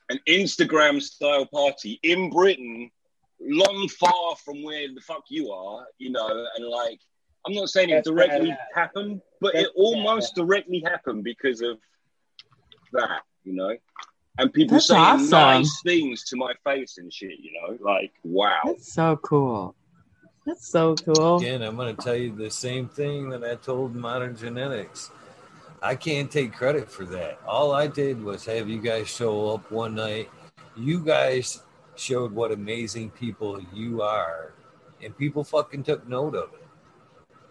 [0.10, 2.92] an Instagram style party in Britain,
[3.42, 7.00] long far from where the fuck you are, you know, and like,
[7.46, 8.58] I'm not saying it That's directly badass.
[8.74, 11.78] happened, but That's it almost directly happened because of
[12.94, 13.76] that, you know.
[14.38, 15.30] And people That's saying awesome.
[15.30, 18.60] nice things to my face and shit, you know, like wow.
[18.66, 19.76] That's so cool.
[20.46, 21.38] That's so cool.
[21.38, 25.10] Again, I'm going to tell you the same thing that I told Modern Genetics.
[25.82, 27.40] I can't take credit for that.
[27.48, 30.30] All I did was have you guys show up one night.
[30.76, 31.64] You guys
[31.96, 34.54] showed what amazing people you are,
[35.02, 36.68] and people fucking took note of it.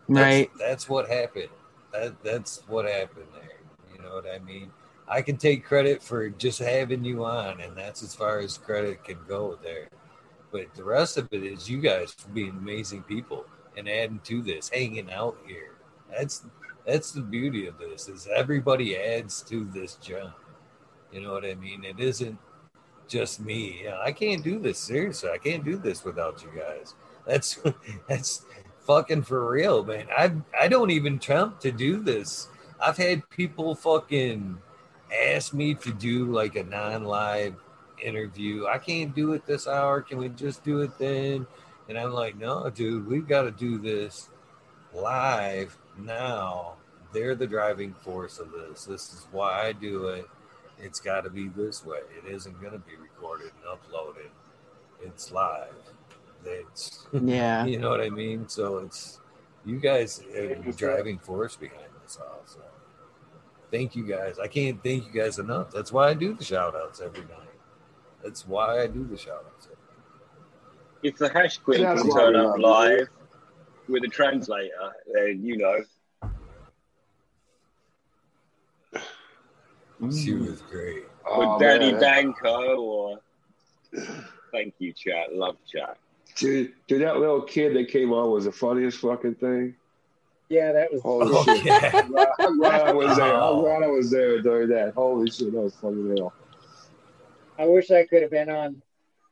[0.09, 0.51] That's, Right.
[0.59, 1.49] That's what happened.
[1.93, 3.61] That that's what happened there.
[3.95, 4.71] You know what I mean?
[5.07, 9.05] I can take credit for just having you on, and that's as far as credit
[9.05, 9.89] can go there.
[10.51, 13.47] But the rest of it is you guys being amazing people
[13.77, 15.75] and adding to this, hanging out here.
[16.11, 16.45] That's
[16.87, 20.35] That's the beauty of this is everybody adds to this jump.
[21.13, 21.85] You know what I mean?
[21.85, 22.39] It isn't
[23.09, 23.83] just me.
[23.85, 24.79] Yeah, I can't do this.
[24.79, 26.95] Seriously, I can't do this without you guys.
[27.27, 27.59] That's
[28.09, 28.45] that's
[28.81, 30.07] fucking for real, man.
[30.17, 32.49] I I don't even attempt to do this.
[32.81, 34.59] I've had people fucking
[35.27, 37.55] ask me to do like a non-live
[38.03, 38.67] interview.
[38.67, 40.03] I can't do it this hour.
[40.03, 41.47] Can we just do it then?
[41.89, 44.29] And I'm like, no, dude, we've got to do this
[44.93, 46.75] live now.
[47.13, 48.85] They're the driving force of this.
[48.85, 50.27] This is why I do it.
[50.79, 52.01] It's got to be this way.
[52.19, 54.31] It isn't going to be recorded and uploaded.
[55.01, 55.75] It's live.
[56.45, 57.65] It's Yeah.
[57.67, 58.49] you know what I mean.
[58.49, 59.21] So it's
[59.65, 62.43] you guys are the driving force behind this all.
[62.47, 62.61] So
[63.71, 64.39] thank you guys.
[64.39, 65.71] I can't thank you guys enough.
[65.71, 67.55] That's why I do the shout outs every night.
[68.23, 69.69] That's why I do the shout outs.
[71.03, 73.09] If the hash queen can turn up love live
[73.89, 75.79] with a translator, then you know.
[80.11, 81.05] She was great.
[81.27, 82.01] Oh, with Danny man.
[82.01, 83.19] Danko or
[84.53, 85.35] thank you, chat.
[85.35, 85.97] Love chat.
[86.37, 89.75] Dude, dude, that little kid that came on was the funniest fucking thing.
[90.51, 91.01] Yeah, that was.
[91.01, 91.65] Holy Oh, shit!
[91.65, 92.03] yeah.
[92.41, 93.35] I'm glad I was there.
[93.35, 93.61] I'm Oh.
[93.63, 94.93] glad I was there during that.
[94.95, 96.33] Holy shit, that was funny as hell.
[97.59, 98.83] I wish I could have been on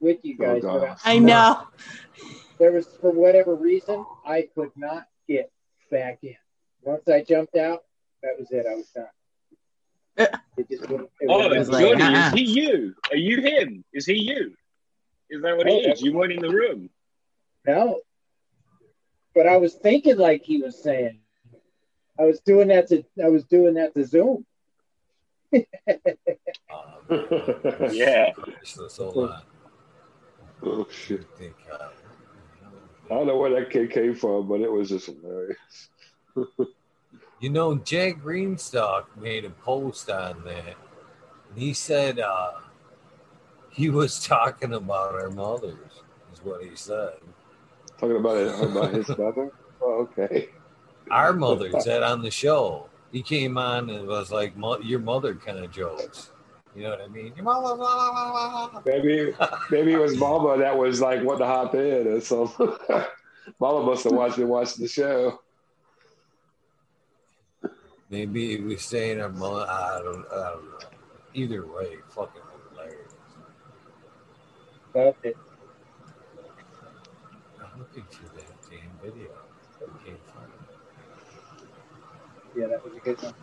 [0.01, 0.62] with you Oh, guys.
[0.62, 0.81] God.
[0.81, 1.66] but I know.
[2.63, 5.51] There was, for whatever reason, I could not get
[5.91, 6.37] back in.
[6.83, 7.83] Once I jumped out,
[8.23, 8.67] that was it.
[8.71, 10.29] I was done.
[10.57, 10.85] It just.
[10.85, 12.29] It Oh, wouldn't- was like, Johnny, uh-uh.
[12.29, 12.95] is he you?
[13.11, 13.85] Are you him?
[13.93, 14.55] Is he you?
[15.29, 16.01] Is that what he is?
[16.03, 16.89] You weren't in the room.
[17.67, 18.01] No.
[19.35, 21.19] But I was thinking like he was saying.
[22.21, 24.45] I was doing that to I was doing that to Zoom.
[25.53, 25.63] Um,
[27.93, 28.33] Yeah.
[28.63, 29.41] so, so uh,
[30.63, 31.27] Oh shit!
[31.35, 31.89] I think uh,
[33.11, 35.89] I don't know where that kid came from, but it was just hilarious.
[37.41, 40.77] You know, Jack Greenstock made a post on that,
[41.51, 42.53] and he said uh,
[43.69, 46.03] he was talking about our mothers,
[46.33, 47.15] is what he said.
[47.99, 49.51] Talking about it about his mother.
[49.81, 50.51] Oh, okay.
[51.11, 55.59] Our mother said on the show, he came on and was like, "Your mother kind
[55.59, 56.31] of jokes."
[56.74, 57.35] You know what I mean?
[58.86, 59.35] Maybe
[59.70, 62.73] maybe it was Mama that was like wanting to hop in or something.
[63.61, 65.40] Mama must have watched been watching the show.
[68.09, 69.66] Maybe he was saying our uh, mother.
[69.69, 70.78] I don't, I don't know.
[71.35, 72.40] Either way, fucking
[72.70, 73.12] hilarious.
[74.93, 75.36] But it,
[77.61, 79.31] I'm looking for that damn video.
[79.81, 80.61] I can't find it.
[82.59, 83.35] yeah, that was a good one.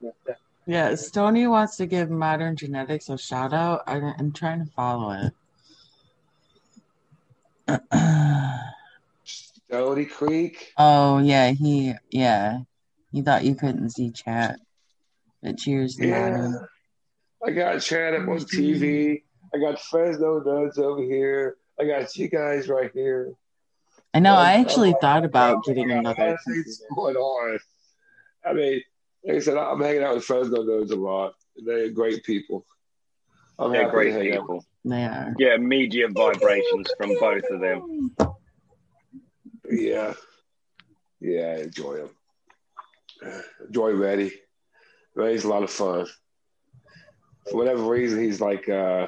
[0.00, 3.82] Yeah, that- Yeah, Stony wants to give Modern Genetics a shout out.
[3.86, 5.30] I, I'm trying to follow
[7.68, 7.82] it.
[9.24, 10.72] Stony Creek.
[10.78, 12.60] oh yeah, he yeah,
[13.12, 14.58] he thought you couldn't see chat.
[15.42, 16.30] But cheers, to Yeah.
[16.30, 16.68] Modern.
[17.46, 18.80] I got Chad up on TV.
[18.80, 19.56] Mm-hmm.
[19.56, 21.56] I got Fresno Nuts over here.
[21.78, 23.34] I got you guys right here.
[24.14, 24.34] I know.
[24.34, 26.38] I actually thought about getting another.
[26.46, 27.58] Things going on.
[28.46, 28.80] I mean,
[29.24, 31.34] like I said, I'm hanging out with Fresno Nuts a lot.
[31.56, 32.66] They're great people.
[33.58, 34.40] I'm They're great to hang out.
[34.40, 34.64] people.
[34.84, 35.34] They are.
[35.38, 38.14] Yeah, media vibrations from both of them.
[39.70, 40.12] Yeah,
[41.20, 42.10] yeah, I enjoy them.
[43.66, 44.32] Enjoy Reddy.
[45.14, 46.06] Reddy's a lot of fun.
[47.50, 49.06] For whatever reason, he's like uh,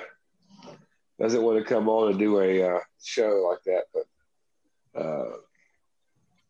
[1.20, 5.36] doesn't want to come on and do a uh, show like that, but uh,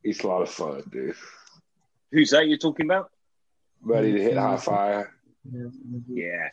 [0.03, 1.17] he's a lot of fun, dude.
[2.13, 3.11] Who's that you're talking about?
[3.87, 5.15] Ready to hit high fire.
[6.09, 6.49] Yeah,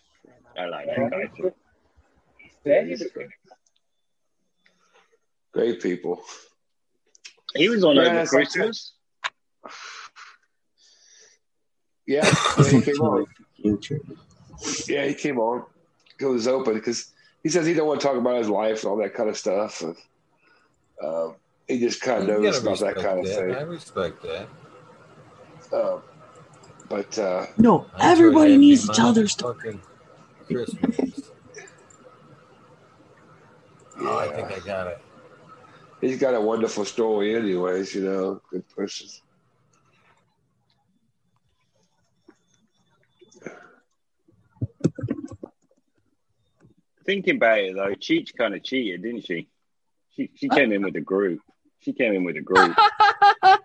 [0.56, 1.52] I like that guy too.
[2.64, 3.04] that is.
[5.52, 6.22] Great people.
[7.56, 8.94] He was on Yeah, over Christmas.
[12.06, 13.26] Yeah, yeah, he came on.
[14.88, 15.64] Yeah, he came on.
[16.20, 17.12] It was open because
[17.42, 19.38] he says he don't want to talk about his life and all that kind of
[19.38, 19.82] stuff.
[19.82, 19.96] And,
[21.02, 21.36] um,
[21.68, 23.36] he just kind of knows about that kind of that.
[23.36, 23.56] thing.
[23.56, 24.50] I respect that.
[25.72, 26.04] Um,
[26.90, 29.56] but uh, No, everybody needs to tell their story.
[29.56, 29.82] fucking
[30.48, 31.32] Christmas.
[34.00, 35.02] Oh, I think I got it.
[36.02, 37.94] he's got a wonderful story, anyways.
[37.96, 39.08] You know, good person.
[47.06, 49.50] Thinking about it though, Cheech kind of cheated, didn't she?
[50.16, 51.40] She she came in with a group.
[51.80, 52.76] She came in with a group.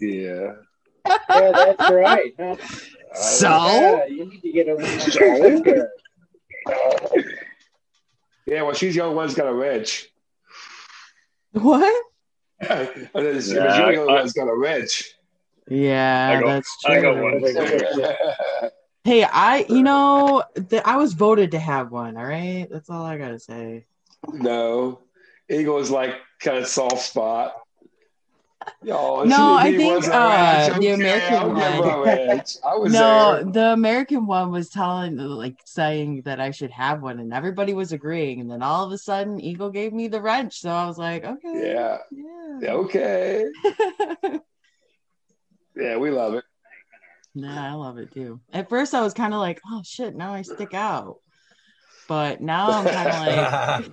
[0.00, 0.54] Yeah.
[1.30, 2.34] Yeah, that's right.
[2.38, 2.56] Huh?
[3.14, 4.76] So oh, Yeah, you need to get a
[5.10, 5.96] So?
[8.46, 10.08] Yeah, well, she's the only one that's got a wrench.
[11.52, 12.04] what?
[12.60, 15.12] and then she's Yeah, the only one that's got a wrench.
[15.68, 18.02] Yeah, I got- that's I got true.
[18.02, 18.70] one.
[19.04, 22.16] Hey, I you know th- I was voted to have one.
[22.16, 23.86] All right, that's all I gotta say.
[24.32, 24.98] no,
[25.48, 27.54] Eagle is like kind of soft spot.
[28.82, 32.40] Yo, No, I think, uh, the American I'll give him one.
[32.64, 33.44] I was no, there.
[33.52, 37.92] the American one was telling, like, saying that I should have one, and everybody was
[37.92, 38.40] agreeing.
[38.40, 41.24] And then all of a sudden, Eagle gave me the wrench, so I was like,
[41.24, 41.98] okay, Yeah.
[42.10, 42.72] yeah.
[42.72, 43.46] Okay.
[45.76, 46.44] Yeah, we love it.
[47.34, 48.40] Nah, I love it too.
[48.50, 51.18] At first, I was kind of like, oh shit, now I stick out.
[52.08, 53.90] But now I'm kind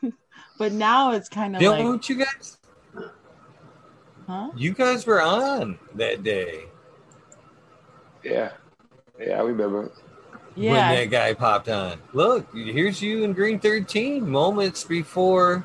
[0.00, 0.14] like,
[0.58, 2.56] but now it's kind of You like, know what you guys?
[4.26, 4.50] huh?
[4.56, 6.64] You guys were on that day
[8.24, 8.50] Yeah.
[9.20, 9.90] Yeah, I remember.
[10.56, 10.72] Yeah.
[10.72, 11.98] when that guy popped on.
[12.12, 15.64] Look, here's you in Green 13 moments before.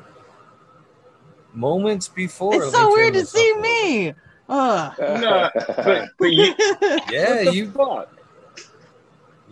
[1.54, 2.62] Moments before.
[2.62, 3.60] it's so weird to see up.
[3.60, 4.14] me.
[4.48, 4.92] Ugh.
[4.98, 6.54] No, but, but you,
[7.10, 7.70] Yeah, you.
[7.70, 8.10] fuck?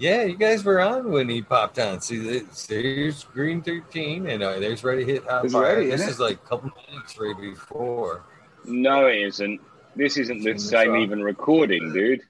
[0.01, 2.01] Yeah, you guys were on when he popped on.
[2.01, 5.74] See, this- there's Green 13, and uh, there's Ready Hit Hot It's Fire.
[5.77, 8.22] ready, this isn't like a couple minutes right before.
[8.64, 9.60] No, it isn't.
[9.97, 12.22] This isn't the same even recording, dude.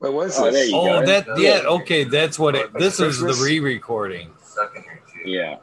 [0.00, 0.70] Wait, what's Oh, there this?
[0.70, 1.06] you Oh, go.
[1.06, 2.72] that yeah, okay, that's what it.
[2.74, 4.32] This is the re-recording.
[5.24, 5.58] Yeah.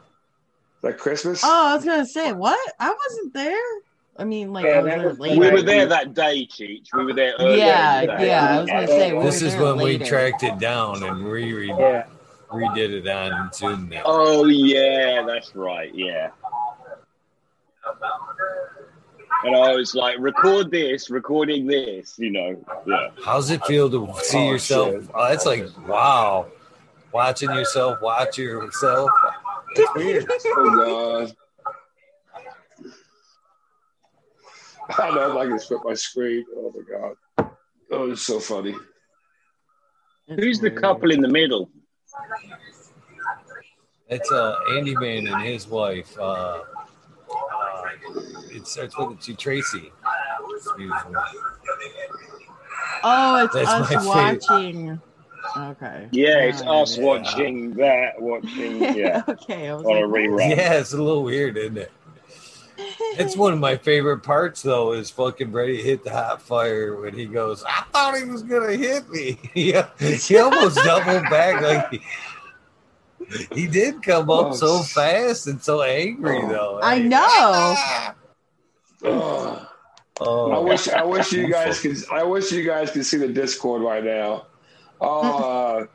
[0.82, 1.42] Like Christmas?
[1.44, 2.58] Oh, I was gonna say what?
[2.78, 3.60] I wasn't there.
[4.20, 5.40] I mean, like Yeah, was was- later.
[5.40, 6.88] We were there that day, Cheech.
[6.94, 7.56] We were there earlier.
[7.56, 8.26] Yeah, in the day.
[8.26, 8.56] yeah.
[8.56, 11.52] I was gonna say we This is there when we tracked it down and re
[11.52, 12.04] re Yeah.
[12.50, 14.02] redid it on Zoom now.
[14.04, 15.94] Oh yeah, that's right.
[15.94, 16.30] Yeah.
[19.42, 22.62] And I was like, record this, recording this, you know.
[22.86, 23.08] Yeah.
[23.24, 24.90] How's it feel to see Oh, yourself?
[24.90, 25.10] shit.
[25.14, 26.46] Oh, that's like wow,
[27.12, 29.10] watching yourself, watch yourself.
[29.76, 30.26] It's weird.
[30.46, 31.36] Oh, God.
[34.98, 36.44] I know like I can split my screen.
[36.56, 37.50] Oh, my God.
[37.92, 38.74] Oh, it's so funny.
[40.28, 41.70] It's Who's the couple in the middle?
[44.08, 46.16] It's uh Andy Man and his wife.
[46.18, 46.62] Uh, uh,
[48.50, 49.92] it starts with a T Tracy.
[50.56, 51.16] Excuse me.
[53.02, 54.42] Oh, it's That's us my favorite.
[54.48, 55.00] watching.
[55.56, 56.08] Okay.
[56.12, 56.82] Yeah, it's Alright.
[56.82, 59.22] us watching that, watching yeah.
[59.28, 60.50] okay, I was On a rerun.
[60.50, 61.90] Yeah, it's a little weird, isn't it?
[63.18, 67.14] It's one of my favorite parts, though, is fucking Brady hit the hot fire when
[67.14, 69.38] he goes, I thought he was going to hit me.
[69.54, 71.60] yeah, he almost doubled back.
[71.62, 76.48] Like he, he did come up Oh, so fast and so angry, Oh.
[76.48, 76.80] though.
[76.82, 77.18] I know.
[77.22, 78.14] "Ah!"
[79.04, 79.66] Oh.
[80.22, 83.28] Oh, I wish I wish you guys could I wish you guys could see the
[83.28, 84.46] Discord right now.
[85.00, 85.44] Oh
[85.82, 85.86] uh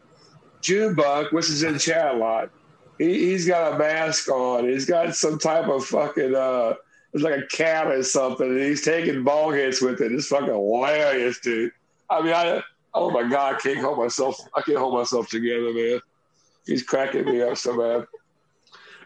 [0.62, 2.50] June Buck, which is in chat a lot.
[2.98, 4.68] He he's got a mask on.
[4.68, 6.76] He's got some type of fucking uh
[7.14, 10.12] it's like a cat or something, and he's taking ball hits with it.
[10.12, 11.72] It's fucking hilarious, dude.
[12.10, 12.62] I mean I
[12.94, 16.00] oh my god, I can't hold myself I can't hold myself together, man.
[16.66, 18.08] He's cracking me up so bad.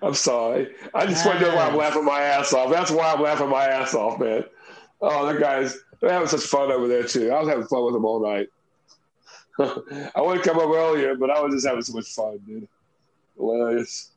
[0.01, 0.73] I'm sorry.
[0.93, 2.71] I just want to know why I'm laughing my ass off.
[2.71, 4.45] That's why I'm laughing my ass off, man.
[5.01, 7.31] Oh, that guy's they're having such fun over there too.
[7.31, 8.47] I was having fun with them all night.
[9.59, 12.67] I would have come up earlier, but I was just having so much fun, dude.
[13.39, 14.11] Hilarious.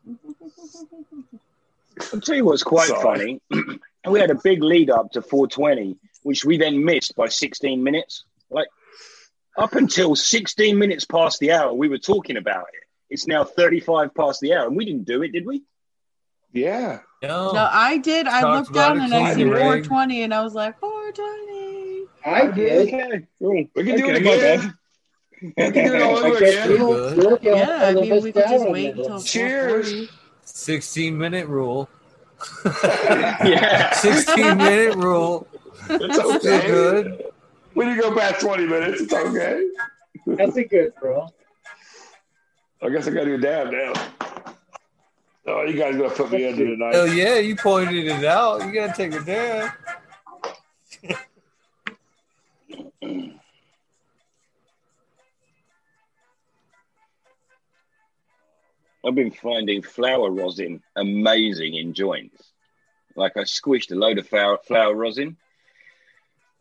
[2.12, 3.40] I'll tell you what's quite Sorry.
[3.51, 3.78] funny.
[4.11, 8.24] we had a big lead up to 420, which we then missed by 16 minutes.
[8.51, 8.66] Like
[9.57, 12.85] up until 16 minutes past the hour, we were talking about it.
[13.11, 15.62] It's now 35 past the hour, and we didn't do it, did we?
[16.53, 17.01] Yeah.
[17.23, 17.53] no.
[17.53, 18.27] No, I did.
[18.27, 22.07] I Talked looked down and I clean, see 420, and I was like, 420.
[22.24, 22.89] I did.
[22.89, 23.65] Okay, cool.
[23.74, 24.74] We can do it Okay, my again.
[25.51, 25.74] Bad.
[25.74, 26.69] Can do it all I over again.
[26.70, 27.16] we'll, Good.
[27.19, 29.23] we'll go Yeah, I a mean, we bit could just wait on until.
[29.23, 30.09] Cheers.
[30.43, 31.89] 16 minute rule.
[33.44, 33.93] Yeah.
[33.94, 35.47] 16 minute rule.
[35.89, 36.66] It's Still okay.
[36.66, 37.24] good.
[37.74, 39.01] We can go back 20 minutes.
[39.02, 39.64] It's okay.
[40.27, 41.32] That's a good rule.
[42.82, 43.93] I guess I got to go down now.
[45.47, 46.94] Oh, you guys gonna put me under tonight?
[46.94, 48.64] Hell yeah, you pointed it out.
[48.64, 49.73] You gotta take it down.
[59.04, 62.52] I've been finding flower rosin amazing in joints.
[63.16, 65.36] Like I squished a load of flower, flower rosin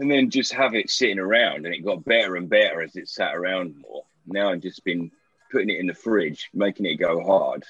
[0.02, 3.08] and then just have it sitting around and it got better and better as it
[3.08, 4.04] sat around more.
[4.26, 5.12] Now I've just been
[5.52, 7.64] putting it in the fridge, making it go hard,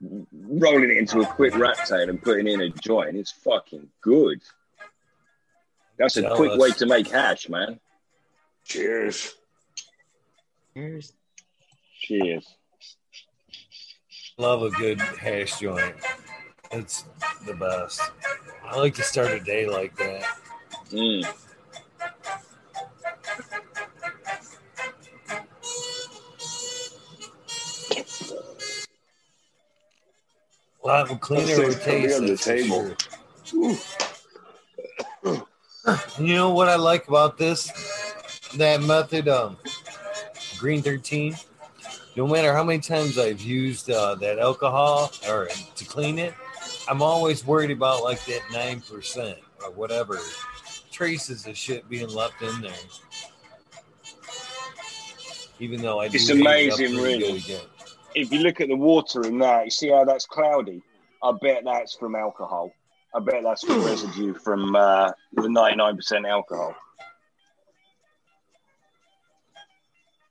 [0.00, 3.16] rolling it into a quick rat tail and putting it in a joint.
[3.16, 4.42] It's fucking good.
[5.98, 7.78] That's a quick way to make hash, man.
[8.64, 9.34] Cheers.
[10.74, 11.12] Cheers.
[12.00, 12.57] Cheers.
[14.38, 15.96] Love a good hash joint.
[16.70, 17.04] It's
[17.44, 18.00] the best.
[18.64, 20.22] I like to start a day like that.
[20.90, 21.26] Mm.
[30.84, 32.20] A lot cleaner with taste.
[32.20, 32.94] on the table.
[36.20, 37.72] You know what I like about this?
[38.56, 39.56] That method, um,
[40.58, 41.34] Green 13.
[42.18, 45.46] No matter how many times I've used uh, that alcohol or
[45.76, 46.34] to clean it,
[46.88, 50.18] I'm always worried about like that 9% or whatever
[50.90, 52.72] traces of shit being left in there.
[55.60, 57.40] Even though I do It's clean it up amazing, really.
[58.16, 60.82] If you look at the water in that, you see how that's cloudy.
[61.22, 62.72] I bet that's from alcohol.
[63.14, 66.74] I bet that's from residue from uh, the ninety-nine percent alcohol.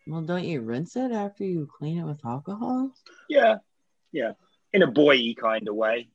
[0.08, 2.92] Well, don't you rinse it after you clean it with alcohol?
[3.28, 3.56] Yeah,
[4.14, 4.32] yeah,
[4.72, 6.08] in a boy kind of way.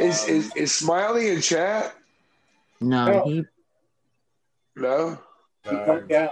[0.00, 1.94] Is, Um, is is Smiley in chat?
[2.80, 3.24] No, No.
[3.24, 3.44] he.
[4.76, 5.18] No.
[5.62, 6.30] He come down.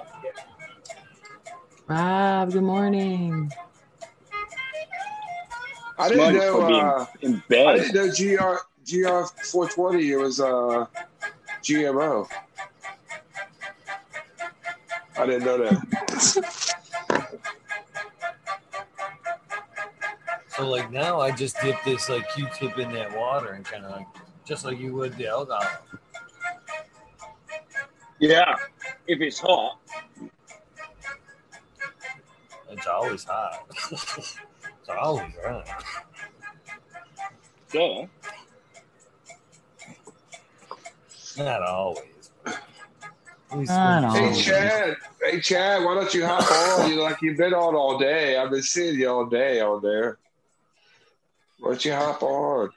[1.87, 3.51] Rob, good morning.
[5.99, 6.59] I didn't Smiley's know.
[6.59, 10.11] probably in- Uh, in I didn't know GR GR four twenty.
[10.11, 10.87] It was uh
[11.63, 12.29] GMO.
[15.19, 16.77] I didn't know that.
[20.57, 23.91] So like now I just dip this like Q-tip in that water and kind of
[23.91, 24.07] like
[24.47, 25.69] just like you would the alcohol.
[28.19, 28.55] Yeah,
[29.07, 29.79] if it's hot.
[32.71, 33.67] It's always hot.
[33.93, 34.39] it's
[34.89, 35.85] always hot.
[37.75, 38.07] Yeah.
[41.37, 42.16] Not always.
[43.51, 43.65] Hey
[44.35, 46.51] Chad, hey Chad, why don't you hop
[46.81, 46.91] on?
[46.91, 48.37] You like you've been on all day.
[48.37, 50.19] I've been seeing you all day on there.
[51.61, 52.71] Why don't you hop on?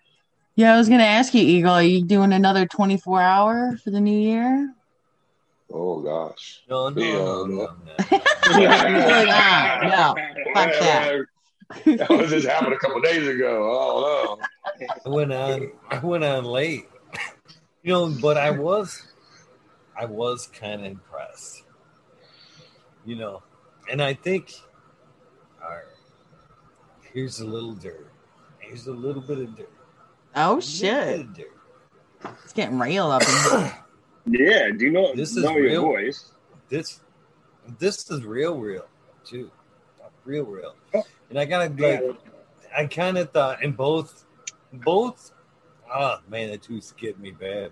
[0.56, 1.72] Yeah, I was gonna ask you, Eagle.
[1.72, 4.74] Are you doing another twenty-four hour for the new year?
[5.74, 6.62] Oh gosh.
[6.70, 7.48] No, no, Yeah, no, no.
[7.48, 7.68] no,
[9.32, 9.80] Ah,
[10.16, 11.26] no, fuck that.
[11.86, 13.70] That was just happened a couple days ago.
[13.72, 14.88] Oh no.
[15.06, 15.72] I went on.
[15.90, 16.88] I went on late.
[17.82, 19.04] You know, but I was,
[20.00, 21.64] I was kind of impressed.
[23.06, 23.44] You know,
[23.92, 24.54] and I think,
[25.64, 25.84] all right,
[27.14, 28.08] here's a little dirt.
[28.60, 29.72] Here's a little bit of dirt.
[30.36, 32.32] Oh A little bit shit, dirt.
[32.44, 33.74] it's getting real up in here.
[34.32, 35.82] Yeah, do you not This is know your real.
[35.82, 36.34] voice?
[36.68, 37.00] This,
[37.80, 38.86] this is real, real
[39.26, 39.50] too,
[40.24, 40.76] real, real.
[40.94, 41.04] Oh.
[41.32, 42.16] And I gotta like,
[42.78, 44.26] I kind of thought in both,
[44.74, 45.32] both.
[45.92, 47.72] Ah, man, that tooth's getting me bad.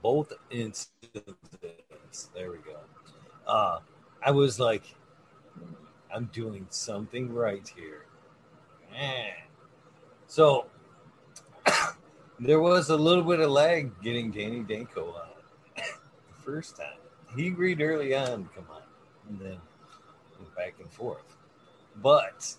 [0.00, 0.88] Both incidents.
[2.34, 2.78] There we go.
[3.46, 3.80] Uh,
[4.24, 4.94] I was like,
[6.14, 8.06] I'm doing something right here.
[8.90, 9.32] Man.
[10.26, 10.66] So
[12.40, 15.28] there was a little bit of lag getting Danny Danko on
[15.76, 16.98] the first time.
[17.36, 18.82] He agreed early on, come on,
[19.28, 19.58] and then
[20.38, 21.36] went back and forth.
[22.02, 22.54] But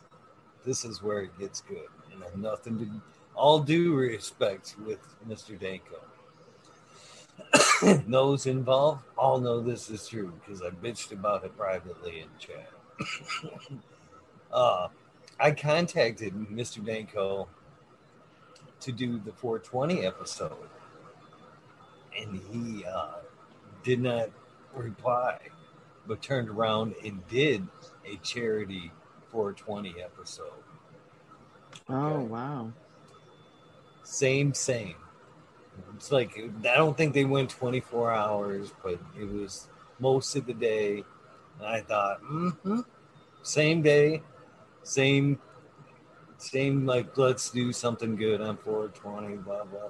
[0.65, 2.87] this is where it gets good, and nothing to
[3.35, 5.59] all due respect with Mr.
[5.59, 5.99] Danko.
[8.07, 12.69] Those involved all know this is true because I bitched about it privately in chat.
[14.51, 14.87] uh,
[15.39, 16.85] I contacted Mr.
[16.85, 17.47] Danko
[18.79, 20.69] to do the 420 episode,
[22.19, 23.19] and he uh,
[23.83, 24.29] did not
[24.73, 25.37] reply,
[26.07, 27.67] but turned around and did
[28.05, 28.91] a charity
[29.31, 30.63] 420 episode.
[31.89, 32.71] Oh wow.
[34.03, 34.95] Same, same.
[35.95, 39.67] It's like I don't think they went 24 hours, but it was
[39.99, 41.03] most of the day.
[41.59, 42.81] And I thought, mm-hmm,
[43.43, 44.21] same day,
[44.83, 45.39] same,
[46.37, 46.85] same.
[46.85, 49.37] Like let's do something good on 420.
[49.37, 49.89] Blah blah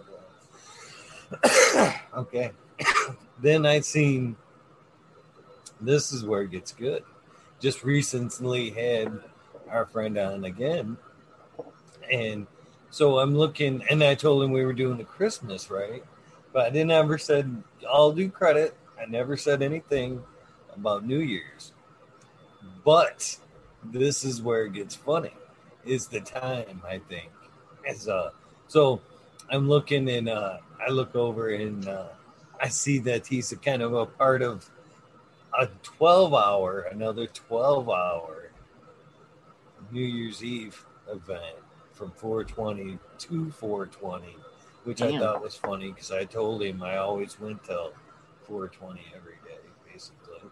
[1.40, 1.94] blah.
[2.22, 2.52] okay.
[3.42, 4.36] then I seen.
[5.82, 7.04] This is where it gets good.
[7.60, 9.20] Just recently had
[9.70, 10.98] our friend on again,
[12.12, 12.48] and
[12.94, 16.04] so I'm looking, and I told him we were doing the Christmas, right?
[16.54, 18.78] But I didn't ever said, I'll do credit.
[19.02, 20.22] I never said anything
[20.76, 21.72] about New Year's.
[22.86, 23.36] But
[23.84, 25.34] this is where it gets funny.
[25.84, 27.32] Is the time I think.
[27.90, 28.30] As uh,
[28.68, 29.02] so
[29.50, 32.10] I'm looking and uh, I look over and uh,
[32.62, 34.70] I see that he's a kind of a part of
[35.60, 38.52] a 12 hour, another 12 hour
[39.92, 41.63] New Year's Eve event
[41.94, 44.36] from 420 to 420,
[44.84, 47.94] which I thought was funny because I told him I always went till
[48.44, 49.60] 420 every day,
[49.92, 50.50] basically.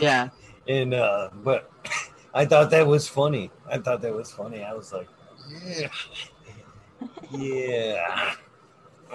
[0.00, 0.28] Yeah.
[0.68, 1.70] and uh, but
[2.34, 3.50] I thought that was funny.
[3.70, 4.62] I thought that was funny.
[4.62, 5.08] I was like,
[5.50, 5.88] yeah,
[7.30, 8.34] yeah.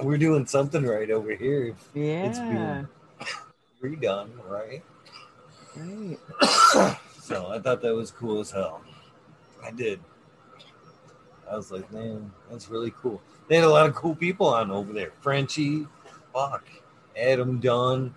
[0.02, 1.68] we're doing something right over here.
[1.68, 2.84] If it's Yeah.
[3.82, 4.84] being redone, right?
[5.76, 6.20] Right.
[7.22, 8.82] so I thought that was cool as hell.
[9.64, 10.00] I did.
[11.52, 13.22] I was like, man, that's really cool.
[13.48, 15.11] They had a lot of cool people on over there.
[15.22, 15.88] Frenchie,
[16.34, 16.68] fuck,
[17.15, 18.14] Adam Dunn,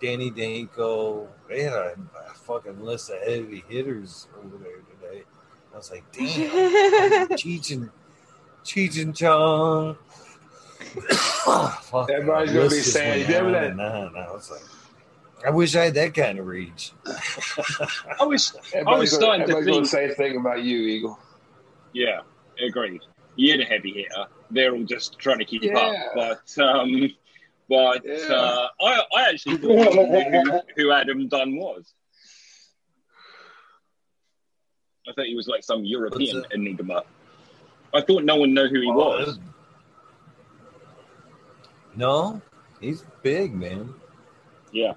[0.00, 1.28] Danny Danko.
[1.48, 1.96] They had a,
[2.30, 5.24] a fucking list of heavy hitters over there today.
[5.72, 7.90] I was like, damn, Cheech and
[8.64, 9.96] Cheech and Chong.
[10.82, 14.16] Fuck, Everybody's the gonna be saying, went "You remember on and on.
[14.28, 14.62] I was like,
[15.46, 16.92] I wish I had that kind of reach.
[17.06, 19.86] I was, I Everybody's was gonna, starting to everybody's gonna think.
[19.86, 21.18] say a thing about you, Eagle.
[21.92, 22.20] Yeah,
[22.60, 23.00] agreed.
[23.36, 24.26] You're the heavy hitter.
[24.50, 25.78] They're all just trying to keep Yeah.
[25.78, 25.94] up.
[26.14, 27.10] But um,
[27.68, 28.34] but Yeah.
[28.34, 31.92] uh, I I actually thought who, who Adam Dunn was.
[35.08, 37.02] I thought he was like some European enigma.
[37.94, 39.38] I thought no one knew who he Oh, was.
[41.94, 42.40] No,
[42.80, 43.92] he's big, man.
[44.72, 44.94] Yeah.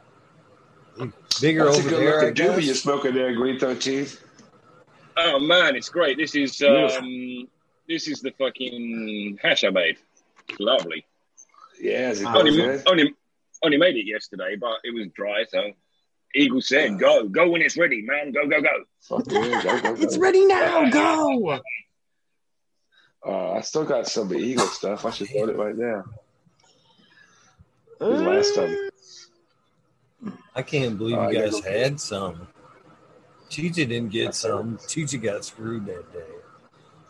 [0.97, 1.11] He's
[1.41, 2.81] Bigger That's a over good there, I looking doobie you're guess.
[2.81, 4.07] smoking there, Green 13.
[5.17, 6.17] Oh man, it's great.
[6.17, 7.47] This is um,
[7.87, 9.97] this is the fucking hash I made.
[10.49, 11.05] It's lovely.
[11.79, 13.13] Yeah, is it Oh, good, Only, only,
[13.63, 15.45] only made it yesterday, but it was dry.
[15.49, 15.71] So
[16.33, 18.31] Eagle said, "Go, go when it's ready, man.
[18.31, 20.01] Go, go, go." Fuck yeah, go, go, go.
[20.01, 20.89] It's ready now.
[20.89, 21.59] Go.
[23.25, 25.05] Uh, I still got some of the Eagle stuff.
[25.05, 26.03] I should load it right now.
[27.99, 28.77] It was last time.
[30.53, 32.47] I can't believe Oh, you guys had some.
[33.49, 34.79] Chicha didn't get some.
[34.87, 36.19] Chicha got screwed that day.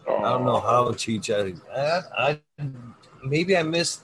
[0.07, 0.45] Oh, I don't oh.
[0.53, 1.53] know how Chicha.
[1.75, 2.69] I, I
[3.23, 4.01] maybe I missed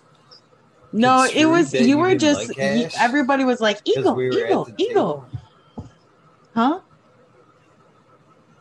[0.92, 4.70] No, it was you you were just like you- everybody was like eagle, we eagle,
[4.78, 5.30] eagle, table.
[6.56, 6.80] huh?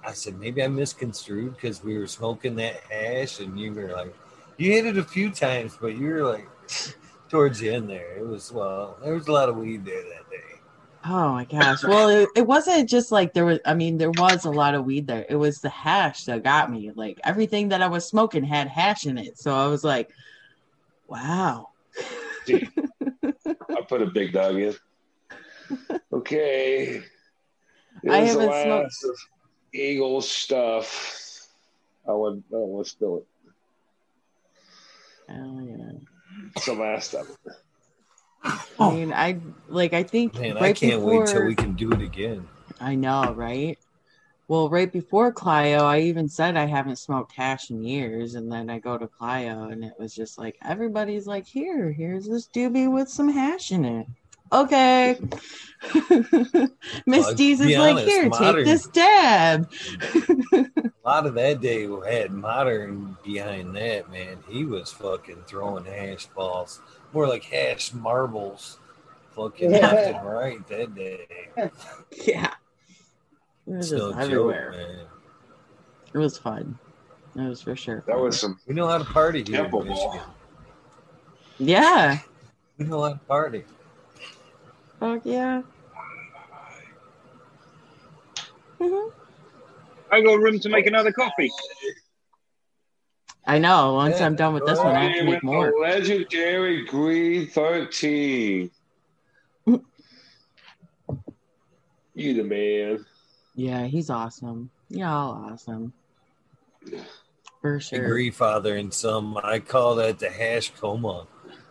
[0.04, 4.14] I said maybe I misconstrued because we were smoking that hash and you were like,
[4.56, 6.48] you hit it a few times, but you were like
[7.28, 8.16] towards the end there.
[8.18, 10.59] It was well, there was a lot of weed there that day.
[11.04, 11.82] Oh my gosh.
[11.82, 14.84] Well, it, it wasn't just like there was, I mean, there was a lot of
[14.84, 15.24] weed there.
[15.28, 16.90] It was the hash that got me.
[16.94, 19.38] Like everything that I was smoking had hash in it.
[19.38, 20.10] So I was like,
[21.08, 21.70] wow.
[22.48, 24.74] I put a big dog in.
[26.12, 26.98] Okay.
[26.98, 27.02] I
[28.02, 29.18] Here's the haven't smoked-
[29.72, 31.46] Eagle stuff.
[32.06, 33.26] I would I don't want to spill it.
[35.30, 35.98] Oh, yeah.
[36.56, 37.52] It's the last of it.
[38.44, 38.90] Oh.
[38.90, 39.38] I mean, I
[39.68, 42.48] like, I think Man, right I can't before, wait till we can do it again.
[42.80, 43.78] I know, right?
[44.48, 48.34] Well, right before Clio, I even said I haven't smoked hash in years.
[48.34, 52.26] And then I go to Clio and it was just like, everybody's like, here, here's
[52.26, 54.06] this doobie with some hash in it.
[54.52, 55.16] Okay.
[57.06, 59.70] Miss Well, Dees to be is like, honest, here, modern- take this dab.
[60.52, 64.38] A lot of that day had modern behind that, man.
[64.48, 66.80] He was fucking throwing hash balls,
[67.12, 68.78] more like hash marbles,
[69.34, 71.26] fucking left and right that day.
[72.26, 72.54] yeah.
[73.66, 74.70] It was It's just no joke, everywhere.
[74.72, 75.06] man.
[76.14, 76.78] It was fun.
[77.36, 78.02] It was for sure.
[78.06, 79.86] That was some We know how to party here in Michigan.
[79.94, 80.20] ball.
[81.58, 82.18] Yeah.
[82.78, 83.64] We know how to party.
[84.98, 85.62] Fuck yeah.
[88.80, 89.12] Mhm.
[90.10, 91.50] I got room to make another coffee.
[93.46, 93.94] I know.
[93.94, 95.72] Once Yeah, I'm done with this one, I have to make more.
[95.80, 98.70] legendary Green 13.
[102.14, 103.06] You the man.
[103.54, 104.70] Yeah, he's awesome.
[104.90, 105.92] Y'all awesome.
[107.62, 108.04] For sure.
[108.04, 109.38] agree, father and some.
[109.42, 111.26] I call that the hash coma.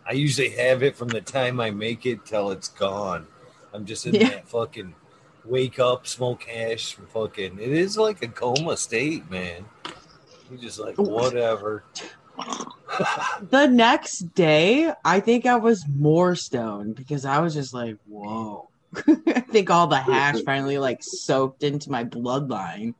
[0.08, 3.26] I usually have it from the time I make it till it's gone.
[3.72, 4.30] I'm just in Yeah.
[4.30, 4.94] that fucking
[5.44, 7.58] wake up, smoke hash, fucking.
[7.60, 9.66] It is like a coma state, man.
[10.50, 11.84] You just like whatever.
[13.50, 18.68] The next day, I think I was more stoned because I was just like, whoa.
[19.06, 22.94] I think all the hash finally like soaked into my bloodline.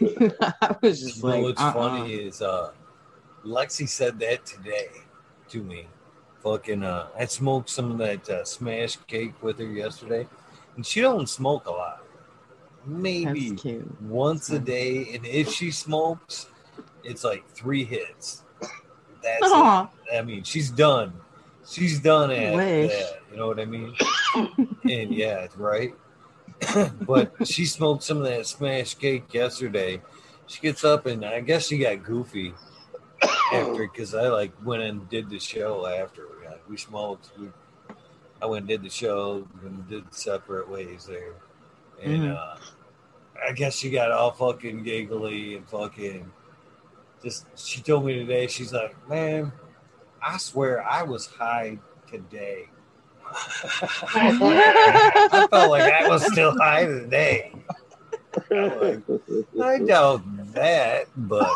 [0.00, 1.72] I was just You know like, what's uh-uh.
[1.72, 2.72] funny is uh
[3.44, 4.88] Lexi said that today
[5.48, 5.86] to me.
[6.42, 10.28] Fucking uh I smoked some of that uh, smash cake with her yesterday.
[10.76, 12.03] And she don't smoke a lot.
[12.86, 13.56] Maybe
[14.00, 15.14] once a day.
[15.14, 16.46] And if she smokes,
[17.02, 18.42] it's like three hits.
[19.22, 19.40] That's
[20.10, 20.16] it.
[20.18, 21.12] I mean, she's done.
[21.66, 23.18] She's done at that.
[23.30, 23.94] You know what I mean?
[24.84, 25.94] and yeah, right.
[27.06, 30.02] but she smoked some of that smash cake yesterday.
[30.46, 32.52] She gets up and I guess she got goofy
[33.52, 36.28] after because I like went and did the show after.
[36.68, 37.30] We smoked.
[37.38, 37.48] We,
[38.40, 41.34] I went and did the show and did separate ways there.
[42.02, 42.36] And Mhm.
[42.36, 42.56] uh,
[43.46, 46.30] I guess she got all fucking giggly and fucking
[47.22, 47.46] just.
[47.58, 49.52] She told me today, she's like, man,
[50.22, 51.78] I swear I was high
[52.10, 52.68] today.
[54.14, 57.52] I felt like I was still high today.
[58.50, 59.02] I'm like,
[59.62, 61.50] I doubt that, but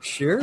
[0.00, 0.40] sure.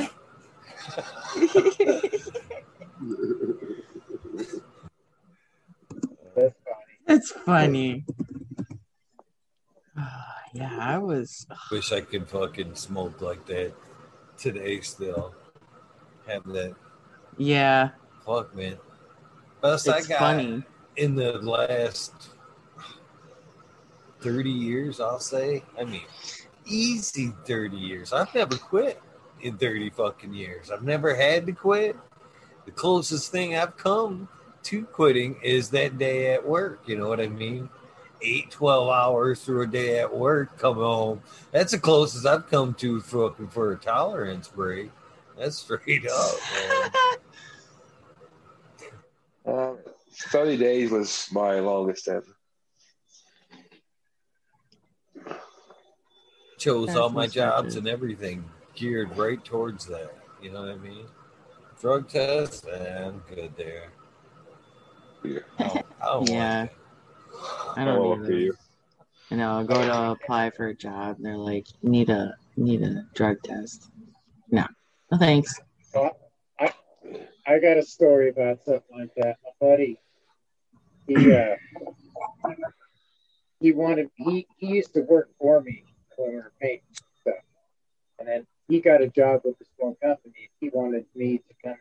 [7.05, 7.31] That's funny.
[7.31, 8.05] It's funny.
[10.53, 11.45] yeah, I was.
[11.71, 13.73] Wish I could fucking smoke like that
[14.37, 15.33] today still.
[16.27, 16.75] Have that
[17.37, 17.89] Yeah,
[18.25, 18.77] fuck man.
[19.61, 20.63] Best it's I got funny.
[20.95, 22.29] in the last
[24.21, 25.63] 30 years, I'll say.
[25.79, 26.03] I mean,
[26.65, 28.13] easy 30 years.
[28.13, 29.01] I've never quit
[29.41, 30.71] in 30 fucking years.
[30.71, 31.95] I've never had to quit.
[32.65, 34.27] The closest thing I've come
[34.63, 36.81] to quitting is that day at work.
[36.85, 37.69] You know what I mean?
[38.21, 41.21] Eight, 12 hours through a day at work, come home.
[41.51, 44.91] That's the closest I've come to for, for a tolerance break.
[45.37, 46.91] That's straight up, man.
[49.47, 49.73] Uh,
[50.13, 52.35] 30 days was my longest ever.
[56.59, 58.43] chose That's all my jobs and everything
[58.75, 60.13] geared right towards that.
[60.41, 61.05] You know what I mean?
[61.81, 63.89] Drug test, and I'm good there.
[65.23, 65.39] Yeah.
[65.59, 66.69] I don't,
[67.75, 67.99] I don't Yeah.
[67.99, 68.55] want Oh, don't you.
[69.29, 72.81] You know, I go to apply for a job, and they're like, need a need
[72.81, 73.89] a drug test."
[74.49, 74.65] No,
[75.11, 75.59] no thanks.
[76.59, 76.73] I
[77.45, 79.37] I got a story about something like that.
[79.43, 79.99] My buddy,
[81.07, 81.55] he uh,
[83.59, 85.83] he wanted he, he used to work for me
[86.17, 86.81] when we were painting
[87.21, 87.35] stuff,
[88.19, 90.49] and then he got a job with this one company.
[90.59, 91.77] He wanted me to come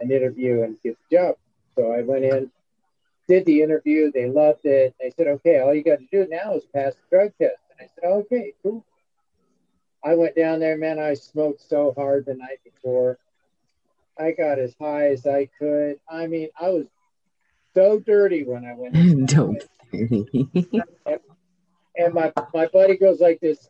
[0.00, 1.36] and do an interview and get the job.
[1.76, 2.50] So I went in,
[3.28, 4.10] did the interview.
[4.12, 4.94] They loved it.
[5.00, 7.88] They said, "Okay, all you got to do now is pass the drug test." And
[7.88, 8.84] I said, "Okay, cool."
[10.04, 10.98] I went down there, man.
[10.98, 13.18] I smoked so hard the night before.
[14.18, 15.98] I got as high as I could.
[16.08, 16.86] I mean, I was
[17.74, 18.94] so dirty when I went.
[18.94, 19.26] in.
[19.26, 19.56] Dope.
[21.96, 23.68] And my my buddy goes like this.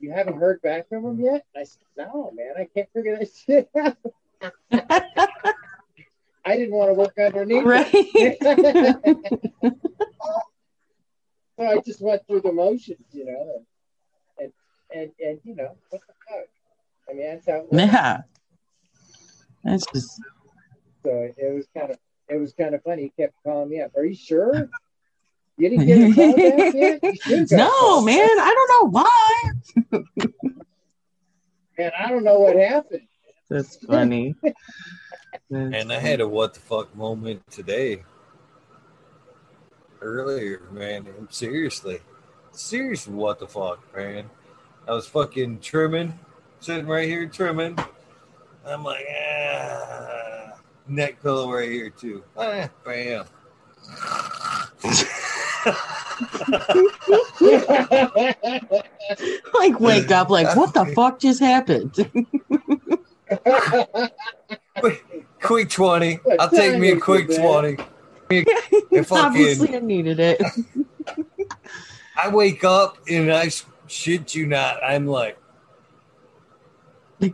[0.00, 1.44] You haven't heard back from him yet?
[1.54, 3.96] And I said, No, man, I can't figure that shit out.
[6.46, 7.64] I didn't want to work underneath.
[7.64, 7.90] right?
[11.58, 13.64] so I just went through the motions, you know,
[14.38, 14.52] and
[14.92, 16.46] and and, and you know, what the fuck?
[17.10, 17.56] I mean, that's how.
[17.56, 18.20] It yeah.
[19.64, 20.20] That's just
[21.02, 21.98] So it was kind of
[22.28, 23.02] it was kind of funny.
[23.02, 23.96] He kept calling me up.
[23.96, 24.70] Are you sure?
[25.58, 27.00] You didn't get a call back yet?
[27.02, 28.18] You should got a no, man.
[28.20, 30.02] I don't know why.
[31.78, 33.06] And I don't know what happened.
[33.48, 34.34] That's funny.
[34.42, 34.56] That's
[35.50, 38.02] And I had a what the fuck moment today.
[40.00, 41.06] Earlier, man.
[41.30, 42.00] Seriously.
[42.52, 44.30] Seriously, what the fuck, man.
[44.88, 46.18] I was fucking trimming,
[46.60, 47.78] sitting right here trimming.
[48.64, 52.22] I'm like, ah, neck pillow right here too.
[52.36, 53.24] Ah, bam.
[59.54, 61.94] like wake up like what the fuck just happened?
[64.80, 65.04] Quick,
[65.42, 66.14] quick 20.
[66.16, 67.76] What I'll take me a quick it, 20.
[68.90, 70.40] If fucking- Obviously I needed it.
[72.16, 74.82] I wake up and I sh- shit you not.
[74.82, 75.38] I'm like,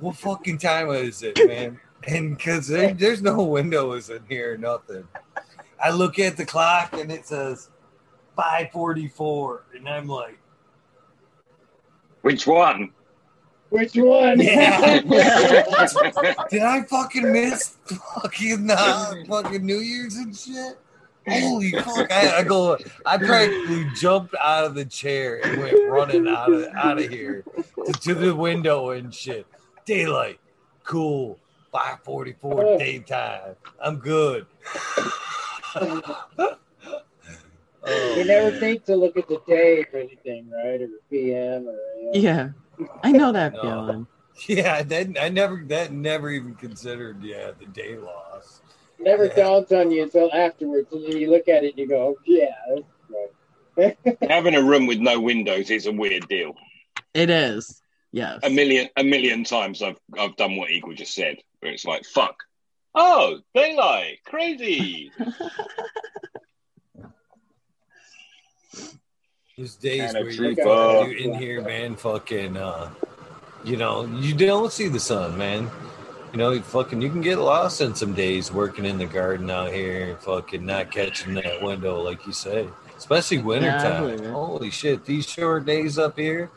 [0.00, 1.80] what fucking time is it, man?
[2.06, 5.06] And because there, there's no windows in here, nothing.
[5.82, 7.70] I look at the clock and it says
[8.36, 10.38] 544, and I'm like,
[12.22, 12.90] Which one?
[13.72, 14.38] Which one?
[14.40, 15.00] Yeah.
[16.50, 20.78] did I fucking miss fucking uh, fucking New Year's and shit?
[21.26, 22.12] Holy fuck!
[22.12, 22.76] I, I go.
[23.06, 27.44] I practically jumped out of the chair and went running out of out of here
[27.86, 29.46] to, to the window and shit.
[29.86, 30.38] Daylight,
[30.84, 31.38] cool.
[31.70, 32.78] Five forty four Oh.
[32.78, 33.54] daytime.
[33.82, 34.44] I'm good.
[37.84, 38.60] Oh, you never man.
[38.60, 40.80] think to look at the day or anything, right?
[40.82, 42.10] Or the PM or you know.
[42.14, 42.48] yeah.
[43.02, 43.60] I know that No.
[43.62, 44.06] feeling.
[44.48, 47.22] Yeah, that I never that never even considered.
[47.22, 48.62] Yeah, the day loss.
[48.98, 49.34] never Yeah.
[49.34, 52.54] dawns on you until afterwards, and then you look at it and you go, "Yeah,
[53.76, 53.96] right."
[54.30, 56.54] Having a room with no windows is a weird deal.
[57.14, 57.82] It is.
[58.12, 58.40] Yes.
[58.42, 62.04] A million, a million times I've I've done what Eagle just said, where it's like,
[62.04, 62.36] "Fuck,
[62.94, 65.10] oh, daylight, crazy."
[69.56, 70.66] There's days where true you fuck.
[70.66, 71.94] fucking do in here, man.
[71.94, 72.90] Fucking, uh,
[73.64, 75.70] you know, you don't see the sun, man.
[76.32, 79.50] You know, you fucking, you can get lost in some days working in the garden
[79.50, 82.66] out here and fucking not catching that window, like you say,
[82.96, 84.04] especially wintertime.
[84.04, 84.30] believe it.
[84.30, 86.50] Holy shit, these short days up here,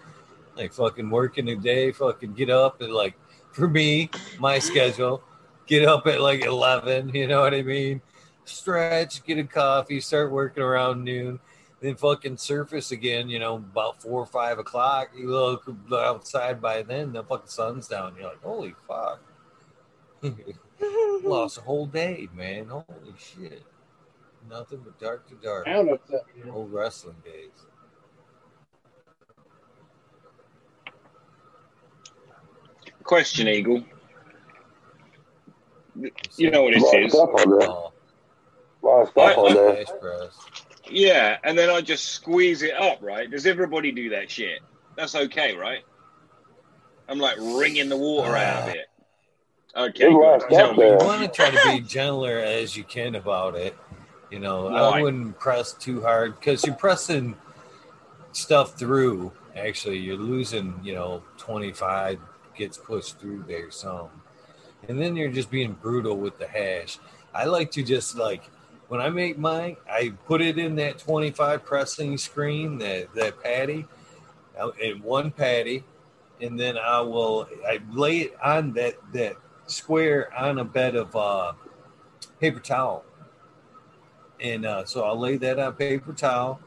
[0.56, 3.16] like fucking working a day, fucking get up and like,
[3.52, 4.10] for me,
[4.40, 5.22] my schedule,
[5.68, 8.02] get up at like 11, you know what I mean?
[8.46, 11.42] Stretch, get a coffee, start working around noon,
[11.82, 15.10] then fucking surface again, you know, about four or five o'clock.
[15.16, 18.16] You look outside by then, the fucking sun's down.
[18.18, 19.22] You're like, holy fuck.
[21.24, 22.68] Lost a whole day, man.
[22.68, 23.64] Holy shit.
[24.50, 25.68] Nothing but dark to dark.
[25.68, 27.52] I don't know if that, Old wrestling days.
[33.04, 33.84] Question, Eagle.
[36.38, 37.70] You know what this Lot of stuff on there.
[37.70, 37.94] Oh,
[38.82, 39.86] lot stuff on there.
[40.86, 41.02] Cash press.
[41.02, 43.30] Yeah, and then I just squeeze it up, right?
[43.30, 44.60] Does everybody do that shit?
[44.96, 45.84] That's okay, right?
[47.08, 48.88] I'm like wringing the water out of it.
[49.76, 50.56] Okay, There's a lot of good.
[50.56, 50.88] Tell me.
[50.88, 53.76] You want to try to be gentler as you can about it.
[54.32, 57.36] You know, I wouldn't press too hard because you're pressing
[58.32, 59.32] stuff through.
[59.56, 62.20] Actually, you're losing, you know, 25
[62.56, 64.10] gets pushed through there some.
[64.88, 67.00] And then you're just being brutal with the hash.
[67.34, 68.50] I like to just like,
[68.88, 73.88] when I make mine, I put it in that 25 pressing screen, that, that patty,
[74.60, 75.84] uh, in one patty,
[76.42, 79.36] and then I will I lay it on that that
[79.68, 81.54] square on a bed of uh,
[82.40, 83.06] paper towel,
[84.40, 86.60] and uh, so I'll lay that on paper towel,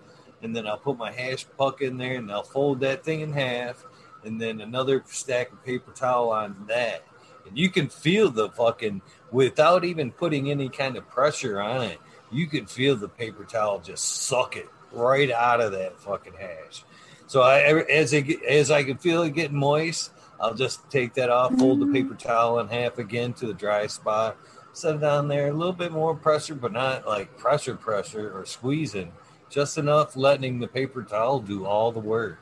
[0.42, 3.32] and then I'll put my hash puck in there, and I'll fold that thing in
[3.32, 3.84] half,
[4.24, 7.04] and then another stack of paper towel on that,
[7.46, 11.98] and you can feel the fucking without even putting any kind of pressure on it,
[12.30, 16.84] you can feel the paper towel just suck it right out of that fucking hash.
[17.26, 21.30] So I, as get- as I can feel it getting moist, I'll just take that
[21.30, 24.36] off, fold the paper towel in half again to the dry spot,
[24.72, 28.46] set it down there, a little bit more pressure, but not like pressure, pressure or
[28.46, 29.12] squeezing,
[29.50, 32.38] just enough letting the paper towel do all the work.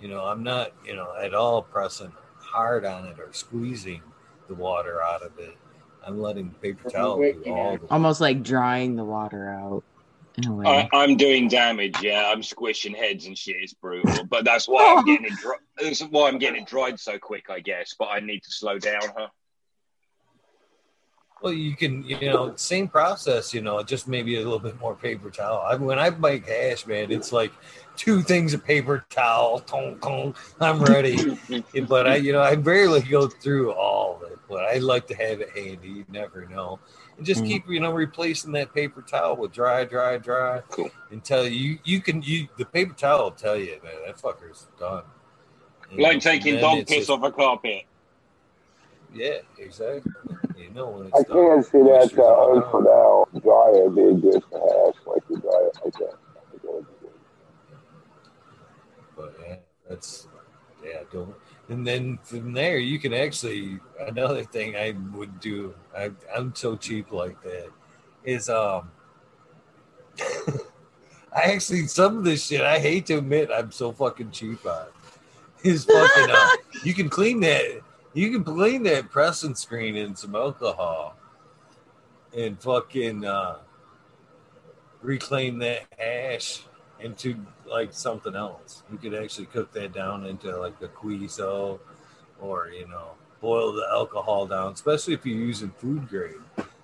[0.00, 4.02] You know, I'm not, you know, at all pressing hard on it or squeezing
[4.48, 5.56] the water out of it.
[6.06, 9.84] I'm letting paper towel do all the Almost like drying the water out
[10.38, 10.66] in a way.
[10.66, 12.00] I, I'm doing damage.
[12.02, 13.56] Yeah, I'm squishing heads and shit.
[13.60, 15.38] It's brutal, but that's why I'm getting it.
[15.38, 17.94] Dry, that's why I'm getting it dried so quick, I guess.
[17.98, 19.28] But I need to slow down, huh?
[21.42, 24.94] Well, you can, you know, same process, you know, just maybe a little bit more
[24.94, 25.64] paper towel.
[25.66, 27.50] I, when I make hash, man, it's like
[27.96, 29.60] two things of paper towel.
[29.60, 31.38] Tonk, tonk, I'm ready.
[31.88, 35.14] but I, you know, I barely go through all of it, but I like to
[35.14, 35.88] have it handy.
[35.88, 36.78] You never know.
[37.16, 37.46] And just Mm-hmm.
[37.46, 37.52] Mhm.
[37.52, 40.60] keep, you know, replacing that paper towel with dry, dry, dry.
[40.70, 40.90] Cool.
[41.10, 45.02] Until you, you can, you, the paper towel will tell you, man, that fucker's done.
[45.92, 47.82] You Like taking dog piss just- off a carpet.
[49.12, 50.12] Yeah, exactly.
[50.56, 51.32] You know when it's I done.
[51.32, 52.70] can't see that Moisture's uh, gone.
[52.70, 52.82] for
[53.34, 53.40] now.
[53.40, 56.14] Dryer would be good for hash, like you dry it like that.
[59.20, 59.56] But yeah,
[59.88, 60.28] that's
[60.84, 61.00] yeah.
[61.12, 61.34] Don't
[61.68, 65.74] and then from there you can actually another thing I would do.
[65.96, 67.68] I, I'm so cheap like that
[68.24, 68.90] is um.
[71.32, 74.86] I actually some of this shit I hate to admit I'm so fucking cheap on.
[75.62, 76.48] Is fucking uh,
[76.84, 77.82] you can clean that
[78.14, 81.16] you can clean that pressing screen in some alcohol
[82.36, 83.58] and fucking uh
[85.02, 86.62] reclaim that hash
[87.02, 87.36] into
[87.66, 88.82] like something else.
[88.90, 91.78] You could actually cook that down into like a QWISO
[92.40, 93.10] or, you know,
[93.40, 96.34] boil the alcohol down, especially if you're using food grade.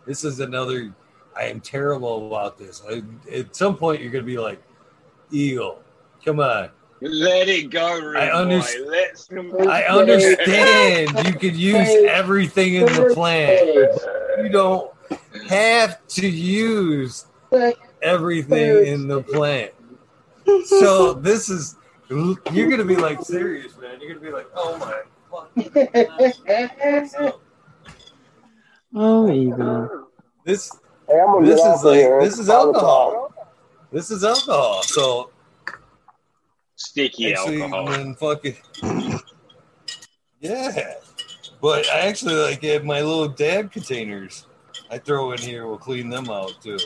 [0.06, 0.92] This is another,
[1.36, 2.82] I am terrible about this.
[2.88, 3.02] I,
[3.32, 4.62] at some point, you're going to be like,
[5.30, 5.82] Eagle,
[6.24, 6.70] come on.
[7.02, 8.34] Let it go, rude I boy.
[8.56, 13.68] underst- Let some- I understand you could use everything in the plant.
[14.38, 14.90] You don't
[15.50, 17.26] have to use
[18.00, 19.72] everything in the plant.
[20.66, 21.76] So this is
[22.08, 24.00] you're gonna be like serious, man.
[24.00, 25.50] You're gonna be like, oh my fuck.
[28.94, 30.08] Oh, Eagle.
[30.44, 30.70] This
[31.08, 32.20] Hey, I'm this is like here.
[32.20, 33.32] this is alcohol.
[33.92, 34.82] This is alcohol.
[34.82, 35.30] So
[36.74, 37.84] Sticky actually, alcohol.
[37.86, 38.56] when fucking
[40.40, 40.94] yeah.
[41.60, 44.46] But I actually like have my little dab containers.
[44.90, 45.66] I throw in here.
[45.66, 46.78] We'll clean them out too.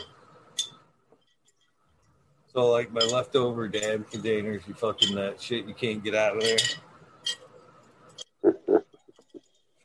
[2.53, 6.43] So like my leftover dab containers, you fucking that shit you can't get out of
[6.43, 6.57] there.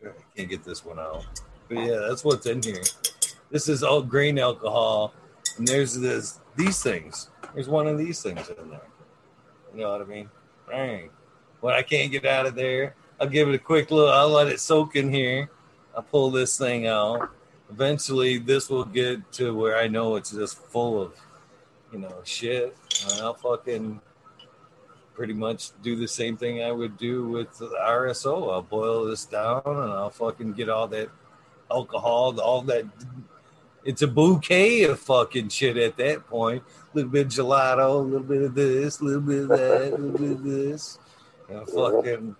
[0.00, 1.24] Sure, I can't get this one out.
[1.68, 2.82] But yeah, that's what's in here.
[3.50, 5.14] This is all grain alcohol,
[5.58, 7.30] and there's this these things.
[7.54, 8.80] There's one of these things in there.
[9.72, 10.28] You know what I mean?
[10.68, 11.10] Right.
[11.60, 14.12] When I can't get out of there, I'll give it a quick look.
[14.12, 15.50] I'll let it soak in here.
[15.96, 17.30] I'll pull this thing out.
[17.70, 21.14] Eventually, this will get to where I know it's just full of,
[21.92, 22.76] you know, shit.
[23.20, 24.00] I'll fucking
[25.14, 28.52] pretty much do the same thing I would do with the RSO.
[28.52, 31.08] I'll boil this down and I'll fucking get all that
[31.70, 32.84] alcohol, all that.
[33.84, 36.62] It's a bouquet of fucking shit at that point.
[36.92, 39.92] A little bit of gelato, a little bit of this, a little bit of that,
[39.92, 40.98] a little bit of this.
[41.48, 42.36] And fucking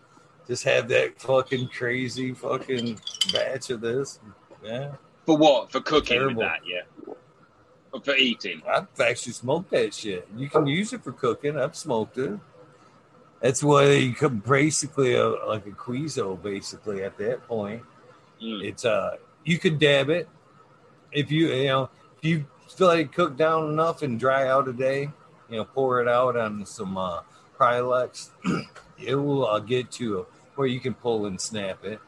[0.47, 3.01] just have that fucking crazy fucking
[3.32, 4.20] batch of this.
[4.62, 4.93] Yeah.
[5.24, 5.73] For what?
[5.73, 6.36] For cooking Terrible.
[6.36, 6.82] with that, yeah.
[7.97, 8.62] Or for eating.
[8.68, 10.28] I've actually smoked that shit.
[10.36, 11.59] You can use it for cooking.
[11.59, 12.39] I've smoked it.
[13.40, 17.82] That's why you come basically a, like a QWISO, basically at that point.
[18.43, 18.64] Mm.
[18.64, 20.28] It's uh you could dab it
[21.10, 24.68] if you you know if you feel like it cooked down enough and dry out
[24.68, 25.10] a day,
[25.48, 27.20] you know, pour it out on some uh
[27.59, 28.28] Pyrex.
[28.98, 32.01] it will uh, get to where you can pull and snap it.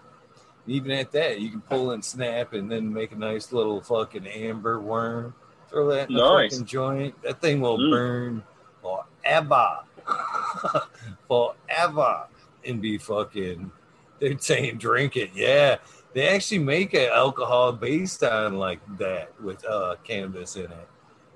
[0.66, 4.27] Even at that, you can pull and snap and then make a nice little fucking
[4.27, 5.35] amber worm.
[5.70, 6.53] Throw that in the Nice.
[6.53, 7.23] fucking joint.
[7.23, 7.90] That thing will Mm.
[7.90, 8.43] burn
[8.82, 9.78] forever.
[11.28, 12.27] forever.
[12.65, 13.70] And be fucking
[14.19, 15.31] they're saying drink it.
[15.35, 15.77] Yeah.
[16.12, 20.89] They actually make an alcohol based on like that with uh cannabis in it.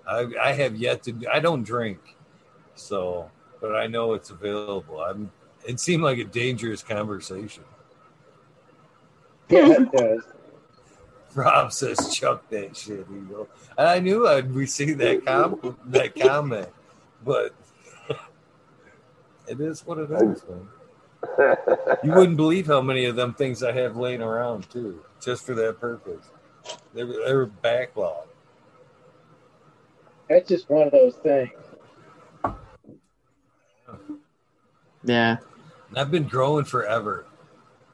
[0.09, 2.17] I, I have yet to I don't drink.
[2.75, 3.31] So
[3.61, 5.01] but I know it's available.
[5.01, 5.31] I'm
[5.65, 7.65] it seemed like a dangerous conversation.
[9.49, 10.23] Yeah, it does.
[11.35, 13.49] Rob says, "Chuck that shit, Eagle."
[13.79, 16.69] And I knew I'd receive that com- that comment,
[17.25, 17.55] but
[19.49, 20.43] it is what it is.
[20.49, 20.69] Man.
[22.03, 25.55] You wouldn't believe how many of them things I have laying around too, just for
[25.55, 26.25] that purpose.
[26.95, 28.27] They were, they were backlog.
[30.29, 31.51] That's just one of those things.
[35.05, 35.39] Yeah.
[35.97, 37.27] I've been growing forever.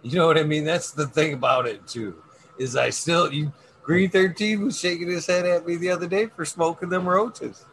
[0.02, 0.64] You know what I mean?
[0.64, 2.22] That's the thing about it too.
[2.58, 3.52] Is I still you
[3.82, 7.64] Green Thirteen was shaking his head at me the other day for smoking them roaches.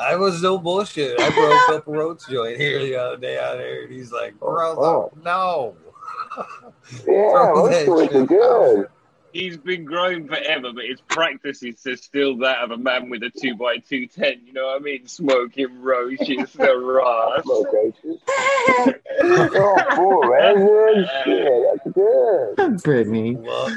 [0.00, 1.20] I was no bullshit.
[1.20, 4.38] I broke up a roach joint here the other day out there, and he's like,
[4.38, 5.18] "Brother, oh, oh.
[5.22, 5.76] no."
[7.06, 8.88] Yeah, that are shit good.
[9.32, 13.22] He's been growing forever, but his practice is to still that of a man with
[13.22, 14.42] a two by two ten.
[14.46, 15.06] You know what I mean?
[15.06, 17.42] Smoking roaches, the Ross.
[17.44, 18.20] Smoke roaches.
[18.28, 21.08] oh, four resin.
[21.24, 22.82] Shit, that's good.
[22.82, 23.36] Brittany.
[23.36, 23.74] Well,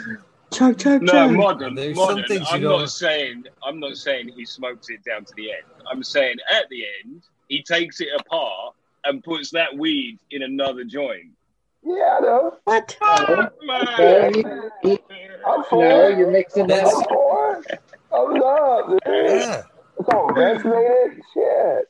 [0.53, 1.31] Chug, chug, No, chug.
[1.31, 2.25] modern, There's some modern.
[2.27, 5.63] things I'm don't- not saying I'm not saying he smokes it down to the end.
[5.91, 8.73] I'm saying at the end he takes it apart
[9.05, 11.31] and puts that weed in another joint.
[11.83, 12.57] Yeah, I know.
[12.63, 12.97] What?
[13.01, 14.33] No, Man.
[15.45, 16.17] You- you- I'm for no, it.
[16.17, 16.83] you're mixing that.
[16.83, 17.79] That's- I'm for it.
[18.13, 18.99] I'm not, dude.
[19.05, 19.63] yeah,
[19.99, 21.21] It's all vaccinated.
[21.33, 21.87] Shit.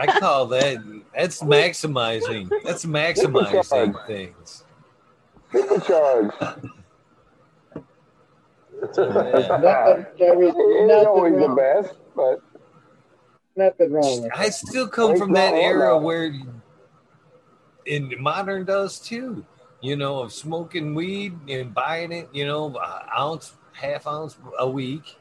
[0.00, 0.78] I call that
[1.14, 2.50] that's maximizing.
[2.64, 4.64] That's maximizing things.
[5.52, 6.32] Supercharged.
[8.98, 9.58] Yeah.
[9.62, 12.40] Nothing, there was It ain't nothing always the best, but
[13.56, 16.34] nothing wrong I still come from that that, era where,
[17.86, 19.44] in modern does too.
[19.84, 22.30] You know, of smoking weed and buying it.
[22.32, 25.18] You know, a ounce, half ounce a week.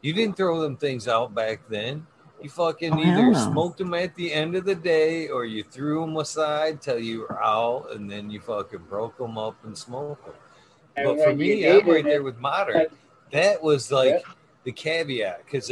[0.00, 2.06] You didn't throw them things out back then.
[2.40, 6.00] You fucking Oh, either smoked them at the end of the day or you threw
[6.00, 10.24] them aside till you were out, and then you fucking broke them up and smoked
[10.24, 10.34] them.
[10.96, 12.74] And But for me, I'm needed right there with modern.
[12.78, 12.92] that-
[13.30, 14.32] That was like Yeah.
[14.64, 15.70] the caveat because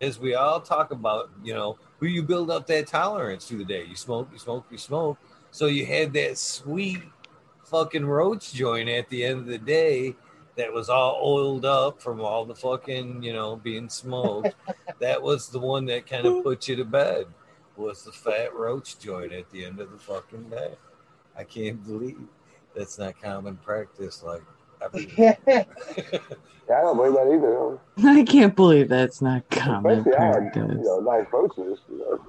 [0.00, 3.64] as we all talk about, you know, who you build up that tolerance through the
[3.64, 3.84] day.
[3.84, 5.18] You smoke, you smoke, you smoke.
[5.50, 7.02] So you had that sweet
[7.74, 10.14] fucking roach joint at the end of the day
[10.56, 14.54] that was all oiled up from all the fucking, you know, being smoked.
[15.00, 17.26] that was the one that kind of put you to bed.
[17.76, 20.74] Was the fat roach joint at the end of the fucking day.
[21.36, 22.20] I can't believe
[22.76, 24.42] that's not common practice like
[24.80, 25.36] everywhere.
[25.48, 25.64] yeah,
[26.70, 27.80] I don't believe that either.
[28.08, 30.86] I can't believe that's not common Especially I had, you practice.
[30.86, 31.80] know, nice roaches.
[31.90, 32.20] You know.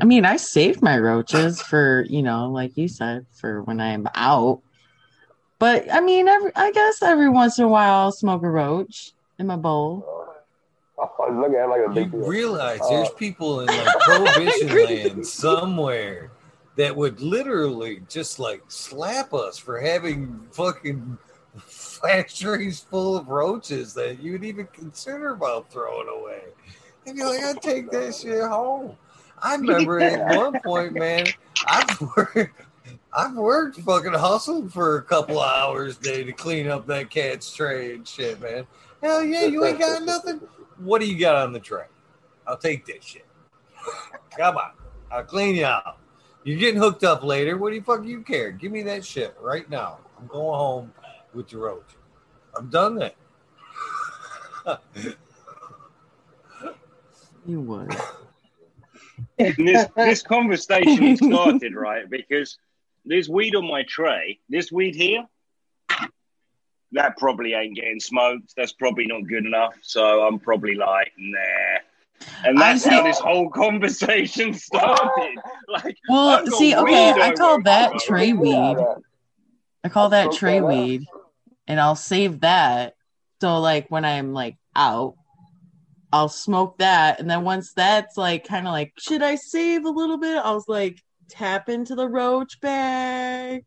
[0.00, 4.08] I mean, I saved my roaches for, you know, like you said, for when I'm
[4.14, 4.60] out.
[5.58, 9.12] But I mean, every, I guess every once in a while I'll smoke a roach
[9.38, 10.04] in my bowl.
[10.98, 12.26] I was looking at like a You big deal.
[12.28, 16.30] realize Uh, there's people in like prohibition land somewhere
[16.76, 21.16] that would literally just like slap us for having fucking
[21.66, 26.42] factories full of roaches that you'd even consider about throwing away.
[27.06, 28.96] And you're like, I'd take that shit home.
[29.42, 31.26] I remember at one point, man,
[31.66, 32.62] I've worked,
[33.12, 37.52] I've worked fucking hustled for a couple hours a day to clean up that cat's
[37.52, 38.66] tray and shit, man.
[39.02, 40.40] Hell yeah, you ain't got nothing.
[40.78, 41.84] What do you got on the tray?
[42.46, 43.26] I'll take that shit.
[44.36, 44.70] Come on,
[45.10, 45.98] I'll clean you out.
[46.44, 47.56] You're getting hooked up later.
[47.56, 48.52] What do you fuck you care?
[48.52, 49.98] Give me that shit right now.
[50.18, 50.92] I'm going home
[51.34, 51.96] with the roach.
[52.56, 53.16] I'm done that.
[57.46, 57.96] You would.
[59.38, 62.58] This this conversation started right because
[63.04, 64.38] there's weed on my tray.
[64.48, 65.26] This weed here,
[66.92, 68.54] that probably ain't getting smoked.
[68.56, 69.74] That's probably not good enough.
[69.82, 71.78] So I'm probably like, nah.
[72.44, 75.38] And that's I'm how this whole conversation started.
[75.68, 78.76] Like, Well, see, okay, I call that tray weed.
[79.84, 81.06] I call that tray weed,
[81.66, 82.94] and I'll save that.
[83.40, 85.14] So, like, when I'm like out,
[86.12, 89.90] I'll smoke that, and then once that's like kind of like, should I save a
[89.90, 90.36] little bit?
[90.36, 93.64] I was like, tap into the roach bag,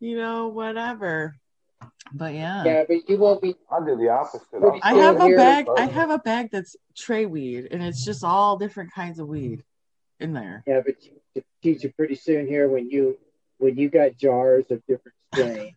[0.00, 1.36] you know, whatever.
[2.12, 3.54] But yeah, Yeah, but you won't be.
[3.70, 4.46] I do the opposite.
[4.82, 5.66] I have a bag.
[5.76, 9.62] I have a bag that's tray weed, and it's just all different kinds of weed
[10.18, 10.64] in there.
[10.66, 13.18] Yeah, but you- to teach you pretty soon here when you
[13.58, 15.74] when you got jars of different strains,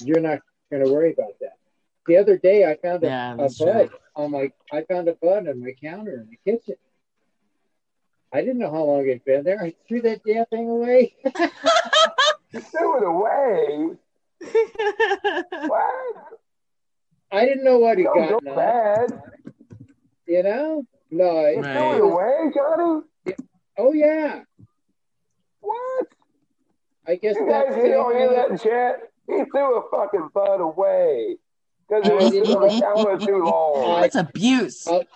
[0.00, 1.58] you're not going to worry about that.
[2.06, 4.52] The other day, I found a, Yeah, a bud on my.
[4.72, 6.76] I found a bud on my counter in the kitchen.
[8.32, 9.62] I didn't know how long it'd been there.
[9.62, 11.14] I threw that damn thing away.
[12.52, 13.96] You threw it away.
[15.66, 16.16] What?
[17.32, 18.44] I didn't know what it Don't got.
[18.44, 19.10] go bad.
[20.28, 20.84] You know?
[21.10, 21.40] No.
[21.46, 21.72] It, You Right.
[21.72, 23.36] threw it away, Johnny.
[23.76, 24.42] Oh yeah.
[25.60, 26.06] What?
[27.08, 29.00] I guess You that's guys hear, don't hear that chat?
[29.26, 31.36] He threw a fucking bud away
[31.88, 34.00] because it was didn't- on the too long.
[34.02, 34.86] That's abuse.
[34.88, 35.06] I,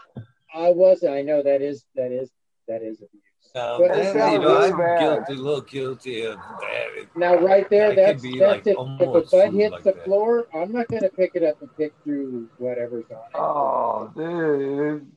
[0.54, 1.04] I was.
[1.04, 2.30] I know that is that is
[2.66, 3.22] that is abuse.
[3.54, 5.00] Um, But that- you know, really I'm bad.
[5.00, 7.06] guilty, a little guilty of that.
[7.16, 8.70] Now, right there, that that's, be that's like it.
[8.72, 10.04] If a almost bud food hits like the that.
[10.04, 13.34] floor, I'm not going to pick it up and pick through whatever's on it.
[13.34, 15.10] Oh, dude.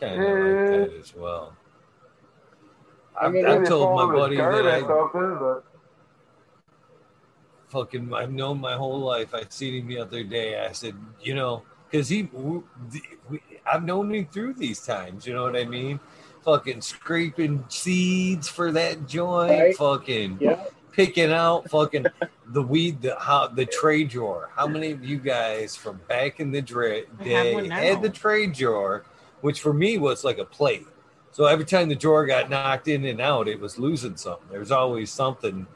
[0.00, 1.56] Kind of like that as well.
[3.20, 5.64] I I've, mean, I've Maybe told my buddy that I something, but
[7.72, 9.34] fucking I've known my whole life.
[9.34, 10.60] I seen him the other day.
[10.64, 12.60] I said, you know, because he, we,
[13.66, 15.26] I've known him through these times.
[15.26, 15.98] You know what I mean?
[16.44, 19.50] Fucking scraping seeds for that joint.
[19.50, 19.76] Right.
[19.76, 20.64] Fucking Yeah.
[20.92, 22.06] picking out fucking
[22.48, 24.50] the weed, the how the tray drawer.
[24.54, 29.04] How many of you guys from back in the dra- day had the tray drawer,
[29.40, 30.86] which for me was like a plate.
[31.30, 34.48] So every time the drawer got knocked in and out, it was losing something.
[34.50, 35.66] There was always something.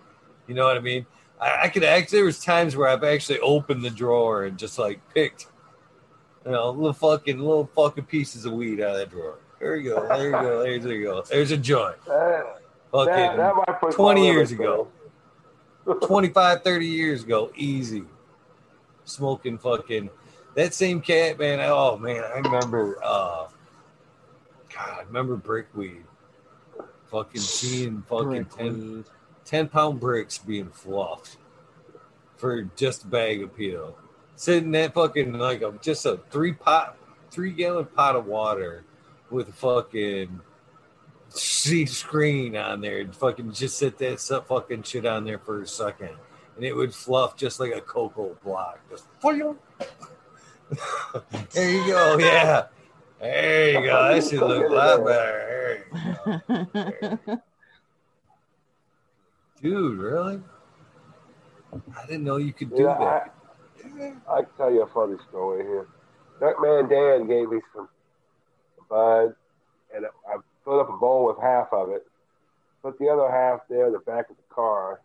[0.46, 1.06] You know what I mean?
[1.40, 2.18] I, I could actually.
[2.18, 5.46] There was times where I've actually opened the drawer and just like picked,
[6.44, 9.38] you know, little fucking little fucking pieces of weed out of that drawer.
[9.60, 10.08] There you go.
[10.08, 10.62] There you go.
[10.62, 11.22] There you go.
[11.22, 11.96] There's a joint.
[12.06, 12.60] that,
[12.92, 14.88] Fucking that, that might 20 years ago.
[16.02, 18.04] 25, 30 years ago, easy.
[19.04, 20.10] Smoking fucking
[20.56, 21.60] that same cat, man.
[21.62, 23.46] Oh man, I remember uh
[24.74, 26.04] God, I remember brickweed.
[27.10, 29.04] Fucking seeing fucking 10,
[29.46, 31.38] 10 pound bricks being fluffed
[32.36, 33.96] for just a bag of peel.
[34.34, 36.96] Sitting that fucking like a just a three pot
[37.30, 38.84] three gallon pot of water
[39.30, 40.40] with a fucking
[41.30, 46.10] screen on there and fucking just sit that fucking shit on there for a second
[46.56, 48.80] and it would fluff just like a cocoa block.
[48.90, 49.58] Just for you,
[51.52, 52.18] there you go.
[52.18, 52.66] Yeah.
[53.20, 54.14] There you go.
[54.14, 55.86] That should look a lot better.
[56.48, 57.42] There you go.
[59.66, 60.40] Dude, really?
[61.74, 63.34] I didn't know you could do Yeah, that.
[64.30, 65.88] I can tell you a funny story here.
[66.38, 67.88] That man Dan gave me some
[68.88, 69.34] bud,
[69.92, 72.06] and I filled up a bowl with half of it,
[72.80, 75.00] put the other half there in the back of the car,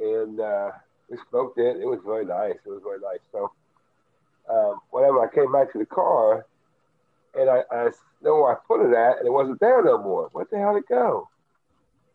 [0.00, 0.70] and uh,
[1.10, 1.78] we smoked it.
[1.78, 2.54] It was very nice.
[2.64, 3.22] It was very nice.
[3.32, 3.50] So,
[4.48, 6.46] um, whenever I came back to the car,
[7.34, 7.90] and I, I
[8.22, 10.28] know where I put it at, and it wasn't there no more.
[10.30, 11.28] What the hell did it go?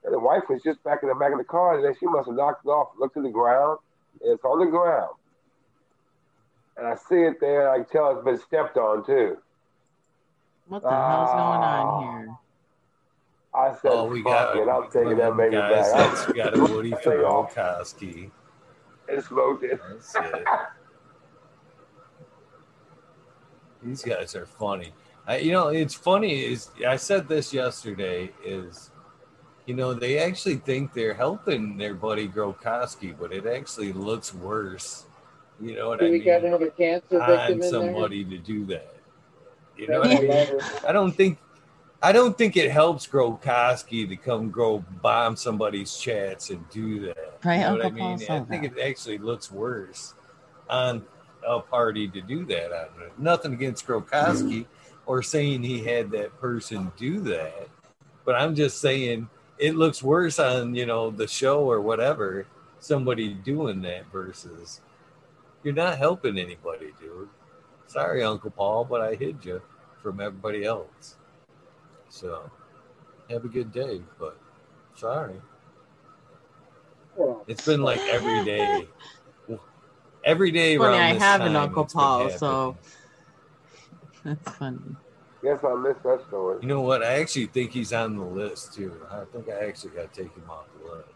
[0.08, 2.06] And the wife was just back in the back of the car, and then she
[2.06, 3.80] must have knocked it off, looked at the ground,
[4.22, 5.12] and it's on the ground.
[6.78, 9.36] And I see it there, and I can tell it's been stepped on too.
[10.70, 12.20] What the hell's going on ah.
[12.20, 12.30] here?
[13.54, 15.92] I said, Oh, we fuck got it, I'm taking that baby guys.
[15.92, 16.14] back.
[16.14, 17.54] That's got a Woody from Stay off.
[17.54, 18.32] Volkowski.
[19.10, 19.82] and smoked it.
[19.90, 20.46] That's it.
[23.84, 24.94] These guys are funny.
[25.28, 28.90] I, you know, it's funny is I said this yesterday is,
[29.68, 35.06] you know, they actually think they're helping their buddy Grokoski, but it actually looks worse.
[35.60, 36.26] You know what Do I we mean?
[36.26, 37.70] got another cancer victim on in there?
[37.70, 38.96] somebody to do that.
[39.76, 40.62] You know That's what I mean?
[40.88, 41.38] I don't think
[42.02, 47.40] I don't think it helps Grokoski to come go bomb somebody's chats and do that.
[47.44, 48.20] Right, you know what I mean?
[48.30, 50.14] I think it actually looks worse
[50.70, 51.04] on
[51.46, 53.18] a party to do that on it.
[53.18, 54.66] Nothing against Grokoski
[55.08, 57.68] or saying he had that person do that,
[58.26, 59.28] but I'm just saying
[59.60, 62.46] it looks worse on you know the show or whatever
[62.80, 64.82] somebody doing that versus
[65.64, 67.28] you're not helping anybody, dude.
[67.88, 69.62] Sorry, Uncle Paul, but I hid you
[70.02, 71.16] from everybody else.
[72.10, 72.50] So
[73.30, 74.38] have a good day, but
[74.96, 75.36] sorry.
[77.16, 78.88] Well, It's been like every day.
[80.24, 82.78] every day Funny, around I this have an Uncle Paul, so
[84.24, 84.80] that's funny.
[85.48, 86.58] Guess I missed that story.
[86.62, 87.04] You know what?
[87.04, 88.94] I actually think he's on the list too.
[89.10, 91.10] I think I actually got to take him off the list.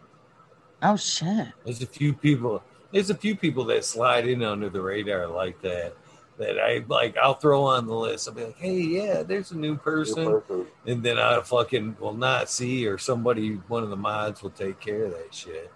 [0.82, 1.48] Oh shit.
[1.64, 2.62] There's a few people.
[2.92, 5.94] There's a few people that slide in under the radar like that.
[6.38, 7.14] That I like.
[7.18, 8.26] I'll throw on the list.
[8.26, 10.66] I'll be like, "Hey, yeah, there's a new person," New person.
[10.86, 14.80] and then I fucking will not see, or somebody, one of the mods, will take
[14.80, 15.70] care of that shit,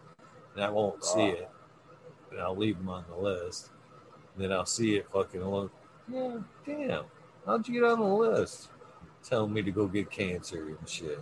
[0.54, 1.42] and I won't see ah.
[1.42, 1.50] it,
[2.30, 3.68] and I'll leave them on the list.
[4.34, 5.72] And then I'll see it, fucking look.
[6.10, 7.04] Yeah, damn.
[7.46, 8.68] How'd you get on the list?
[9.24, 11.20] Telling me to go get cancer and shit.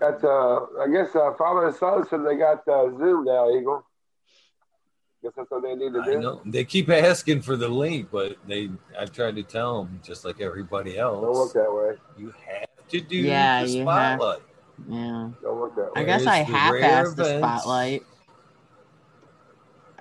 [0.00, 3.84] Got uh, I guess uh, father and son said they got uh, Zoom now, Eagle.
[5.22, 6.20] Guess that's what they need to I do.
[6.20, 10.24] know they keep asking for the link, but they I tried to tell them just
[10.24, 11.22] like everybody else.
[11.22, 11.96] Don't work that way.
[12.18, 14.20] You have to do Yeah, the you have-
[14.88, 15.30] Yeah.
[15.40, 16.00] Don't work that way.
[16.00, 18.02] I guess Where's I the half-assed the spotlight.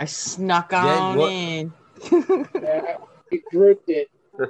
[0.02, 1.72] I snuck on what- in.
[2.11, 2.98] Yeah,
[3.32, 4.10] we grouped it.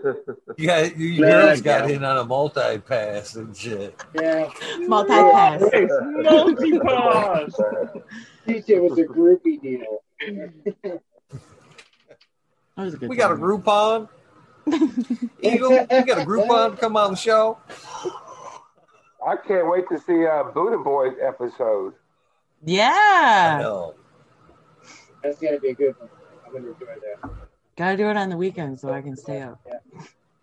[0.58, 4.02] You you Yeah, girls I got got in on a multi pass and shit.
[4.16, 4.50] Yeah.
[4.88, 5.62] Multi pass.
[5.62, 7.54] Multi-pass.
[8.48, 10.02] It was a groupie deal.
[12.78, 13.44] That was a good We got a time.
[13.44, 14.08] Groupon.
[15.42, 17.58] Eagle, you got a Groupon to come on the show.
[19.28, 21.94] I can't wait to see uh, Buddha Boys episode.
[21.94, 23.90] I Yeah.
[25.24, 25.30] Know.
[25.30, 26.10] That's gonna be a good one.
[26.46, 27.32] I'm gonna enjoy that.
[27.76, 29.60] Gotta do it on the weekend so I can stay up.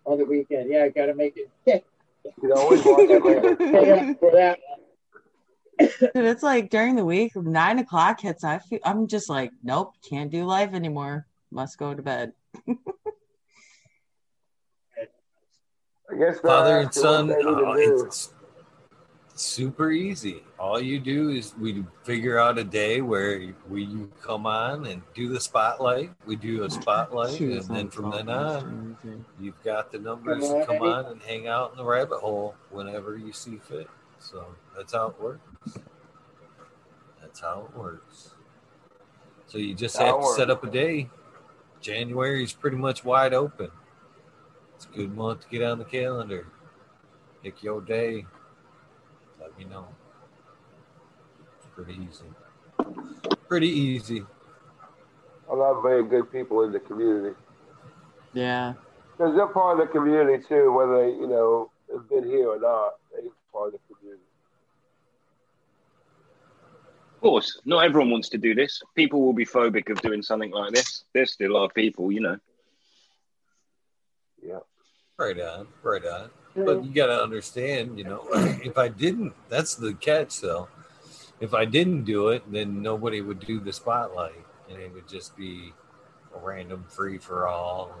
[0.05, 0.71] On the weekend.
[0.71, 1.85] Yeah, I gotta make it.
[2.25, 3.19] You can always watch for
[3.87, 4.59] that, for that.
[6.13, 8.43] Dude, it's like during the week, nine o'clock hits.
[8.43, 11.25] I feel I'm just like, nope, can't do life anymore.
[11.49, 12.33] Must go to bed.
[12.67, 12.73] I
[16.17, 18.33] guess uh, Father and son, they uh, it's
[19.35, 20.43] super easy.
[20.59, 25.01] All you do is we figure out a day where we you come on and
[25.13, 26.11] do the spotlight.
[26.25, 28.97] We do a spotlight, and then from then on,
[29.39, 33.15] you've got the numbers to come on and hang out in the rabbit hole whenever
[33.15, 33.87] you see fit.
[34.19, 35.77] So that's how it works.
[37.21, 38.31] That's how it works.
[39.47, 41.09] So you just How have it to set up a day.
[41.79, 43.71] January is pretty much wide open.
[44.75, 46.47] It's a good month to get on the calendar.
[47.43, 48.25] Pick your day.
[49.39, 49.87] Let me know.
[51.79, 53.39] It's pretty easy.
[53.47, 54.25] Pretty easy.
[55.49, 57.35] A lot of very good people in the community.
[58.33, 58.73] Yeah.
[59.17, 62.59] Because they're part of the community too, whether they, you know, have been here or
[62.59, 62.95] not.
[63.11, 64.23] They're part of the community.
[67.15, 68.81] Of course, not everyone wants to do this.
[68.95, 71.03] People will be phobic of doing something like this.
[71.13, 72.37] There still are people, you know.
[74.41, 74.59] Yeah.
[75.17, 75.67] Right on.
[75.83, 76.29] Right on.
[76.55, 78.25] But you got to understand, you know,
[78.63, 80.67] if I didn't, that's the catch though.
[81.39, 85.35] If I didn't do it, then nobody would do the spotlight and it would just
[85.37, 85.73] be
[86.35, 87.91] a random free for all.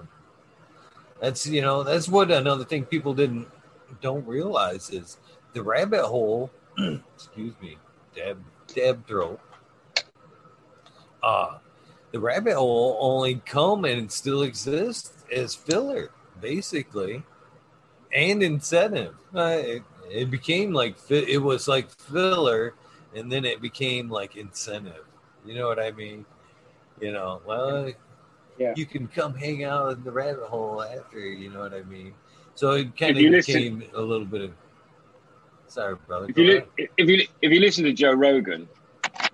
[1.21, 3.47] That's, you know, that's what another thing people didn't,
[4.01, 5.17] don't realize is
[5.53, 6.51] the rabbit hole,
[7.15, 7.77] excuse me,
[8.15, 8.37] dab,
[8.67, 9.39] dab throat.
[11.23, 11.57] Uh,
[12.11, 17.23] the rabbit hole only come and still exists as filler, basically
[18.13, 19.15] and incentive.
[19.33, 22.73] Uh, it, it became like it was like filler,
[23.15, 25.05] and then it became like incentive.
[25.45, 26.25] You know what I mean?
[27.01, 27.91] You know, well,
[28.57, 28.73] Yeah.
[28.75, 31.19] you can come hang out in the rabbit hole after.
[31.19, 32.13] You know what I mean?
[32.55, 34.51] So it kind of listen- became a little bit of.
[35.67, 36.25] Sorry, brother.
[36.29, 38.67] If you li- if you if you listen to Joe Rogan,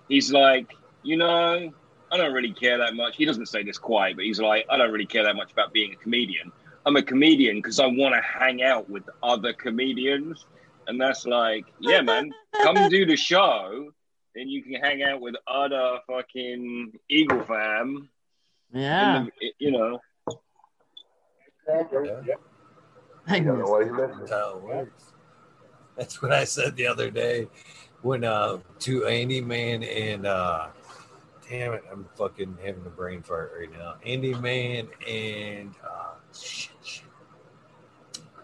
[0.09, 1.73] he's like, you know,
[2.11, 3.15] I don't really care that much.
[3.15, 5.71] He doesn't say this quite, but he's like, I don't really care that much about
[5.73, 6.51] being a comedian.
[6.85, 10.45] I'm a comedian because I want to hang out with other comedians,
[10.87, 12.31] and that's like, yeah, man,
[12.61, 13.91] come do the show,
[14.35, 18.09] then you can hang out with other fucking Eagle fam.
[18.73, 19.25] Yeah.
[19.39, 19.99] The- you know,
[21.67, 22.21] Yeah.
[22.25, 22.41] Yep.
[23.27, 24.19] I don't know miss- what he's missing.
[24.19, 25.13] That's how it works.
[25.97, 27.47] That's what I said the other day
[28.01, 30.67] when uh to Andy Man and uh
[31.49, 33.95] damn it, I'm fucking having a brain fart right now.
[34.05, 37.05] Andy Man and uh shit, shit.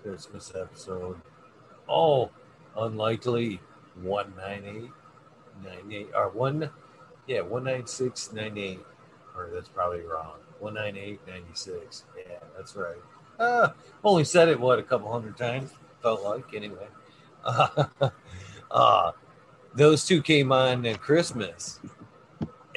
[0.02, 1.22] Christmas episode.
[1.88, 2.30] Oh,
[2.78, 3.60] unlikely.
[4.02, 4.90] 198
[5.64, 6.70] 98 or one
[7.28, 8.80] yeah, 19698
[9.38, 10.36] or that's probably wrong.
[10.60, 12.06] 198 96.
[12.18, 12.98] Yeah, that's right.
[13.40, 13.70] Uh,
[14.04, 15.72] only said it what a couple hundred times?
[16.02, 16.88] Felt like anyway.
[17.44, 17.86] Uh,
[18.72, 19.12] uh,
[19.74, 21.80] those two came on at christmas.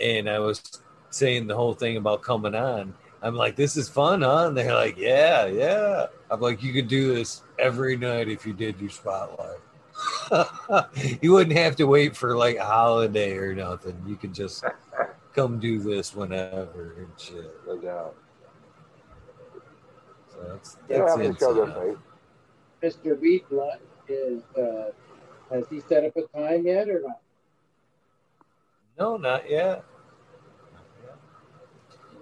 [0.00, 2.94] And i was saying the whole thing about coming on.
[3.22, 4.48] I'm like this is fun huh?
[4.48, 6.06] And they're like yeah yeah.
[6.30, 9.58] I'm like you could do this every night if you did your spotlight
[11.22, 14.00] you wouldn't have to wait for like a holiday or nothing.
[14.06, 14.64] You could just
[15.34, 17.52] come do this whenever and shit.
[17.66, 18.16] No doubt.
[20.32, 21.98] So that's that's have to show their insane.
[22.80, 22.96] face.
[23.04, 23.18] Mr.
[23.18, 23.78] Wheatblunt
[24.08, 24.90] is, uh,
[25.50, 27.20] has he set up a time yet or not?
[28.98, 29.84] No, not yet.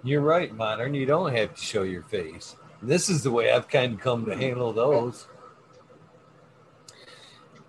[0.03, 0.93] You're right, modern.
[0.93, 2.55] You don't have to show your face.
[2.81, 5.27] This is the way I've kind of come to handle those.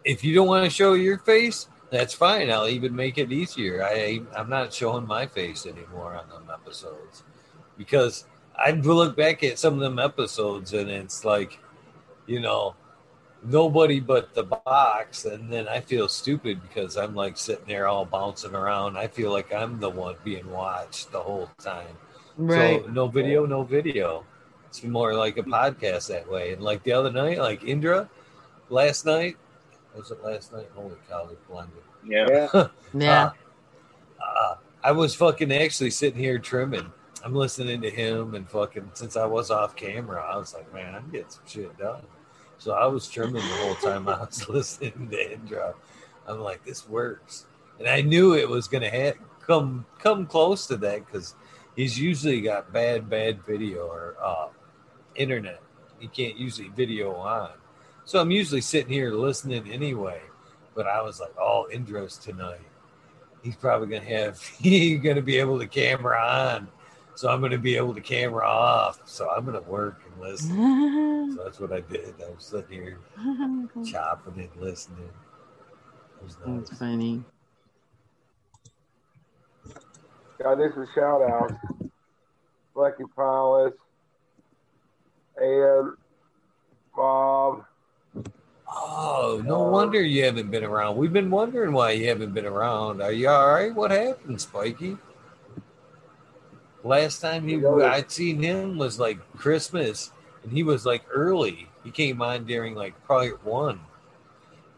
[0.04, 2.50] If you don't want to show your face, that's fine.
[2.50, 3.82] I'll even make it easier.
[3.84, 7.22] I I'm not showing my face anymore on them episodes
[7.78, 8.26] because
[8.56, 11.58] I look back at some of them episodes and it's like,
[12.26, 12.74] you know,
[13.44, 18.04] nobody but the box, and then I feel stupid because I'm like sitting there all
[18.04, 18.96] bouncing around.
[18.96, 21.96] I feel like I'm the one being watched the whole time.
[22.36, 22.82] Right.
[22.84, 24.24] So no video, no video.
[24.66, 26.52] It's more like a podcast that way.
[26.52, 28.08] And like the other night, like Indra,
[28.68, 29.36] last night,
[29.96, 30.68] was it last night?
[30.74, 31.82] Holy cow, they blended.
[32.06, 32.26] Yeah.
[32.52, 32.68] Yeah.
[32.94, 33.30] Yeah.
[34.22, 36.92] Uh, I was fucking actually sitting here trimming.
[37.24, 40.94] I'm listening to him and fucking since I was off camera, I was like, man,
[40.94, 42.02] I'm getting some shit done.
[42.58, 45.74] So I was trimming the whole time I was listening to Indra.
[46.26, 47.46] I'm like, this works,
[47.78, 51.34] and I knew it was gonna ha- come come close to that because
[51.76, 54.48] he's usually got bad bad video or uh,
[55.14, 55.60] internet.
[55.98, 57.50] He can't usually video on,
[58.04, 60.20] so I'm usually sitting here listening anyway.
[60.74, 62.60] But I was like, oh, Indra's tonight
[63.44, 66.66] he's probably gonna have he's gonna be able to camera on
[67.14, 71.44] so i'm gonna be able to camera off so i'm gonna work and listen so
[71.44, 72.98] that's what i did i was sitting here
[73.84, 75.10] chopping and listening
[76.20, 77.22] it was That's funny.
[80.42, 81.52] Got this is shout out.
[82.74, 83.74] Lucky Palace
[85.36, 85.92] and
[86.96, 87.64] Bob.
[88.68, 93.02] Oh no wonder you haven't been around we've been wondering why you haven't been around
[93.02, 94.96] are you all right what happened spiky
[96.82, 100.12] last time he i'd seen him was like christmas
[100.42, 103.80] and he was like early he came on during like probably one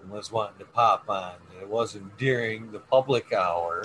[0.06, 1.34] and was wanting to pop on.
[1.52, 3.84] And it wasn't during the public hour.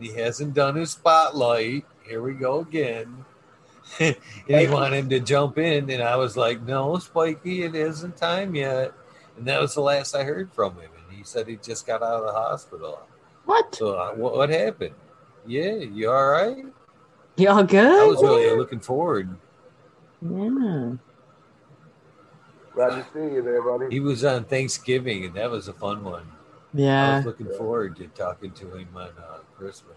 [0.00, 1.84] He hasn't done his spotlight.
[2.02, 3.24] Here we go again.
[4.00, 8.16] And he wanted him to jump in, and I was like, "No, Spiky, it isn't
[8.16, 8.92] time yet."
[9.36, 10.90] And that was the last I heard from him.
[10.96, 13.00] And he said he just got out of the hospital.
[13.44, 13.74] What?
[13.74, 14.94] So uh, what, what happened?
[15.46, 16.64] Yeah, you all right?
[17.36, 17.84] Y'all good?
[17.84, 19.36] I was really looking forward.
[20.22, 20.92] Yeah.
[22.74, 23.86] Glad to see you there, buddy.
[23.90, 26.26] He was on Thanksgiving, and that was a fun one.
[26.74, 27.12] Yeah.
[27.12, 29.96] I was looking forward to talking to him on uh, Christmas.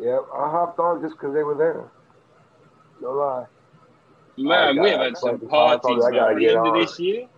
[0.00, 1.84] Yep, I hopped on just because they were there.
[3.00, 3.46] No lie.
[4.36, 7.28] Man, I we have had some I parties at the get end of this year.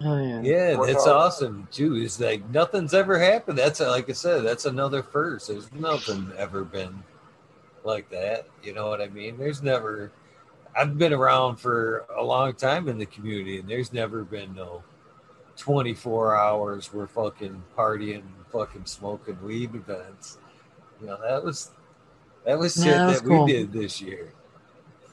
[0.00, 0.40] Oh yeah.
[0.42, 1.16] Yeah, What's that's up?
[1.16, 1.96] awesome too.
[1.96, 3.58] It's like nothing's ever happened.
[3.58, 5.48] That's like I said, that's another first.
[5.48, 7.02] There's nothing ever been
[7.82, 8.46] like that.
[8.62, 9.36] You know what I mean?
[9.38, 10.12] There's never.
[10.76, 14.84] I've been around for a long time in the community, and there's never been no
[15.58, 18.22] 24 hours we're fucking partying,
[18.52, 20.38] fucking smoking weed events.
[21.00, 21.70] You know that was
[22.46, 23.44] that was shit that that, was cool.
[23.44, 24.32] we did this year.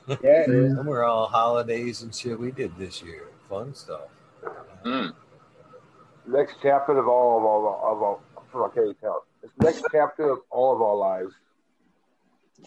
[0.07, 0.75] Yeah, it is.
[0.75, 3.23] Some were all holidays and shit we did this year.
[3.49, 4.07] Fun stuff.
[4.85, 5.13] Mm.
[6.27, 8.21] Next chapter of all of all of all.
[8.65, 9.25] I can't tell.
[9.59, 11.33] Next chapter of all of our lives.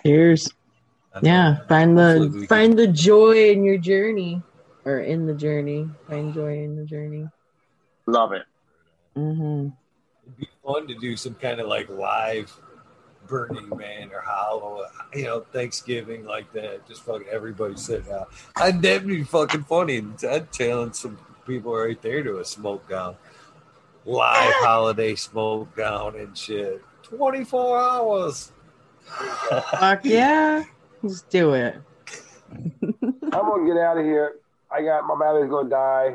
[0.02, 0.52] Cheers.
[1.14, 1.20] I.
[1.22, 1.56] Yeah.
[1.68, 4.42] Find the we can- find the joy in your journey.
[4.84, 5.88] Or in the journey.
[6.08, 7.28] Find joy in the journey.
[8.08, 8.46] Love it.
[9.14, 9.68] Mm-hmm.
[10.22, 12.58] It'd be fun to do some kind of like live
[13.26, 16.88] Burning Man or Hollow, you know, Thanksgiving like that.
[16.88, 18.30] Just fucking everybody sitting out.
[18.56, 20.02] I'd that'd be fucking funny.
[20.26, 23.16] I'd challenge some people right there to a smoke down,
[24.06, 26.82] live holiday smoke down and shit.
[27.02, 28.52] Twenty four hours.
[29.04, 30.64] Fuck yeah.
[31.02, 31.76] Let's do it.
[32.50, 34.36] I'm gonna get out of here.
[34.70, 36.14] I got my battery's gonna die.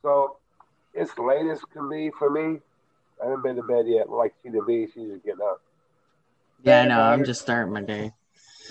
[0.00, 0.38] So
[0.96, 2.58] it's late as can be for me.
[3.22, 4.10] I haven't been to bed yet.
[4.10, 5.60] Like she to be, she's just getting up.
[6.62, 7.00] Yeah, I know.
[7.02, 8.12] I'm just starting my day.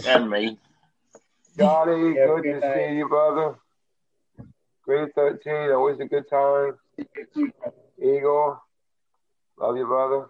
[0.05, 0.57] And me.
[1.57, 2.75] Johnny, Yeah, good good to night.
[2.89, 3.55] see you, brother.
[4.83, 6.73] Grade 13, always a good time.
[7.97, 8.61] Eagle,
[9.57, 10.27] love you, brother.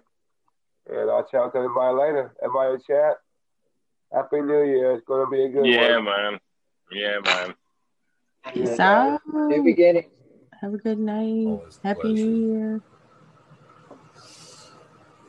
[0.90, 2.36] And I'll chat with everybody later.
[2.44, 3.16] Everybody in chat,
[4.14, 4.92] Happy New Year.
[4.92, 6.06] It's going to be a good Yeah, one.
[6.06, 6.40] man.
[6.92, 7.56] Yeah, man.
[8.54, 9.22] Peace Yeah, out.
[9.34, 10.06] New beginning.
[10.66, 11.46] Have a good night.
[11.46, 12.16] Always Happy pleasure.
[12.16, 12.82] New Year.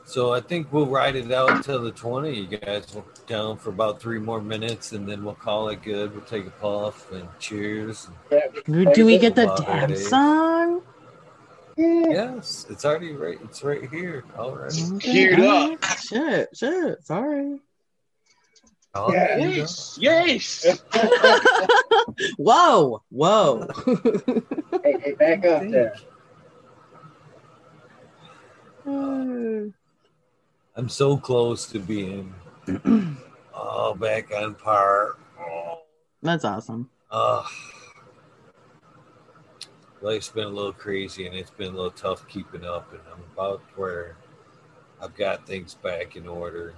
[0.07, 2.35] So I think we'll ride it out until the 20.
[2.35, 6.15] You guys will down for about three more minutes and then we'll call it good.
[6.15, 8.09] We'll take a puff and cheers.
[8.65, 9.95] Do we get the Love it, dab eh?
[9.97, 10.83] song?
[11.77, 13.39] Yes, it's already right.
[13.45, 14.25] It's right here.
[14.39, 14.73] All right.
[15.01, 15.85] Queued up.
[15.99, 17.05] Shit, shit.
[17.05, 17.61] Sorry.
[18.95, 20.81] Oh, Yes, yes.
[22.39, 23.69] Whoa, whoa.
[25.07, 25.95] Hey, hey, back up there.
[30.75, 32.35] I'm so close to being
[33.55, 35.15] oh back on par.
[35.39, 35.83] Oh,
[36.23, 36.91] That's awesome.
[37.13, 37.45] uh,
[40.03, 43.23] life's been a little crazy and it's been a little tough keeping up, and I'm
[43.33, 44.17] about where
[45.01, 46.75] I've got things back in order.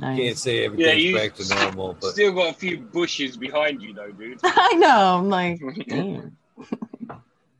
[0.00, 3.82] Can't say Yeah, everything's you back to normal, but still got a few bushes behind
[3.82, 4.38] you, though, dude.
[4.44, 5.18] I know.
[5.18, 6.36] I'm like, damn.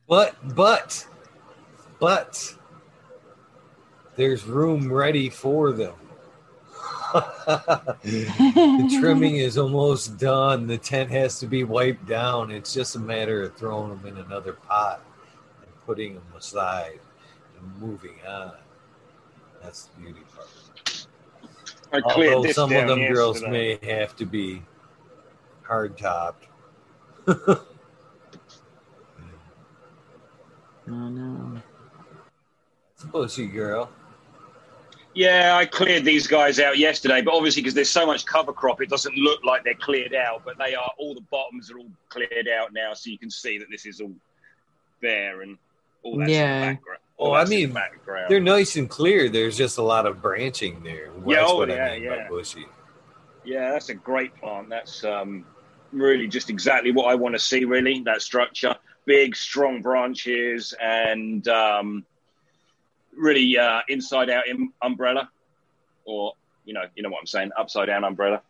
[0.07, 1.05] But but
[1.99, 2.55] but
[4.15, 5.95] there's room ready for them.
[7.13, 10.67] the trimming is almost done.
[10.67, 12.51] The tent has to be wiped down.
[12.51, 15.01] It's just a matter of throwing them in another pot
[15.61, 16.99] and putting them aside
[17.57, 18.53] and moving on.
[19.61, 20.47] That's the beauty part.
[21.91, 24.61] I cleared Although this some of down them girls may have to be
[25.63, 26.47] hard topped.
[27.27, 27.65] Oh
[30.87, 31.61] no.
[32.93, 33.89] It's a bushy girl.
[35.15, 38.81] Yeah, I cleared these guys out yesterday, but obviously because there's so much cover crop,
[38.81, 40.43] it doesn't look like they're cleared out.
[40.45, 40.91] But they are.
[40.97, 43.99] All the bottoms are all cleared out now, so you can see that this is
[44.01, 44.13] all
[45.01, 45.57] bare and
[46.03, 46.55] all that's Yeah.
[46.55, 46.99] in the background.
[47.19, 48.25] Oh, I that's in the mean, background.
[48.29, 49.27] They're nice and clear.
[49.27, 51.11] There's just a lot of branching there.
[51.13, 52.27] That's Yeah, oh, what yeah, I mean by yeah.
[52.29, 52.65] bushy.
[53.43, 54.69] Yeah, that's a great plant.
[54.69, 55.45] That's um,
[55.91, 57.65] really just exactly what I want to see.
[57.65, 58.75] Really, that structure,
[59.05, 62.05] big, strong branches, and um,
[63.17, 65.29] really uh, inside out in umbrella,
[66.05, 66.33] or
[66.63, 68.41] you know, you know what I'm saying, upside down umbrella.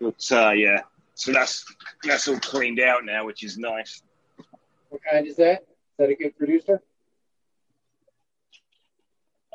[0.00, 0.82] But uh, yeah,
[1.14, 1.64] so that's
[2.04, 4.02] that's all cleaned out now, which is nice.
[4.90, 5.62] What kind is that?
[5.62, 5.66] Is
[5.98, 6.80] that a good producer?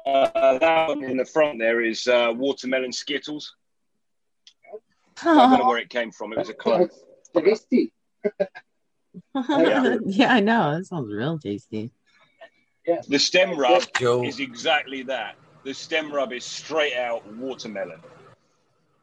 [0.05, 3.55] Uh, that one in the front there is uh, watermelon skittles.
[5.21, 6.33] I don't know where it came from.
[6.33, 6.89] It was a clone.
[7.35, 7.91] Tasty.
[9.35, 10.75] yeah, I know.
[10.75, 11.91] That sounds real tasty.
[12.85, 13.01] Yeah.
[13.07, 14.23] The stem rub Joe.
[14.23, 15.35] is exactly that.
[15.63, 17.99] The stem rub is straight out watermelon.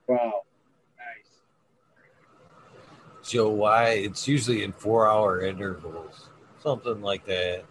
[0.07, 0.43] Wow.
[0.99, 1.31] Nice.
[3.29, 3.91] Joe, why?
[3.91, 6.29] It's usually in four hour intervals,
[6.63, 7.65] something like that.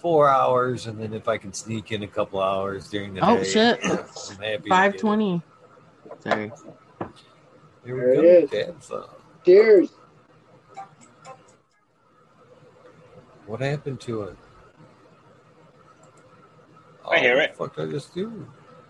[0.00, 3.36] Four hours, and then if I can sneak in a couple hours during the Oh
[3.36, 3.80] day, shit.
[3.84, 4.06] I'm happy.
[4.06, 4.68] to get it.
[4.68, 5.42] Five twenty.
[6.20, 6.50] Sorry.
[7.84, 8.20] Here There we go.
[8.22, 8.50] it is.
[8.50, 9.10] Dad, so
[9.44, 9.90] Cheers.
[13.46, 14.36] what happened to it?
[17.10, 17.54] I hear Oh, it.
[17.58, 18.46] What the fuck did I just do?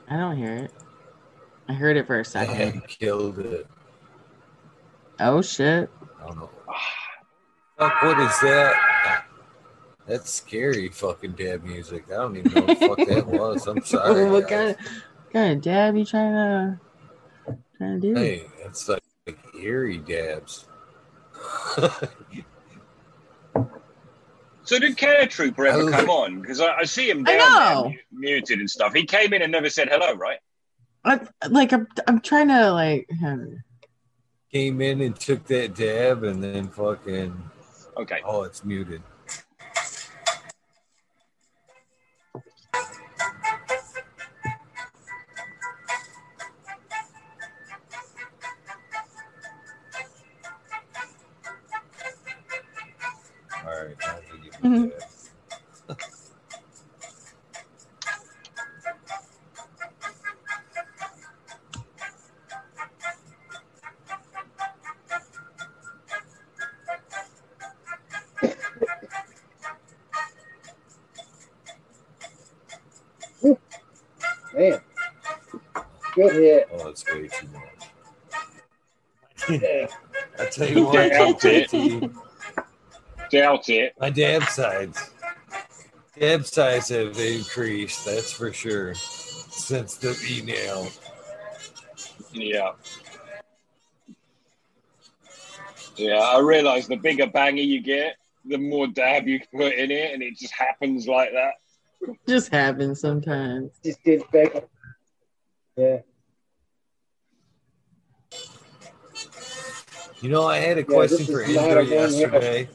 [0.08, 0.72] I don't hear it.
[1.68, 2.56] I heard it for a second.
[2.80, 3.66] Dad killed it.
[5.18, 5.90] Oh shit.
[6.22, 6.50] I don't know.
[7.78, 9.19] Fuck, what is that?
[10.10, 12.04] That's scary fucking dab music.
[12.10, 13.66] I don't even know what the fuck that was.
[13.68, 14.28] I'm sorry.
[14.28, 14.74] what guys.
[14.76, 16.80] kind of kind of dab you trying to
[17.78, 18.14] trying to do?
[18.20, 20.64] Hey, it's like, like eerie dabs.
[24.64, 25.90] So did Care Trooper ever Oh.
[25.90, 26.40] come on?
[26.40, 27.82] Because I, I see him I down know.
[27.90, 28.92] there muted and stuff.
[28.94, 30.38] He came in and never said hello, right?
[31.04, 33.62] I, like I'm I'm trying to like um,
[34.52, 37.32] Came in and took that dab and then fucking.
[37.96, 38.18] Okay.
[38.24, 39.02] Oh, it's muted.
[81.40, 82.10] Doubt it.
[83.30, 83.94] Doubt it.
[83.98, 85.10] my dab sides,
[86.18, 88.04] dab sides have increased.
[88.04, 90.88] That's for sure since the e-nail.
[92.32, 92.72] Yeah.
[95.96, 100.14] Yeah, I realise the bigger banger you get, the more dab you put in it,
[100.14, 102.16] and it just happens like that.
[102.26, 103.70] just happens sometimes.
[103.84, 104.64] Just gets back.
[105.76, 105.98] Yeah.
[110.20, 112.68] You know, I had a question for Indra yesterday.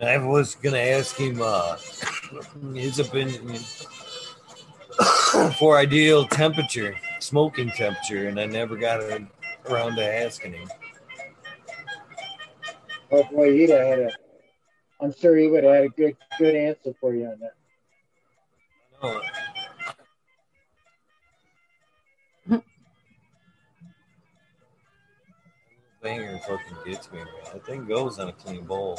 [0.00, 1.76] I was gonna ask him uh,
[2.74, 3.48] his opinion
[5.58, 9.00] for ideal temperature, smoking temperature, and I never got
[9.68, 10.68] around to asking him.
[13.10, 14.12] Oh boy, he'd have had a.
[15.00, 17.54] I'm sure he would have had a good good answer for you on that.
[26.02, 27.28] Banger fucking gets me, man.
[27.52, 28.98] That thing goes on a clean bowl.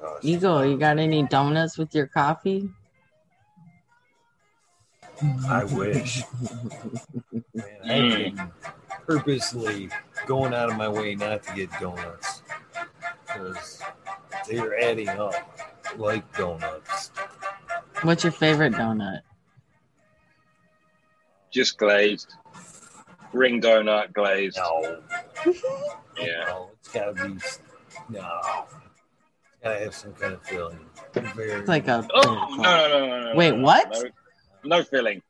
[0.00, 2.68] Oh, Eagle, you got any donuts with your coffee?
[5.48, 6.22] I wish.
[7.54, 8.50] Man, I've been mm.
[9.06, 9.88] purposely
[10.26, 12.42] going out of my way not to get donuts
[13.26, 13.82] because
[14.48, 15.34] they're adding up
[15.96, 17.10] like donuts.
[18.02, 19.22] What's your favorite donut?
[21.50, 22.34] Just glazed.
[23.32, 24.56] Ring donut glazed.
[24.58, 25.00] No.
[26.20, 26.44] Yeah.
[26.48, 27.38] No, it's gotta be.
[28.08, 28.28] No.
[28.40, 30.80] It's gotta have some kind of filling.
[31.14, 32.04] Very, It's like a.
[32.12, 33.36] Oh no no no no no.
[33.36, 33.88] Wait, no, what?
[34.64, 35.22] No, no filling.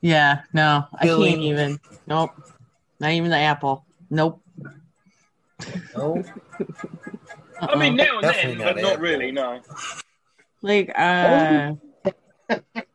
[0.00, 1.78] Yeah, no, I can't even.
[2.08, 2.30] Nope.
[2.98, 3.84] Not even the apple.
[4.10, 4.42] Nope.
[5.96, 6.24] No.
[7.60, 9.02] I mean now and then, not but not apple.
[9.04, 9.30] really.
[9.30, 9.60] No.
[10.62, 11.74] Like uh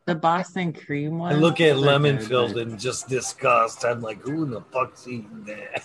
[0.07, 1.33] the Boston cream one.
[1.33, 3.85] I look at lemon good, filled but- and just disgust.
[3.85, 5.83] I'm like, who in the fuck's eating that?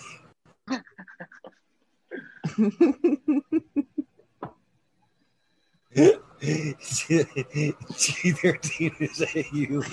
[7.93, 9.83] G13 is that you.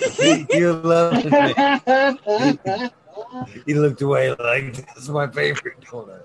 [0.57, 2.91] You love it.
[3.65, 6.23] He looked away like this is my favorite donut.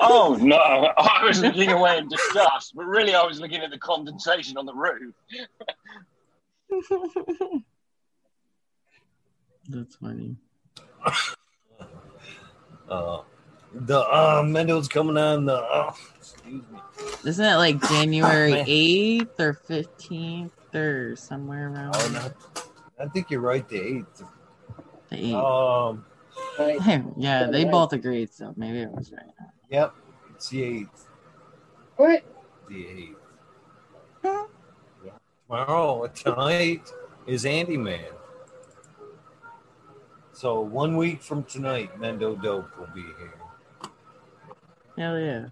[0.00, 0.56] Oh no!
[0.56, 4.66] I was looking away in disgust, but really I was looking at the condensation on
[4.66, 5.14] the roof.
[9.68, 10.36] That's funny.
[12.88, 13.22] Uh,
[13.74, 15.54] the uh, Mendo's coming on the.
[15.54, 16.78] Uh, excuse me.
[17.24, 18.66] Isn't it like January man.
[18.66, 22.22] 8th or 15th or somewhere around Oh, there?
[22.22, 22.62] no.
[23.00, 23.66] I think you're right.
[23.68, 24.22] The eighth.
[25.10, 25.94] the 8th?
[26.58, 27.14] Um.
[27.16, 29.22] yeah, they both agreed, so maybe it was right.
[29.70, 29.94] Yep.
[30.34, 31.06] It's the eighth.
[31.96, 32.24] What?
[32.68, 33.16] The eighth.
[35.52, 36.90] Tomorrow, tonight
[37.26, 38.06] is Andy Man.
[40.32, 43.34] So one week from tonight, Mendo Dope will be here.
[44.96, 45.48] Hell yeah.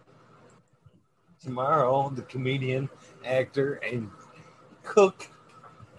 [1.43, 2.89] Tomorrow, the comedian,
[3.27, 4.11] actor, and
[4.85, 5.29] cook,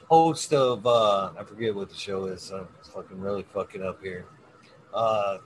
[0.10, 2.50] host of uh I forget what the show is.
[2.50, 4.26] I'm fucking really fucking up here.
[4.96, 5.38] Uh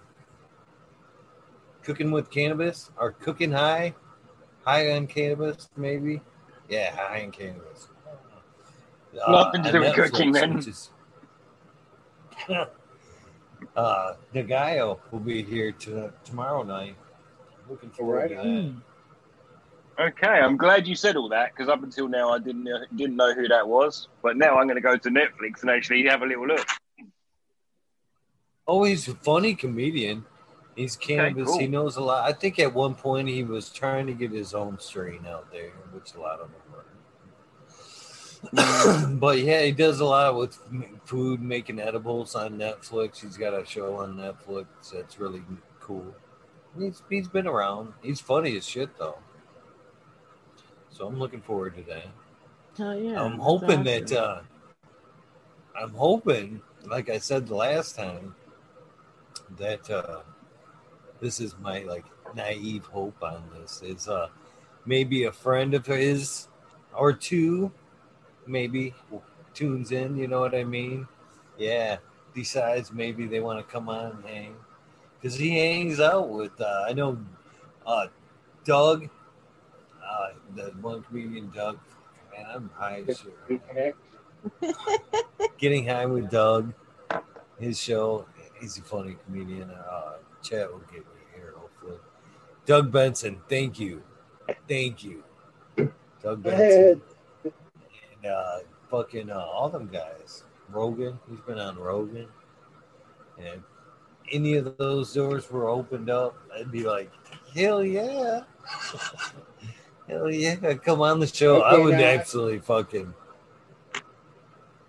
[1.83, 3.93] Cooking with cannabis or cooking high,
[4.63, 6.21] high on cannabis, maybe.
[6.69, 7.89] Yeah, high on cannabis.
[9.27, 10.57] Nothing to do with Netflix, cooking, then.
[10.57, 10.89] is-
[13.75, 16.95] uh, Ngaio will be here to, tomorrow night.
[17.69, 18.73] Looking forward to that.
[19.97, 23.15] Okay, I'm glad you said all that because up until now I didn't know, didn't
[23.15, 26.21] know who that was, but now I'm going to go to Netflix and actually have
[26.21, 26.67] a little look.
[28.67, 30.25] Oh, he's a funny comedian.
[30.75, 31.47] He's cannabis.
[31.47, 31.59] cool.
[31.59, 32.27] He knows a lot.
[32.27, 35.69] I think at one point he was trying to get his own strain out there,
[35.93, 36.64] which a lot of them were.
[39.19, 40.59] but yeah, he does a lot with
[41.05, 43.21] food, making edibles on Netflix.
[43.21, 45.41] He's got a show on Netflix that's really
[45.79, 46.15] cool.
[46.77, 47.93] He's he's been around.
[48.01, 49.19] He's funny as shit though.
[50.89, 52.07] So I'm looking forward to that.
[52.77, 53.21] Hell yeah.
[53.21, 53.83] I'm hoping awesome.
[53.83, 54.41] that uh,
[55.79, 58.35] I'm hoping, like I said the last time,
[59.57, 60.21] that uh,
[61.21, 64.27] this is my like naive hope on this is uh,
[64.85, 66.47] maybe a friend of his
[66.93, 67.71] or two,
[68.47, 68.93] maybe
[69.53, 70.17] tunes in.
[70.17, 71.07] You know what I mean?
[71.57, 71.97] Yeah,
[72.33, 74.55] decides maybe they want to come on and hang
[75.25, 77.17] because he hangs out with uh, I know
[77.85, 78.07] uh,
[78.63, 79.09] Doug,
[80.03, 81.79] uh, the one comedian Doug.
[82.31, 83.03] Man, I'm high.
[85.57, 86.73] Getting high with Doug,
[87.59, 88.27] his show.
[88.59, 89.71] He's a funny comedian.
[89.71, 91.97] Uh, chat will get me here hopefully.
[92.65, 94.03] Doug Benson, thank you,
[94.67, 95.23] thank you,
[96.21, 97.01] Doug Benson,
[98.25, 100.43] uh, fucking uh, all them guys.
[100.69, 102.27] Rogan, he's been on Rogan,
[103.37, 103.61] and
[104.31, 107.11] any of those doors were opened up, I'd be like,
[107.53, 108.41] hell yeah.
[110.07, 111.61] Hell yeah, come on the show.
[111.61, 113.11] I would now- absolutely fucking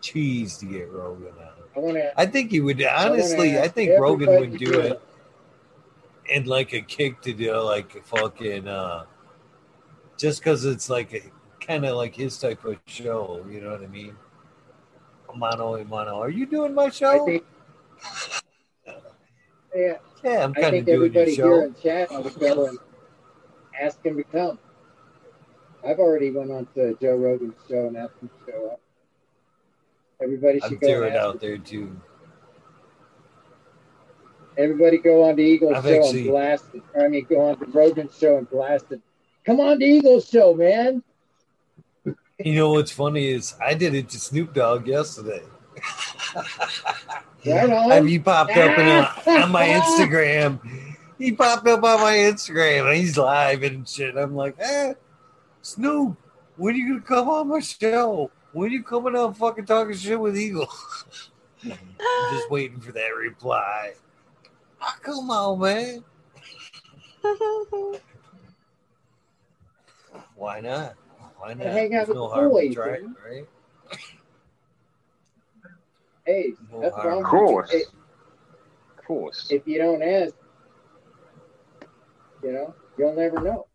[0.02, 1.52] cheese to get Rogan on.
[1.74, 2.20] I want to.
[2.20, 3.54] I think he would honestly.
[3.54, 5.00] wanna I think Rogan would do it,
[6.30, 9.04] and like a kick to do like a fucking, uh
[10.18, 11.22] just because it's like a
[11.66, 13.44] kind of like his type of show.
[13.50, 14.16] You know what I mean?
[15.34, 16.20] Mono a mono.
[16.20, 17.26] Are you doing my show?
[17.26, 17.44] Think.
[19.74, 22.78] Yeah, yeah, I'm kind of think doing your everybody here in chat is going.
[23.78, 24.58] ask him to come.
[25.86, 28.80] I've already went on to Joe Rogan's show and asked him to show up.
[30.22, 31.02] Everybody should I'm go.
[31.02, 31.94] it out there too.
[34.56, 36.82] Everybody go on to Eagles I've show actually- and blast it.
[36.98, 39.02] I mean, go on to Rogan's show and blast it.
[39.44, 41.02] Come on to Eagles show, man.
[42.38, 45.42] You know what's funny is I did it to Snoop Dogg yesterday.
[47.46, 47.92] Right on.
[47.92, 48.88] I mean, he popped up in
[49.42, 50.60] on my Instagram.
[51.16, 54.16] He popped up on my Instagram and he's live and shit.
[54.16, 54.92] I'm like, eh,
[55.62, 56.16] Snoop,
[56.56, 58.30] when are you gonna come on my show?
[58.52, 60.68] When are you coming out fucking talking shit with Eagle?
[61.64, 61.78] I'm
[62.32, 63.92] just waiting for that reply.
[64.82, 66.04] Oh, come on, man.
[70.34, 70.96] Why not?
[71.38, 71.66] Why not?
[71.66, 73.16] Hang out There's with no the harm boys, trying, man.
[73.24, 73.46] right?
[76.24, 77.06] Hey, No that's harm.
[77.06, 77.18] wrong.
[77.24, 77.70] Of course.
[77.72, 77.86] If,
[78.98, 79.46] Of course.
[79.48, 80.34] if you don't ask,
[82.42, 83.66] you know, you'll never know.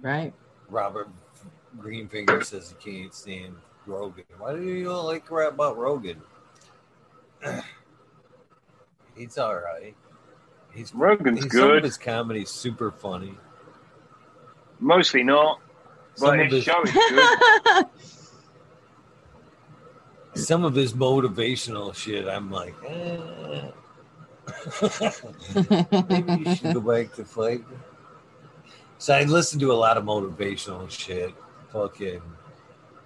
[0.00, 0.32] Right.
[0.68, 1.08] Robert
[1.78, 3.54] Greenfinger says he can't stand
[3.86, 4.24] Rogan.
[4.38, 6.20] Why do you not like crap about Rogan?
[9.16, 9.94] He's all right.
[10.74, 11.84] He's Rogan's he's- Some of good.
[11.84, 13.34] his comedy's super funny.
[14.80, 15.60] Mostly not.
[16.14, 17.86] Some But his show is good.
[20.34, 23.70] some of his motivational shit, I'm like, eh.
[26.08, 27.62] maybe you should go back to fight.
[28.98, 31.34] So I listen to a lot of motivational shit,
[31.72, 32.22] fucking,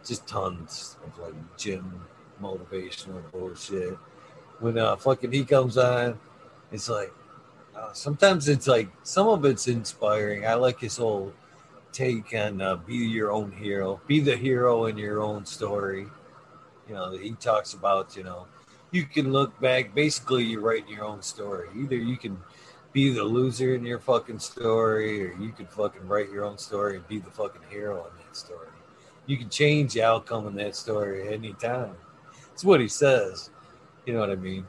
[0.04, 2.02] just tons of like gym
[2.40, 3.98] motivational bullshit.
[4.60, 6.18] When uh, fucking he comes on,
[6.70, 7.12] it's like
[7.76, 10.46] uh, sometimes it's like some of it's inspiring.
[10.46, 11.32] I like his whole
[11.92, 16.06] take on uh, be your own hero, be the hero in your own story.
[16.88, 18.46] You know, he talks about, you know,
[18.90, 21.68] you can look back, basically, you're writing your own story.
[21.76, 22.38] Either you can
[22.92, 26.96] be the loser in your fucking story, or you can fucking write your own story
[26.96, 28.68] and be the fucking hero in that story.
[29.26, 31.94] You can change the outcome in that story at any time.
[32.52, 33.50] It's what he says.
[34.04, 34.66] You know what I mean?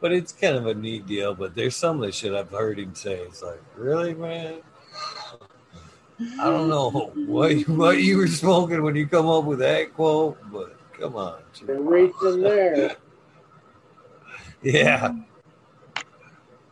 [0.00, 1.34] But it's kind of a neat deal.
[1.34, 3.14] But there's some of the shit I've heard him say.
[3.14, 4.58] It's like, really, man?
[6.18, 10.38] I don't know what what you were smoking when you come up with that quote,
[10.50, 11.42] but come on.
[11.62, 12.96] They're reaching there.
[14.62, 15.12] Yeah.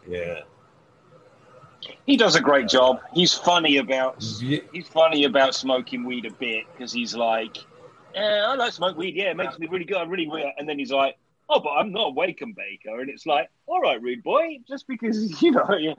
[0.09, 0.41] Yeah.
[2.07, 3.01] He does a great job.
[3.13, 7.59] He's funny about he's funny about smoking weed a bit because he's like,
[8.15, 9.15] yeah, I like smoke weed.
[9.15, 9.99] Yeah, it makes me really good.
[9.99, 10.53] I really, really.
[10.59, 11.17] And then he's like,
[11.49, 13.01] oh, but I'm not a wake and baker.
[13.01, 15.95] And it's like, all right, rude boy, just because you know.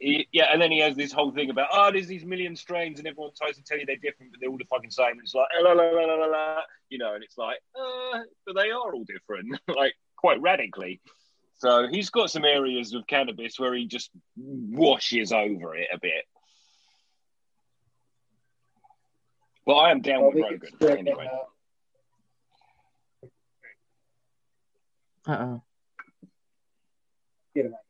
[0.00, 0.08] Yeah.
[0.18, 2.98] He- yeah, and then he has this whole thing about oh, there's these million strains,
[2.98, 5.12] and everyone tries to tell you they're different, but they're all the fucking same.
[5.12, 8.20] And it's like la la la la la la, you know, and it's like, uh,
[8.46, 11.00] but they are all different, like quite radically.
[11.56, 16.24] So he's got some areas of cannabis where he just washes over it a bit.
[19.64, 21.30] But I am down Well, with Rogan anyway.
[25.26, 25.62] Uh oh.
[27.54, 27.83] Get him out.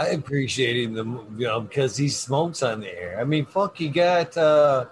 [0.00, 1.04] I appreciate him, the,
[1.36, 3.20] you know, because he smokes on the air.
[3.20, 4.86] I mean, fuck, he got uh,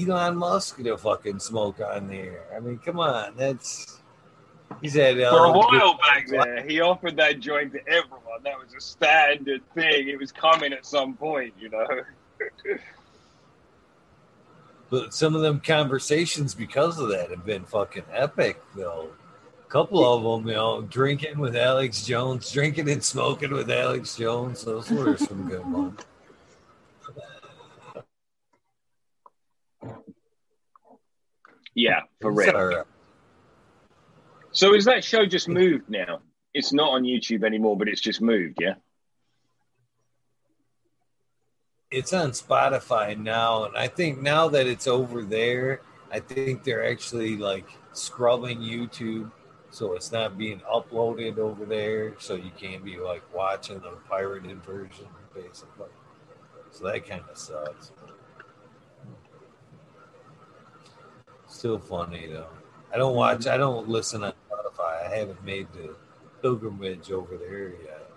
[0.00, 2.44] Elon Musk to fucking smoke on the air.
[2.56, 4.00] I mean, come on, that's
[4.80, 8.44] he's had uh, For a while back there, he offered that joint to everyone.
[8.44, 10.08] That was a standard thing.
[10.08, 11.88] It was coming at some point, you know.
[14.88, 19.08] But some of them conversations because of that have been fucking epic, though.
[19.76, 24.16] A couple of them, you know, drinking with Alex Jones, drinking and smoking with Alex
[24.16, 24.64] Jones.
[24.64, 26.00] Those were some good ones.
[31.74, 32.56] yeah, for real.
[32.56, 32.84] all right.
[34.50, 36.20] So is that show just moved now?
[36.54, 38.76] It's not on YouTube anymore, but it's just moved, yeah?
[41.90, 46.90] It's on Spotify now, and I think now that it's over there, I think they're
[46.90, 49.30] actually like scrubbing YouTube,
[49.76, 54.64] so it's not being uploaded over there, so you can't be like watching the pirated
[54.64, 55.90] version, basically.
[56.70, 57.92] So that kind of sucks.
[61.46, 62.48] Still funny though.
[62.90, 63.46] I don't watch.
[63.46, 65.04] I don't listen on Spotify.
[65.10, 65.94] I haven't made the
[66.40, 68.10] pilgrimage over there yet.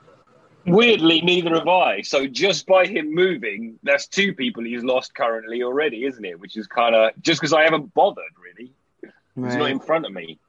[0.65, 2.03] Weirdly, neither have I.
[2.03, 6.39] So just by him moving, that's two people he's lost currently already, isn't it?
[6.39, 8.71] Which is kind of just because I haven't bothered really.
[9.35, 10.39] He's not in front of me.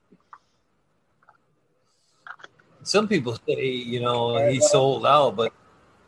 [2.82, 5.52] Some people say you know he sold out but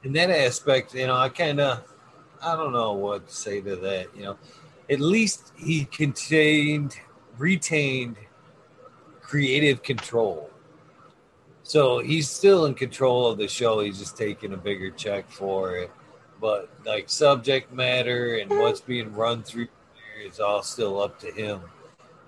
[0.05, 1.83] in that aspect you know i kind of
[2.42, 4.36] i don't know what to say to that you know.
[4.91, 6.97] At least he contained
[7.39, 8.17] retained
[9.20, 10.51] creative control.
[11.62, 15.76] So he's still in control of the show he's just taking a bigger check for
[15.76, 15.91] it.
[16.41, 19.68] But like subject matter and what's being run through
[20.23, 21.60] is all still up to him.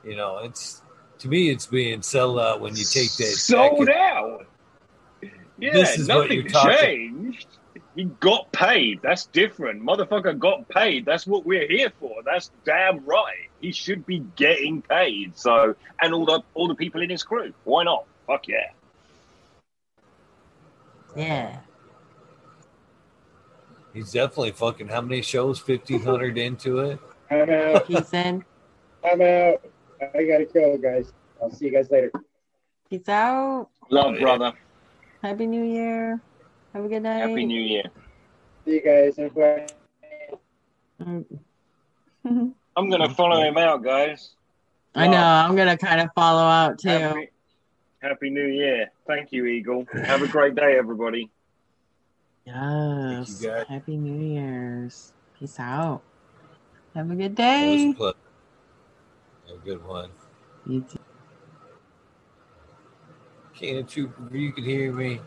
[0.05, 0.83] You know, it's
[1.25, 4.47] to me, it's being sold out uh, when you take that Sold jacket- out.
[5.59, 7.47] Yeah, This is what nothing you're talking- changed.
[7.97, 9.01] He got paid.
[9.03, 9.81] That's different.
[9.83, 11.07] Motherfucker got paid.
[11.07, 12.23] That's what we're here for.
[12.25, 13.49] That's damn right.
[13.61, 15.39] He should be getting paid.
[15.39, 17.55] So, and all the all the people in his crew.
[17.63, 18.05] Why not?
[18.27, 18.71] Fuck yeah.
[21.17, 21.61] Yeah.
[23.95, 25.61] He's definitely fucking how many shows?
[25.61, 26.99] Fifteen hundred into it.
[27.31, 27.87] I'm out.
[27.87, 28.45] Peace in.
[29.05, 29.63] I'm out.
[30.15, 31.13] I gotta go, guys.
[31.41, 32.13] I'll see you guys later.
[32.89, 33.69] Peace out.
[33.91, 34.53] Love, brother.
[35.23, 36.21] Happy New Year.
[36.73, 37.29] Have a good night.
[37.29, 37.85] Happy New Year.
[38.65, 39.19] See you guys.
[39.19, 39.67] Everybody.
[41.01, 41.25] Mm.
[42.77, 44.35] I'm gonna follow him out, guys.
[44.95, 45.17] I know.
[45.17, 46.89] I'm gonna kind of follow out too.
[46.89, 47.31] Happy,
[48.01, 48.91] Happy New Year.
[49.07, 49.87] Thank you, Eagle.
[49.93, 51.31] Have a great day, everybody.
[52.45, 53.45] Yes.
[53.69, 55.13] Happy New Year's.
[55.39, 56.03] Peace out.
[56.95, 58.13] Have a good Always day.
[59.55, 59.63] A pleasure.
[59.63, 60.11] Have a good one.
[60.67, 60.99] You too.
[63.55, 64.13] Can't you?
[64.33, 65.21] You can hear me.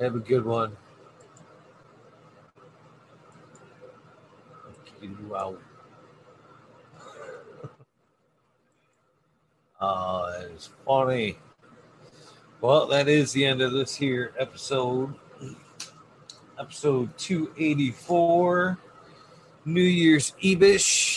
[0.00, 0.76] Have a good one.
[5.00, 5.60] Get you out.
[9.80, 11.38] Oh, that is funny.
[12.60, 15.14] Well, that is the end of this here episode.
[16.58, 18.78] Episode 284.
[19.64, 21.09] New Year's Evish.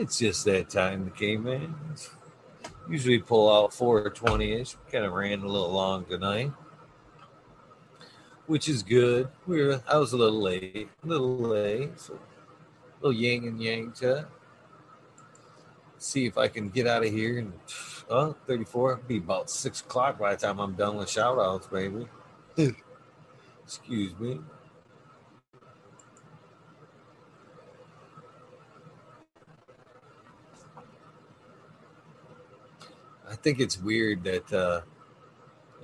[0.00, 1.74] It's just that time that came in.
[2.88, 4.76] Usually pull out four 420 ish.
[4.92, 6.52] Kind of ran a little long tonight,
[8.46, 9.28] which is good.
[9.48, 13.60] We were, I was a little late, a little late, so a little yang and
[13.60, 14.28] yang to.
[15.98, 17.38] See if I can get out of here.
[17.38, 17.52] And
[18.08, 22.06] oh, 34, be about six o'clock by the time I'm done with shout outs, baby.
[22.54, 22.68] Hmm.
[23.64, 24.38] Excuse me.
[33.42, 34.80] Think it's weird that uh,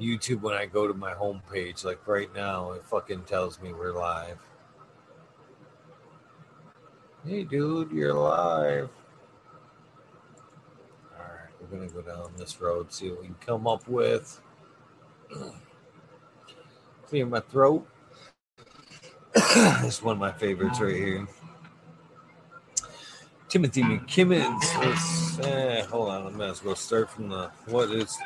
[0.00, 3.92] YouTube, when I go to my homepage, like right now, it fucking tells me we're
[3.92, 4.38] live.
[7.26, 8.90] Hey, dude, you're live.
[11.12, 14.40] All right, we're gonna go down this road, see what we can come up with.
[17.06, 17.86] Clear my throat.
[19.34, 21.26] this is one of my favorites right here.
[23.54, 24.64] Timothy McKimmons.
[24.84, 28.18] Let's, eh, hold on, I might as well start from the what is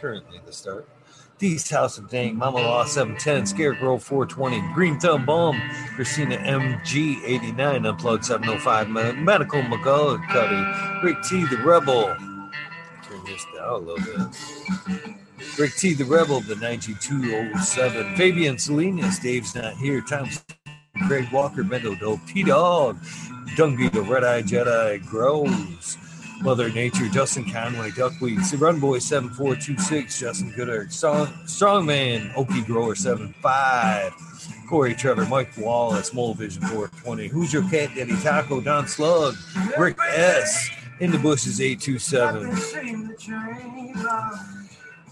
[0.00, 0.88] currently the start.
[1.36, 5.60] Dee's House of Dang, Mama Law 710, Scarecrow 420, Green Thumb Bum,
[5.96, 12.14] Christina MG 89, Unplugged 705, Me- Medical McGullicuddy, Rick T the Rebel.
[13.02, 15.18] Turn this down a little bit.
[15.58, 20.30] Rick T the Rebel, the 9207, Fabian Salinas, Dave's not here, Tom
[21.06, 22.98] Craig Walker, Mendo Dope, T Dog,
[23.56, 25.96] Dung Beetle, Red Eye Jedi, Grows,
[26.42, 34.12] Mother Nature, Justin Conway, Duckweed, Run Boy 7426, Justin Goodard, Strong, Strongman, Okie Grower 75,
[34.68, 39.34] Corey Trevor, Mike Wallace, Mole Vision 420, Who's Your Cat Daddy Taco, Don Slug,
[39.76, 40.70] Rick S,
[41.00, 42.54] In the Bushes 827.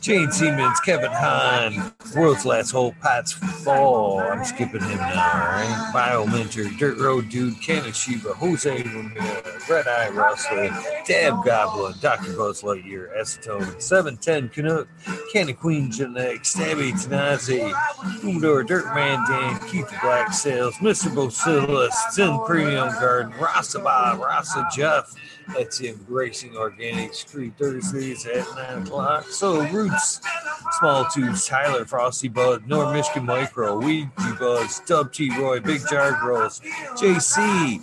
[0.00, 4.20] Jane Siemens, Kevin Hahn, World's Last Hope, Pat's Fall.
[4.20, 5.90] I'm skipping him now, all right?
[5.92, 10.70] Bio Mentor, Dirt Road Dude, Cannon Shiva, Jose Ramirez, Red Eye Rustler,
[11.06, 12.36] Dab Goblin, Dr.
[12.36, 14.88] Buzz Lightyear, Acetone, 710 Canuck,
[15.32, 17.72] Cannon Queen Genetics, Stabby Tanazi,
[18.20, 21.12] Humidor, Dirt Man Dan, Keith Black Sales, Mr.
[21.12, 25.14] Bocillus, Zen Premium Garden, Rasa Bob, Rasa Jeff,
[25.54, 29.24] that's Embracing Organic Street Thursdays at 9 o'clock.
[29.24, 30.20] So, Roots,
[30.78, 34.08] Small Tubes, Tyler, Frosty Bud, North Michigan Micro, Weedy
[34.38, 35.30] Buzz, Dub T.
[35.38, 36.60] Roy, Big Jar Girls,
[36.94, 37.80] JC,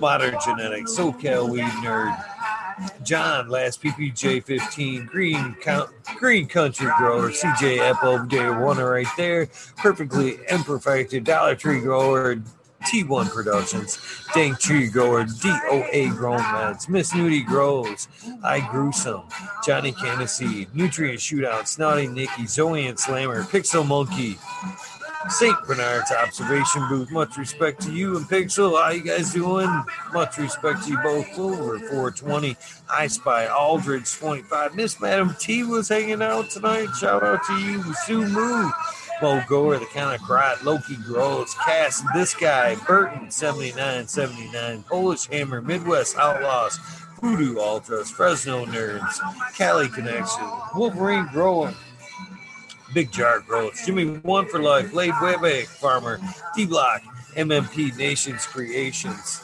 [0.00, 2.16] Modern Genetics, SoCal Weed Nerd,
[3.02, 9.48] John, Last PPJ 15, Green Count, Green Country Grower, CJ Apple, Day One right there,
[9.76, 12.36] Perfectly Imperfected, Dollar Tree Grower,
[12.84, 13.98] T1 Productions,
[14.34, 18.08] Dank Tree Grower, DOA Grown Meds, Miss Nudie Grows,
[18.42, 19.22] I Gruesome,
[19.64, 24.38] Johnny Candice, Nutrient Shootout, Snotty Nicky, Zoe and Slammer, Pixel Monkey,
[25.28, 25.56] St.
[25.66, 27.10] Bernard's Observation Booth.
[27.10, 28.80] Much respect to you and Pixel.
[28.80, 29.68] How you guys doing?
[30.12, 31.30] Much respect to you both.
[31.32, 32.56] Clover 420,
[32.90, 34.74] I Spy Aldridge 25.
[34.76, 36.88] Miss Madam T was hanging out tonight.
[36.98, 38.70] Shout out to you, Sue Moo.
[39.20, 46.16] Goer, the kind of cried, Loki Grows, Cass, this guy, Burton 7979, Polish Hammer, Midwest
[46.16, 46.78] Outlaws,
[47.20, 49.18] Voodoo Ultras, Fresno Nerds,
[49.56, 51.74] Cali Connection, Wolverine Growing,
[52.94, 56.20] Big Jar Growth, Jimmy One for Life, Lade Webbeck Farmer,
[56.54, 57.02] D Block,
[57.34, 59.42] MMP Nations Creations,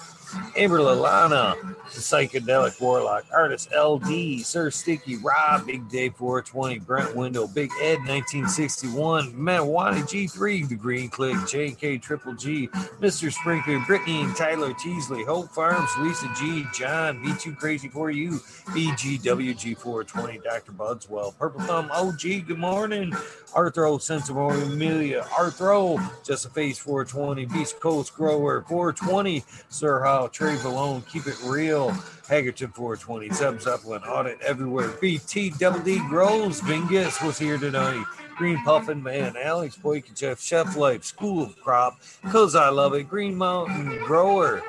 [0.56, 7.46] Amber Lalana, the Psychedelic Warlock, Artist LD, Sir Sticky, Rob, Big Day 420, Brent Window,
[7.46, 12.68] Big Ed 1961, Marijuana G3, The Green Click, JK Triple G,
[13.00, 13.32] Mr.
[13.32, 18.32] Sprinkler, Brittany and Tyler Teasley, Hope Farms, Lisa G, John, Be Too Crazy For You,
[18.68, 20.72] BGWG 420, Dr.
[20.72, 23.12] Budswell, Purple Thumb OG, good morning,
[23.54, 30.28] Arthro, Sense of Amelia, Arthro, Just a Face 420, Beast Coast Grower 420, Sir How,
[30.28, 31.90] Trey Valone, Keep It Real,
[32.30, 38.02] Haggerton 420, Subs Upland, Audit Everywhere, BT Double D Grows, Vingus was here tonight.
[38.38, 43.36] Green Puffin Man, Alex Boykachev, Chef Life, School of Crop, Cause I Love It, Green
[43.36, 44.62] Mountain Grower,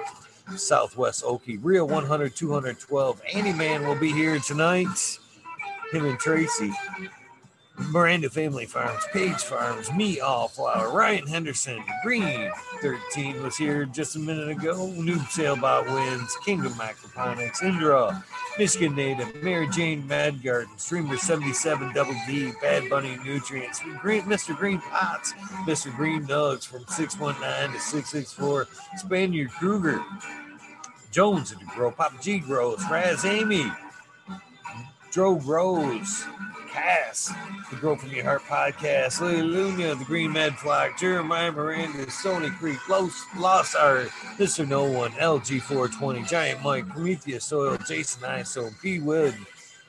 [0.58, 3.22] Southwest Okie, Real 100, 212.
[3.34, 5.20] Andy Man will be here tonight.
[5.94, 6.74] Him and Tracy.
[7.78, 12.50] Miranda Family Farms, Page Farms, Me All Flower, Ryan Henderson, Green
[12.82, 14.76] 13 was here just a minute ago.
[14.96, 18.24] Noob Sailbot wins, Kingdom Aquaponics, Indra,
[18.58, 24.56] Michigan Native, Mary Jane Mad Garden, Streamer 77 Double D, Bad Bunny Nutrients, Green, Mr.
[24.56, 25.34] Green Pots,
[25.68, 25.94] Mr.
[25.96, 30.02] Green Nugs from 619 to 664, Spaniard Kruger,
[31.12, 33.70] Jones at the Grow, Papa G Grows, Raz Amy,
[35.12, 36.26] Dro Grows,
[36.76, 37.32] Cass,
[37.70, 42.54] the Grow From Your Heart podcast, Lily Luna, the Green Med Flock, Jeremiah Miranda, Sony
[42.58, 44.68] Creek, Lost, Lost Art, Mr.
[44.68, 49.00] No One, LG 420, Giant Mike, Prometheus Soil, Jason Iso, P.
[49.00, 49.34] Wood,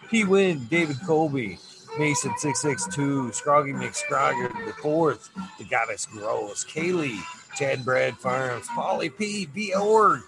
[0.08, 0.23] P.
[0.23, 1.58] Win, David Colby,
[1.98, 7.20] Mason 662, Scroggy McScrogger, the fourth, the Goddess Grows, Kaylee,
[7.56, 9.47] Chad Brad Farms, Polly P.
[9.47, 9.74] B.
[9.74, 10.20] Org,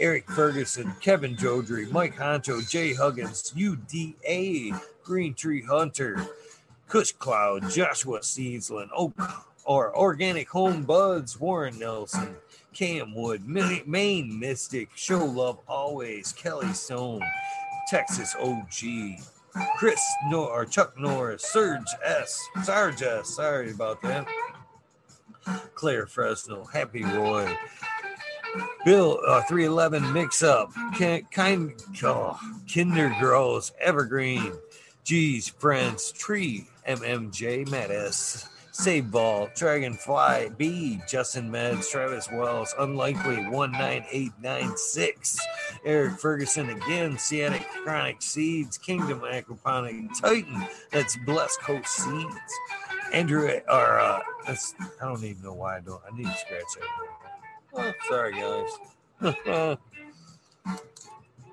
[0.00, 4.80] Eric Ferguson, Kevin Jodry, Mike Honcho, Jay Huggins, UDA,
[5.12, 6.26] Green Tree Hunter,
[6.88, 9.12] Kush Cloud, Joshua Seedsland, Oak
[9.66, 12.34] or Organic Home Buds, Warren Nelson,
[12.72, 17.20] Cam Wood, Maine Mystic, Show Love Always, Kelly Stone,
[17.88, 19.20] Texas OG,
[19.76, 24.26] Chris Nor or Chuck Norris, Serge S, Sarge S, sorry about that.
[25.74, 27.54] Claire Fresno, Happy Roy,
[28.86, 30.72] Bill uh, 311 mix up,
[31.30, 32.40] kind, oh,
[32.72, 34.54] Kinder Girls, Evergreen,
[35.04, 45.38] G's Friends, Tree, MMJ, Mattis, Save Ball, Dragonfly, B, Justin Meds, Travis Wells, Unlikely 19896,
[45.84, 52.60] Eric Ferguson again, Ciatic Chronic Seeds, Kingdom Aquaponic, Titan, that's Blessed Coast Seeds.
[53.12, 56.00] Andrew, or uh, that's, I don't even know why I don't.
[56.10, 56.88] I need to scratch that.
[57.74, 59.78] Oh, sorry, guys.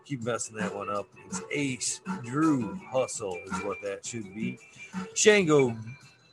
[0.09, 1.05] Keep messing that one up.
[1.27, 4.57] It's Ace Drew Hustle is what that should be.
[5.13, 5.77] Shango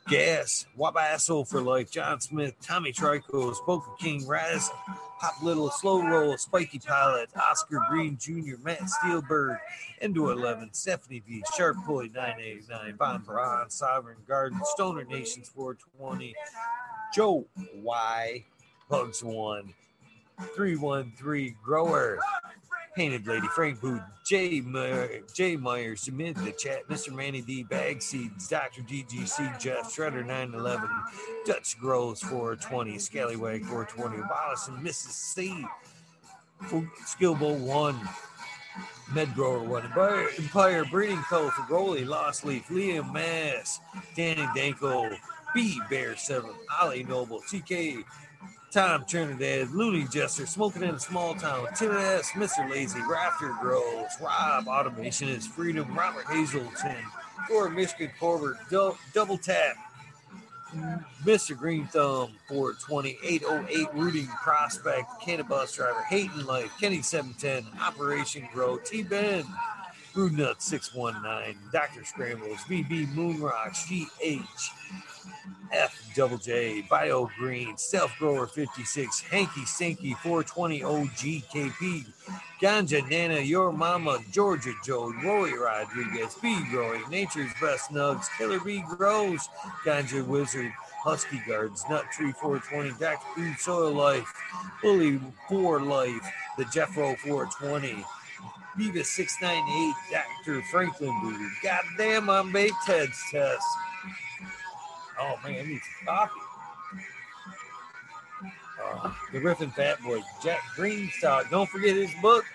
[0.07, 4.71] Gas, Wabasso for Life, John Smith, Tommy Trico, Spoken King, Raz,
[5.19, 9.59] Pop Little, Slow Roll, Spiky Pilot, Oscar Green Jr., Matt Steelberg,
[10.01, 16.33] Endo 11, Stephanie V, Sharp Pulley 989, Von Sovereign Garden, Stoner Nations 420,
[17.13, 18.43] Joe Y,
[18.89, 19.75] Bugs One,
[20.55, 22.17] 313 Grower,
[22.97, 27.13] Painted Lady, Frank Booth, Jay, Meyer, Jay Myers, submit the chat, Mr.
[27.13, 28.81] Manny D, Bag Seeds, Dr.
[28.81, 30.89] DGC, Jeff, Shredder 911,
[31.45, 35.11] Dutch Grows 420, Scallywag 420, Wallace and Mrs.
[35.11, 35.63] C,
[37.05, 37.99] Skillbo 1,
[39.13, 41.51] Med Grower 1, Empire, Empire Breeding Co.
[41.51, 43.79] for Goalie, Lost Leaf, Liam Mass,
[44.15, 45.11] Danny Danko,
[45.53, 46.49] B Bear 7,
[46.81, 48.03] Ali Noble, TK,
[48.71, 52.69] Tom Trinidad, Looney Jester, Smoking in a Small Town, Tim S, Mr.
[52.69, 56.95] Lazy, Rafter Groves, Rob, Automation is Freedom, Robert Hazelton,
[57.53, 59.77] or Michigan Corbett, Dou- Double Tap,
[61.23, 61.57] Mr.
[61.57, 69.45] Green Thumb, 42808, Rooting Prospect, Cannabis Driver, Hayden Life, Kenny 710, Operation Grow, T Ben,
[70.13, 72.03] Brood Nut 619, Dr.
[72.03, 74.71] Scrambles, VB Moonrocks, GH,
[75.71, 82.05] F Double J, Bio Green, Self Grower 56, Hanky Sinky 420 OGKP,
[82.61, 88.83] Ganja Nana, Your Mama, Georgia Joe, Roy Rodriguez, B Growing, Nature's Best Nugs, Killer B
[88.87, 89.49] Grows,
[89.85, 90.71] Ganja Wizard,
[91.03, 93.19] Husky Guards, Nut Tree 420, Dr.
[93.35, 94.33] Food Soil Life,
[94.81, 98.03] Bully 4 Life, the Jeffro 420.
[98.77, 100.61] Viva 698, Dr.
[100.69, 101.49] Franklin Booty.
[101.63, 103.65] Goddamn, I'm baked Ted's test.
[105.19, 106.39] Oh man, I need some coffee.
[108.83, 111.49] Uh, the Riffin Fat Boy, Jack Greenstock.
[111.49, 112.45] Don't forget his book.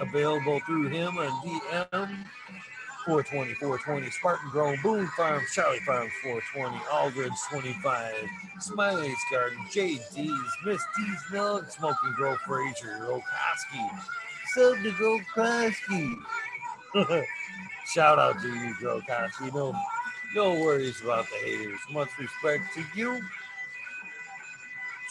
[0.00, 2.24] Available through him and DM.
[3.04, 8.14] 420, 420, Spartan Grove, Boone Farms, Charlie Farms 420, Aldridge 25,
[8.60, 13.90] Smiley's Garden, JD's, Miss D's Milk, Smoking Grove, Fraser, Rokoski,
[14.54, 16.14] Sub to Grokoski.
[17.92, 19.52] Shout out to you, Grokoski.
[19.52, 19.74] No,
[20.34, 21.80] no worries about the haters.
[21.90, 23.20] Much respect to you.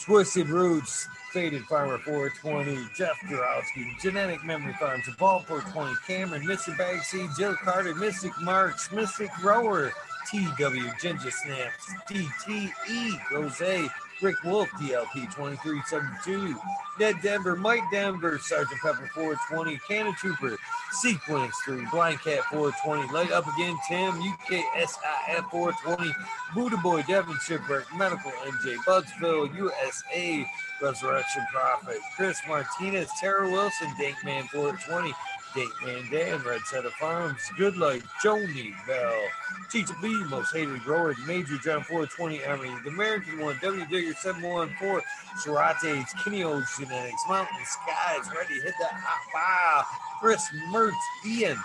[0.02, 6.76] Twisted Roots, Faded Farmer 420, Jeff Durowski, Genetic Memory Farms, Evolve 420, Cameron, Mr.
[6.76, 9.92] Bagseed, Jill Carter, Mystic Marks, Mystic Grower,
[10.28, 13.90] TW, Ginger Snaps, DTE, Rose,
[14.22, 16.56] Rick Wolf, DLP 2372,
[17.00, 20.56] Ned Denver, Mike Denver, Sergeant Pepper 420, Cannon Trooper,
[20.92, 26.10] Sequence 3, Blind Cat 420, Light Up Again, Tim, UKSIF 420,
[26.54, 30.46] Buddha Boy, Devin Shipwreck, Medical MJ, Budsville, USA,
[30.80, 35.12] Resurrection Prophet, Chris Martinez, Tara Wilson, Dankman 420,
[35.54, 39.22] Dankman Dan, Red Set of Farms, Good Life, Joni Bell,
[39.70, 45.00] Teacher B, Most Hated Grower, Major John 420, Army, The American One, W Digger 714,
[45.38, 47.56] Serates, Kenny O's Genetics, Mountain.
[47.64, 49.84] Skies, Ready, Hit That Hot Wow,
[50.20, 50.94] Chris Mertz,
[51.26, 51.58] Ian,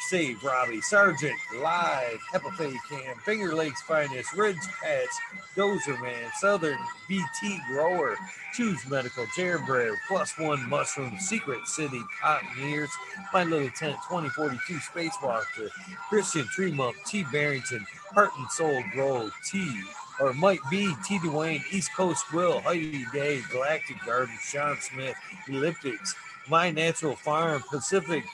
[0.00, 5.20] Save Robbie, Sergeant, Live, Hepafe Cam, Finger Lakes Finest, Ridge Pets,
[5.56, 8.16] Dozer Man, Southern, BT Grower,
[8.54, 12.90] Choose Medical, Jared Plus One Mushroom, Secret City, Pioneers,
[13.32, 15.68] My Little Tent, 2042 Spacewalker,
[16.08, 17.24] Christian Tremont, T.
[17.30, 19.82] Barrington, Heart and Soul Grow, T.
[20.20, 21.18] Or might be T.
[21.18, 25.14] Dwayne, East Coast Will, Heidi Day, Galactic Garden, Sean Smith,
[25.48, 26.14] Elliptics,
[26.48, 28.24] My Natural Farm, Pacific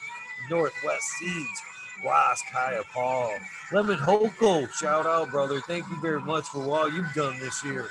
[0.50, 1.62] Northwest Seeds,
[2.04, 3.34] Ross, Kaya, Paul,
[3.72, 5.60] Lemon Hokel, shout out, brother.
[5.60, 7.88] Thank you very much for all you've done this year.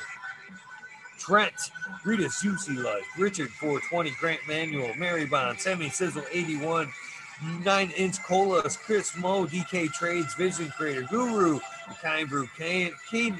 [1.17, 1.71] Trent,
[2.03, 6.91] Rita UC Life, Richard 420, Grant Manuel, Mary Bond, Sammy Sizzle 81,
[7.63, 13.39] 9 inch colas, Chris Mo, DK Trades, Vision Creator, Guru, The Kind Brew, Can, Can,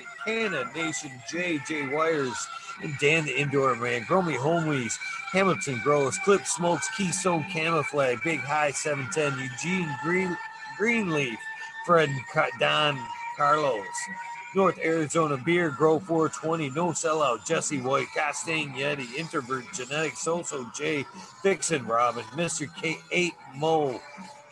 [0.74, 2.48] Nation J, J Wires,
[2.82, 4.98] and Dan the Indoor Man, Gromy Homies,
[5.32, 10.38] Hamilton Grows, Clip Smokes, Keystone Camouflage, Big High 710, Eugene Green,
[10.78, 11.38] Greenleaf,
[11.86, 12.10] Fred
[12.60, 13.00] Don
[13.38, 13.86] Carlos,
[14.56, 21.06] North Arizona Beer, Grow 420, No Sellout, Jesse White, Costain Yeti, Introvert Genetics, Soso J,
[21.42, 22.68] Fixin' Robin, Mr.
[22.68, 24.00] K8 Mo,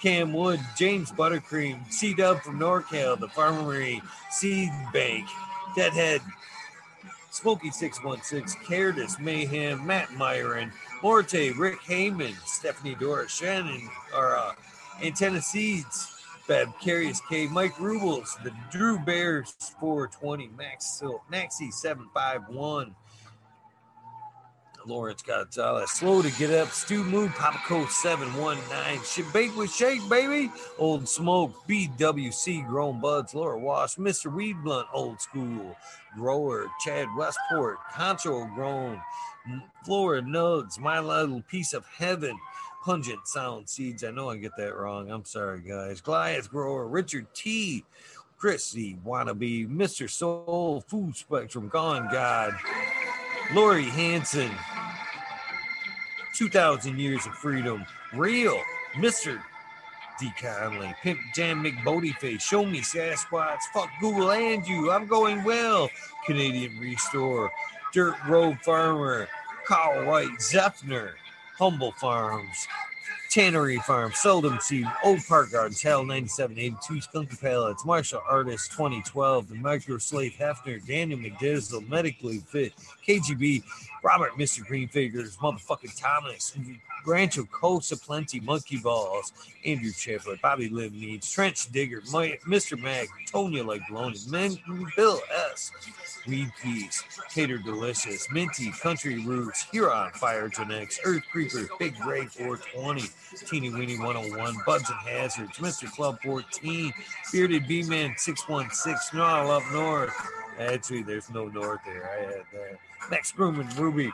[0.02, 4.02] Cam Wood, James Buttercream, C Dub from NorCal, The Farmery,
[4.32, 5.28] Seed Bank,
[5.76, 6.22] Deadhead,
[7.32, 10.70] Smoky 616, Cardis, Mayhem, Matt Myron,
[11.02, 14.52] Morte, Rick Heyman, Stephanie Dora, Shannon, or uh,
[15.02, 16.08] Antenna Seeds,
[16.46, 21.02] Fab Carius K, Mike Rubles, the Drew Bears 420, Max
[21.32, 22.94] Maxi 751,
[24.86, 30.08] Lawrence Gonzalez, slow to get up, Stu Moon, Papa Coach 719, Shit Bake with Shake,
[30.10, 34.34] baby, Old Smoke, BWC, Grown Buds, Laura Wash, Mr.
[34.34, 35.76] Weed Blunt, Old School,
[36.16, 39.02] Grower, Chad Westport, Concho Grown,
[39.86, 42.38] Flora Nugs, My Little Piece of Heaven,
[42.84, 44.04] Pungent Sound Seeds.
[44.04, 45.12] I know I get that wrong.
[45.12, 46.02] I'm sorry, guys.
[46.02, 47.84] Goliath Grower, Richard T.
[48.38, 50.10] Chrissy Wannabe, Mr.
[50.10, 52.56] Soul, Food Spectrum, Gone God,
[53.54, 54.52] Lori Hanson,
[56.34, 58.60] 2,000 Years of Freedom, Real,
[58.94, 59.42] Mr.
[60.20, 60.32] D.
[60.42, 65.90] Conley, Pimp Jam McBodyface, Show Me Sasquatch, Fuck Google and You, I'm Going Well,
[66.26, 67.52] Canadian Restore,
[67.94, 69.28] Dirt Road Farmer,
[69.66, 71.16] Carl White, Zephyr,
[71.58, 72.68] Humble Farms,
[73.32, 79.56] Tannery Farm, Seldom Seed, Old Park Gardens, Hell 9782, Skunky Pallets, Martial Artist 2012, The
[79.56, 82.74] Micro Slave Hefner, Daniel McDizzle, Medically Fit,
[83.08, 83.64] KGB,
[84.04, 84.66] Robert Mr.
[84.66, 86.56] Green Figures, Motherfucking Thomas,
[87.06, 89.34] Rancho Costa Plenty, Monkey Balls,
[89.66, 92.82] Andrew Chipper, Bobby Live Needs, Trench Digger, Mr.
[92.82, 94.58] Mag, Tonya Like Baloney, Men,
[94.96, 95.20] Bill
[95.52, 95.72] S.
[96.28, 103.04] Weed Peas, Cater Delicious, Minty, Country Roots, Huron, Fire Genetics, Earth Creeper, Big Ray 420,
[103.48, 105.92] Teeny Weeny 101, Buds and Hazards, Mr.
[105.92, 106.94] Club 14,
[107.32, 110.14] Bearded B Man 616, No, I Love North.
[110.60, 112.08] Actually, there's no North there.
[112.08, 112.80] I had that.
[113.10, 114.12] Max Grumman, Ruby,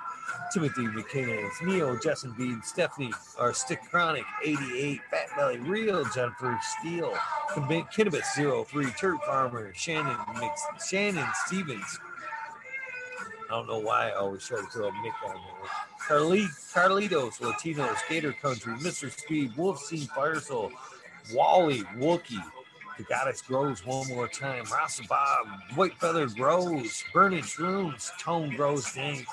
[0.54, 7.14] Timothy McKinnon, Neil, Justin Bean, Stephanie, our Stick Chronic 88, Fat Belly, Real, Jennifer Steele,
[7.50, 12.00] Kinnabis 03, Turk Farmer, Shannon Mix, Shannon Stevens.
[13.50, 15.70] I don't know why I always try to throw a Mick on there.
[16.08, 19.12] Carlitos, Latinos, Gator Country, Mr.
[19.12, 20.72] Speed, Wolf Scene, Fire Soul,
[21.34, 22.44] Wally, Wookie,
[22.98, 28.92] the Goddess Grows one more time, Rasta Bob, White Feather Grows, Burning Shrooms, Tone Grows
[28.94, 29.26] Dank,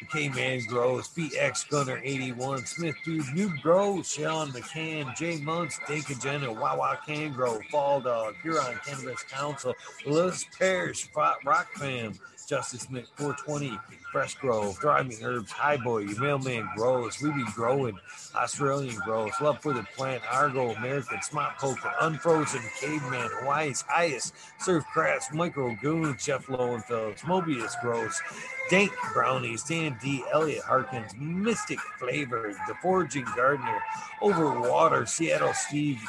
[0.00, 6.10] The K-Man Grows, BX Gunner 81, Smith Dude, Noob Grows, Sean McCann, Jay Muntz, Dink
[6.10, 9.74] Agenda, Wawa Can Grow, Fall Dog, Huron Cannabis Council,
[10.06, 12.14] Liz Parrish, Rock Fam,
[12.52, 13.78] Justice Smith 420,
[14.12, 17.98] Fresh Grove, Thriving Herbs, High Boy, Your Mailman Grows, We Be Growing,
[18.34, 24.84] Australian Grows, Love for the Plant, Argo, American, Smart Poker, Unfrozen, Caveman, Hawaii's Highest, Surf
[24.92, 28.20] Crafts, Micro Goon, Jeff Lowenfeld, Mobius Grows,
[28.68, 33.80] Dank Brownies, Dan D, Elliot Harkins, Mystic Flavor, The Foraging Gardener,
[34.20, 36.02] Overwater, Seattle Steve,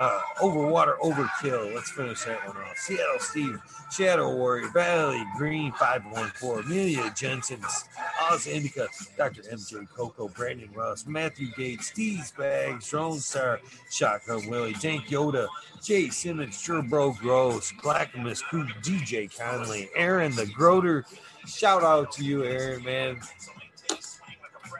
[0.00, 1.74] uh, Overwater Overkill.
[1.74, 2.78] Let's finish that one off.
[2.78, 3.60] Seattle Steve,
[3.92, 7.60] Shadow Warrior, Valley Green 514, Amelia Jensen,
[8.30, 8.88] Oz Indica,
[9.18, 9.42] Dr.
[9.42, 15.46] MJ Coco, Brandon Russ, Matthew Gates, Steve's Bags, Drone Star, Shotgun Willie, Jank Yoda,
[15.82, 21.04] Jay Simmons, Sherbo Gross, Clackamas, Crew, DJ Conley, Aaron the Groder.
[21.46, 23.20] Shout out to you, Aaron, man.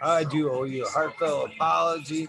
[0.02, 2.26] I do owe you a heartfelt apology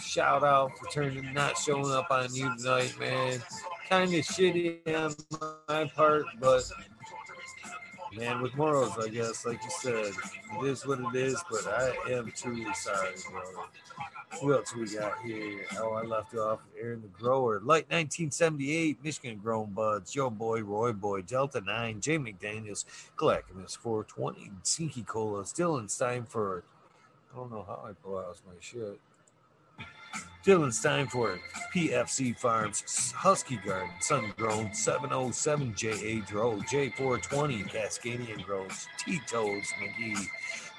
[0.00, 3.42] shout out for turning not showing up on you tonight, man.
[3.88, 5.14] Kind of shitty on
[5.68, 6.62] my part, but
[8.16, 10.12] man, with morals, I guess, like you said,
[10.60, 11.42] it is what it is.
[11.50, 13.42] But I am truly sorry, bro.
[14.40, 15.64] Who else we got here?
[15.78, 20.92] Oh, I left off Aaron the Grower, Light 1978, Michigan Grown Buds, Joe Boy, Roy
[20.92, 22.84] Boy, Delta 9, Jay McDaniels,
[23.16, 26.62] Clackamas 420, Sinky Cola, Dylan Steinford.
[27.32, 29.00] I don't know how I out my shit.
[30.44, 31.38] Dylan Steinford,
[31.74, 40.26] PFC Farms, Husky Garden, Sun Grown, 707 JA Dro, J420, Cascadian Grows, Tito's McGee,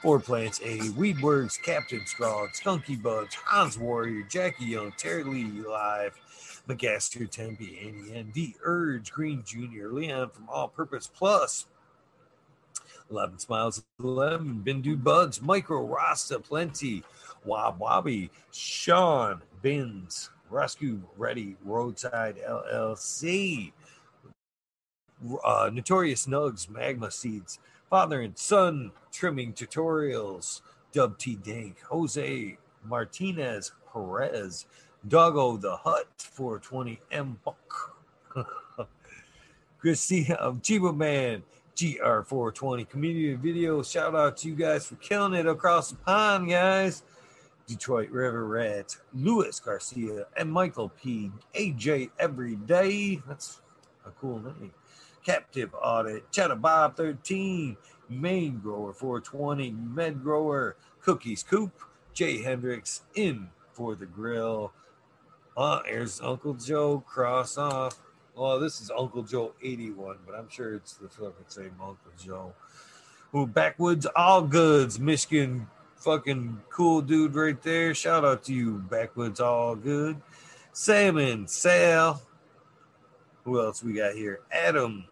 [0.03, 6.13] Four Plants A, Weedworks, Captain Scrog, Skunky Bugs, Hans Warrior, Jackie Young, Terry Lee Live,
[6.69, 11.65] McGaster Tempe, Annie D Urge, Green Jr., Leon from All Purpose Plus,
[13.09, 17.03] 11 Smiles 11, Bindu Buds, Micro Rasta Plenty,
[17.45, 23.71] Wob Wobby, Sean Bins, Rescue Ready Roadside LLC,
[25.43, 27.59] uh, Notorious Nugs, Magma Seeds,
[27.89, 34.65] Father and Son Trimming Tutorials, Dub T Dank, Jose Martinez Perez,
[35.07, 37.95] Doggo the Hut 420 M Buck,
[39.79, 41.43] Christina of Chiba Man,
[41.75, 43.83] GR420 community video.
[43.83, 47.03] Shout out to you guys for killing it across the pond, guys.
[47.67, 51.31] Detroit River Rats, Luis Garcia, and Michael P.
[51.53, 53.21] AJ Every Day.
[53.27, 53.61] That's
[54.05, 54.71] a cool name.
[55.25, 57.75] Captive Audit, Cheddar Bob 13,
[58.09, 61.71] Main Grower 420, Med Grower, Cookies Coop,
[62.13, 64.71] Jay Hendricks in for the grill.
[65.57, 67.99] Uh, there's Uncle Joe, cross off.
[68.35, 72.53] Well, this is Uncle Joe 81, but I'm sure it's the fucking same Uncle Joe.
[73.31, 75.67] Who backwoods all goods, Michigan
[76.05, 77.95] fucking cool dude right there.
[77.95, 80.21] Shout out to you, Backwoods All Good.
[80.71, 82.21] Salmon, Sal.
[83.43, 84.41] Who else we got here?
[84.51, 85.05] Adam.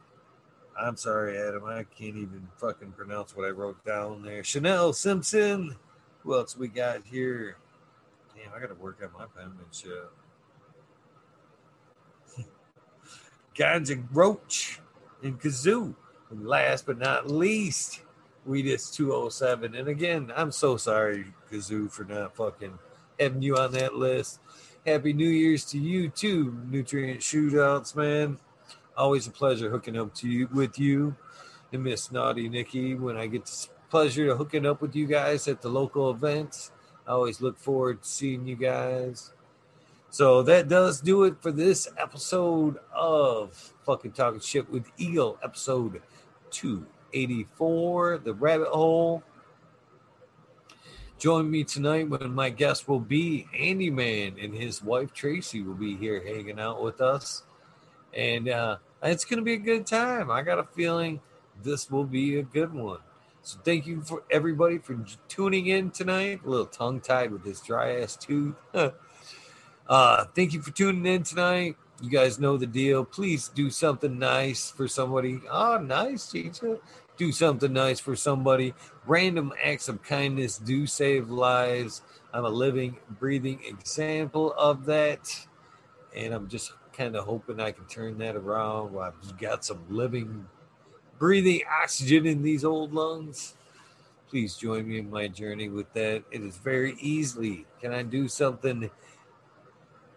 [0.80, 1.65] I'm sorry, Adam.
[1.65, 4.43] I can't even fucking pronounce what I wrote down there.
[4.43, 5.75] Chanel Simpson.
[6.22, 7.57] Who else we got here?
[8.35, 10.13] Damn, I got to work on my penmanship.
[13.55, 14.80] Ganja Roach
[15.23, 15.95] and Kazoo.
[16.30, 18.01] And last but not least,
[18.45, 19.75] we just 207.
[19.75, 22.77] And again, I'm so sorry, Kazoo, for not fucking
[23.19, 24.39] having you on that list.
[24.85, 28.38] Happy New Year's to you too, Nutrient Shootouts, man.
[28.97, 31.15] Always a pleasure hooking up to you with you
[31.72, 35.47] and Miss Naughty Nikki when I get the pleasure of hooking up with you guys
[35.47, 36.72] at the local events.
[37.07, 39.31] I always look forward to seeing you guys.
[40.09, 46.01] So that does do it for this episode of fucking talking shit with Eagle, episode
[46.51, 46.85] two.
[47.14, 49.24] 84, The Rabbit Hole.
[51.24, 55.74] Join me tonight when my guest will be Andy Man and his wife Tracy will
[55.74, 57.43] be here hanging out with us.
[58.14, 60.30] And uh, it's going to be a good time.
[60.30, 61.22] I got a feeling
[61.64, 63.00] this will be a good one.
[63.42, 64.98] So thank you for everybody for
[65.30, 66.42] tuning in tonight.
[66.45, 68.56] A little tongue tied with this dry ass tooth.
[69.88, 71.77] uh, thank you for tuning in tonight.
[72.01, 73.06] You guys know the deal.
[73.06, 75.40] Please do something nice for somebody.
[75.50, 76.80] Oh, nice, teacher
[77.17, 78.74] do something nice for somebody.
[79.06, 82.01] Random acts of kindness do save lives.
[82.33, 85.48] I'm a living, breathing example of that.
[86.16, 88.98] And I'm just kind of hoping I can turn that around.
[88.98, 90.48] I've got some living,
[91.19, 93.56] breathing oxygen in these old lungs.
[94.30, 96.24] Please join me in my journey with that.
[96.32, 97.66] It is very easily.
[97.82, 98.90] Can I do something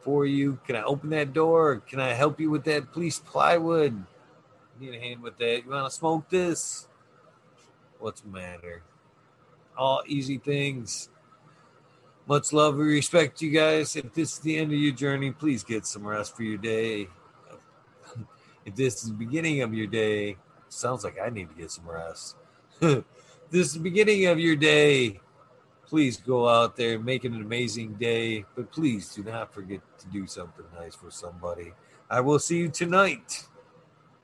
[0.01, 0.59] for you?
[0.67, 1.83] Can I open that door?
[1.87, 4.05] Can I help you with that police plywood?
[4.79, 5.65] Need a hand with that.
[5.65, 6.87] You want to smoke this?
[7.99, 8.83] What's the matter?
[9.77, 11.09] all easy things.
[12.27, 12.77] Much love.
[12.77, 13.95] We respect you guys.
[13.95, 17.09] If this is the end of your journey, please get some rest for your day.
[18.65, 20.37] If this is the beginning of your day,
[20.69, 22.35] sounds like I need to get some rest.
[22.81, 23.05] this
[23.53, 25.21] is the beginning of your day.
[25.87, 28.45] Please go out there and make it an amazing day.
[28.57, 31.75] But please do not forget to do something nice for somebody.
[32.11, 33.47] I will see you tonight,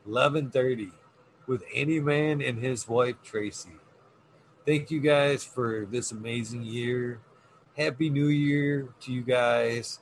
[0.06, 0.92] 11:30,
[1.46, 3.76] with Andy Man and his wife Tracy.
[4.64, 7.20] Thank you guys for this amazing year.
[7.76, 9.98] Happy New Year to you guys.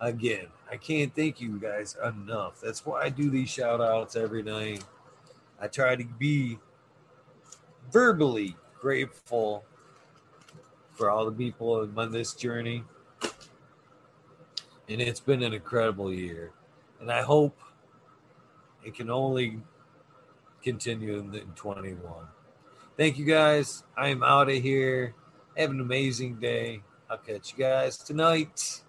[0.00, 2.60] Again, I can't thank you guys enough.
[2.60, 4.84] That's why I do these shout outs every night.
[5.60, 6.58] I try to be
[7.90, 9.64] verbally grateful
[10.94, 12.84] for all the people on this journey.
[14.88, 16.52] And it's been an incredible year.
[17.00, 17.58] And I hope
[18.88, 19.60] it can only
[20.62, 22.00] continue in 21.
[22.96, 23.84] Thank you guys.
[23.96, 25.14] I am out of here.
[25.58, 26.80] Have an amazing day.
[27.10, 28.82] I'll catch you guys tonight.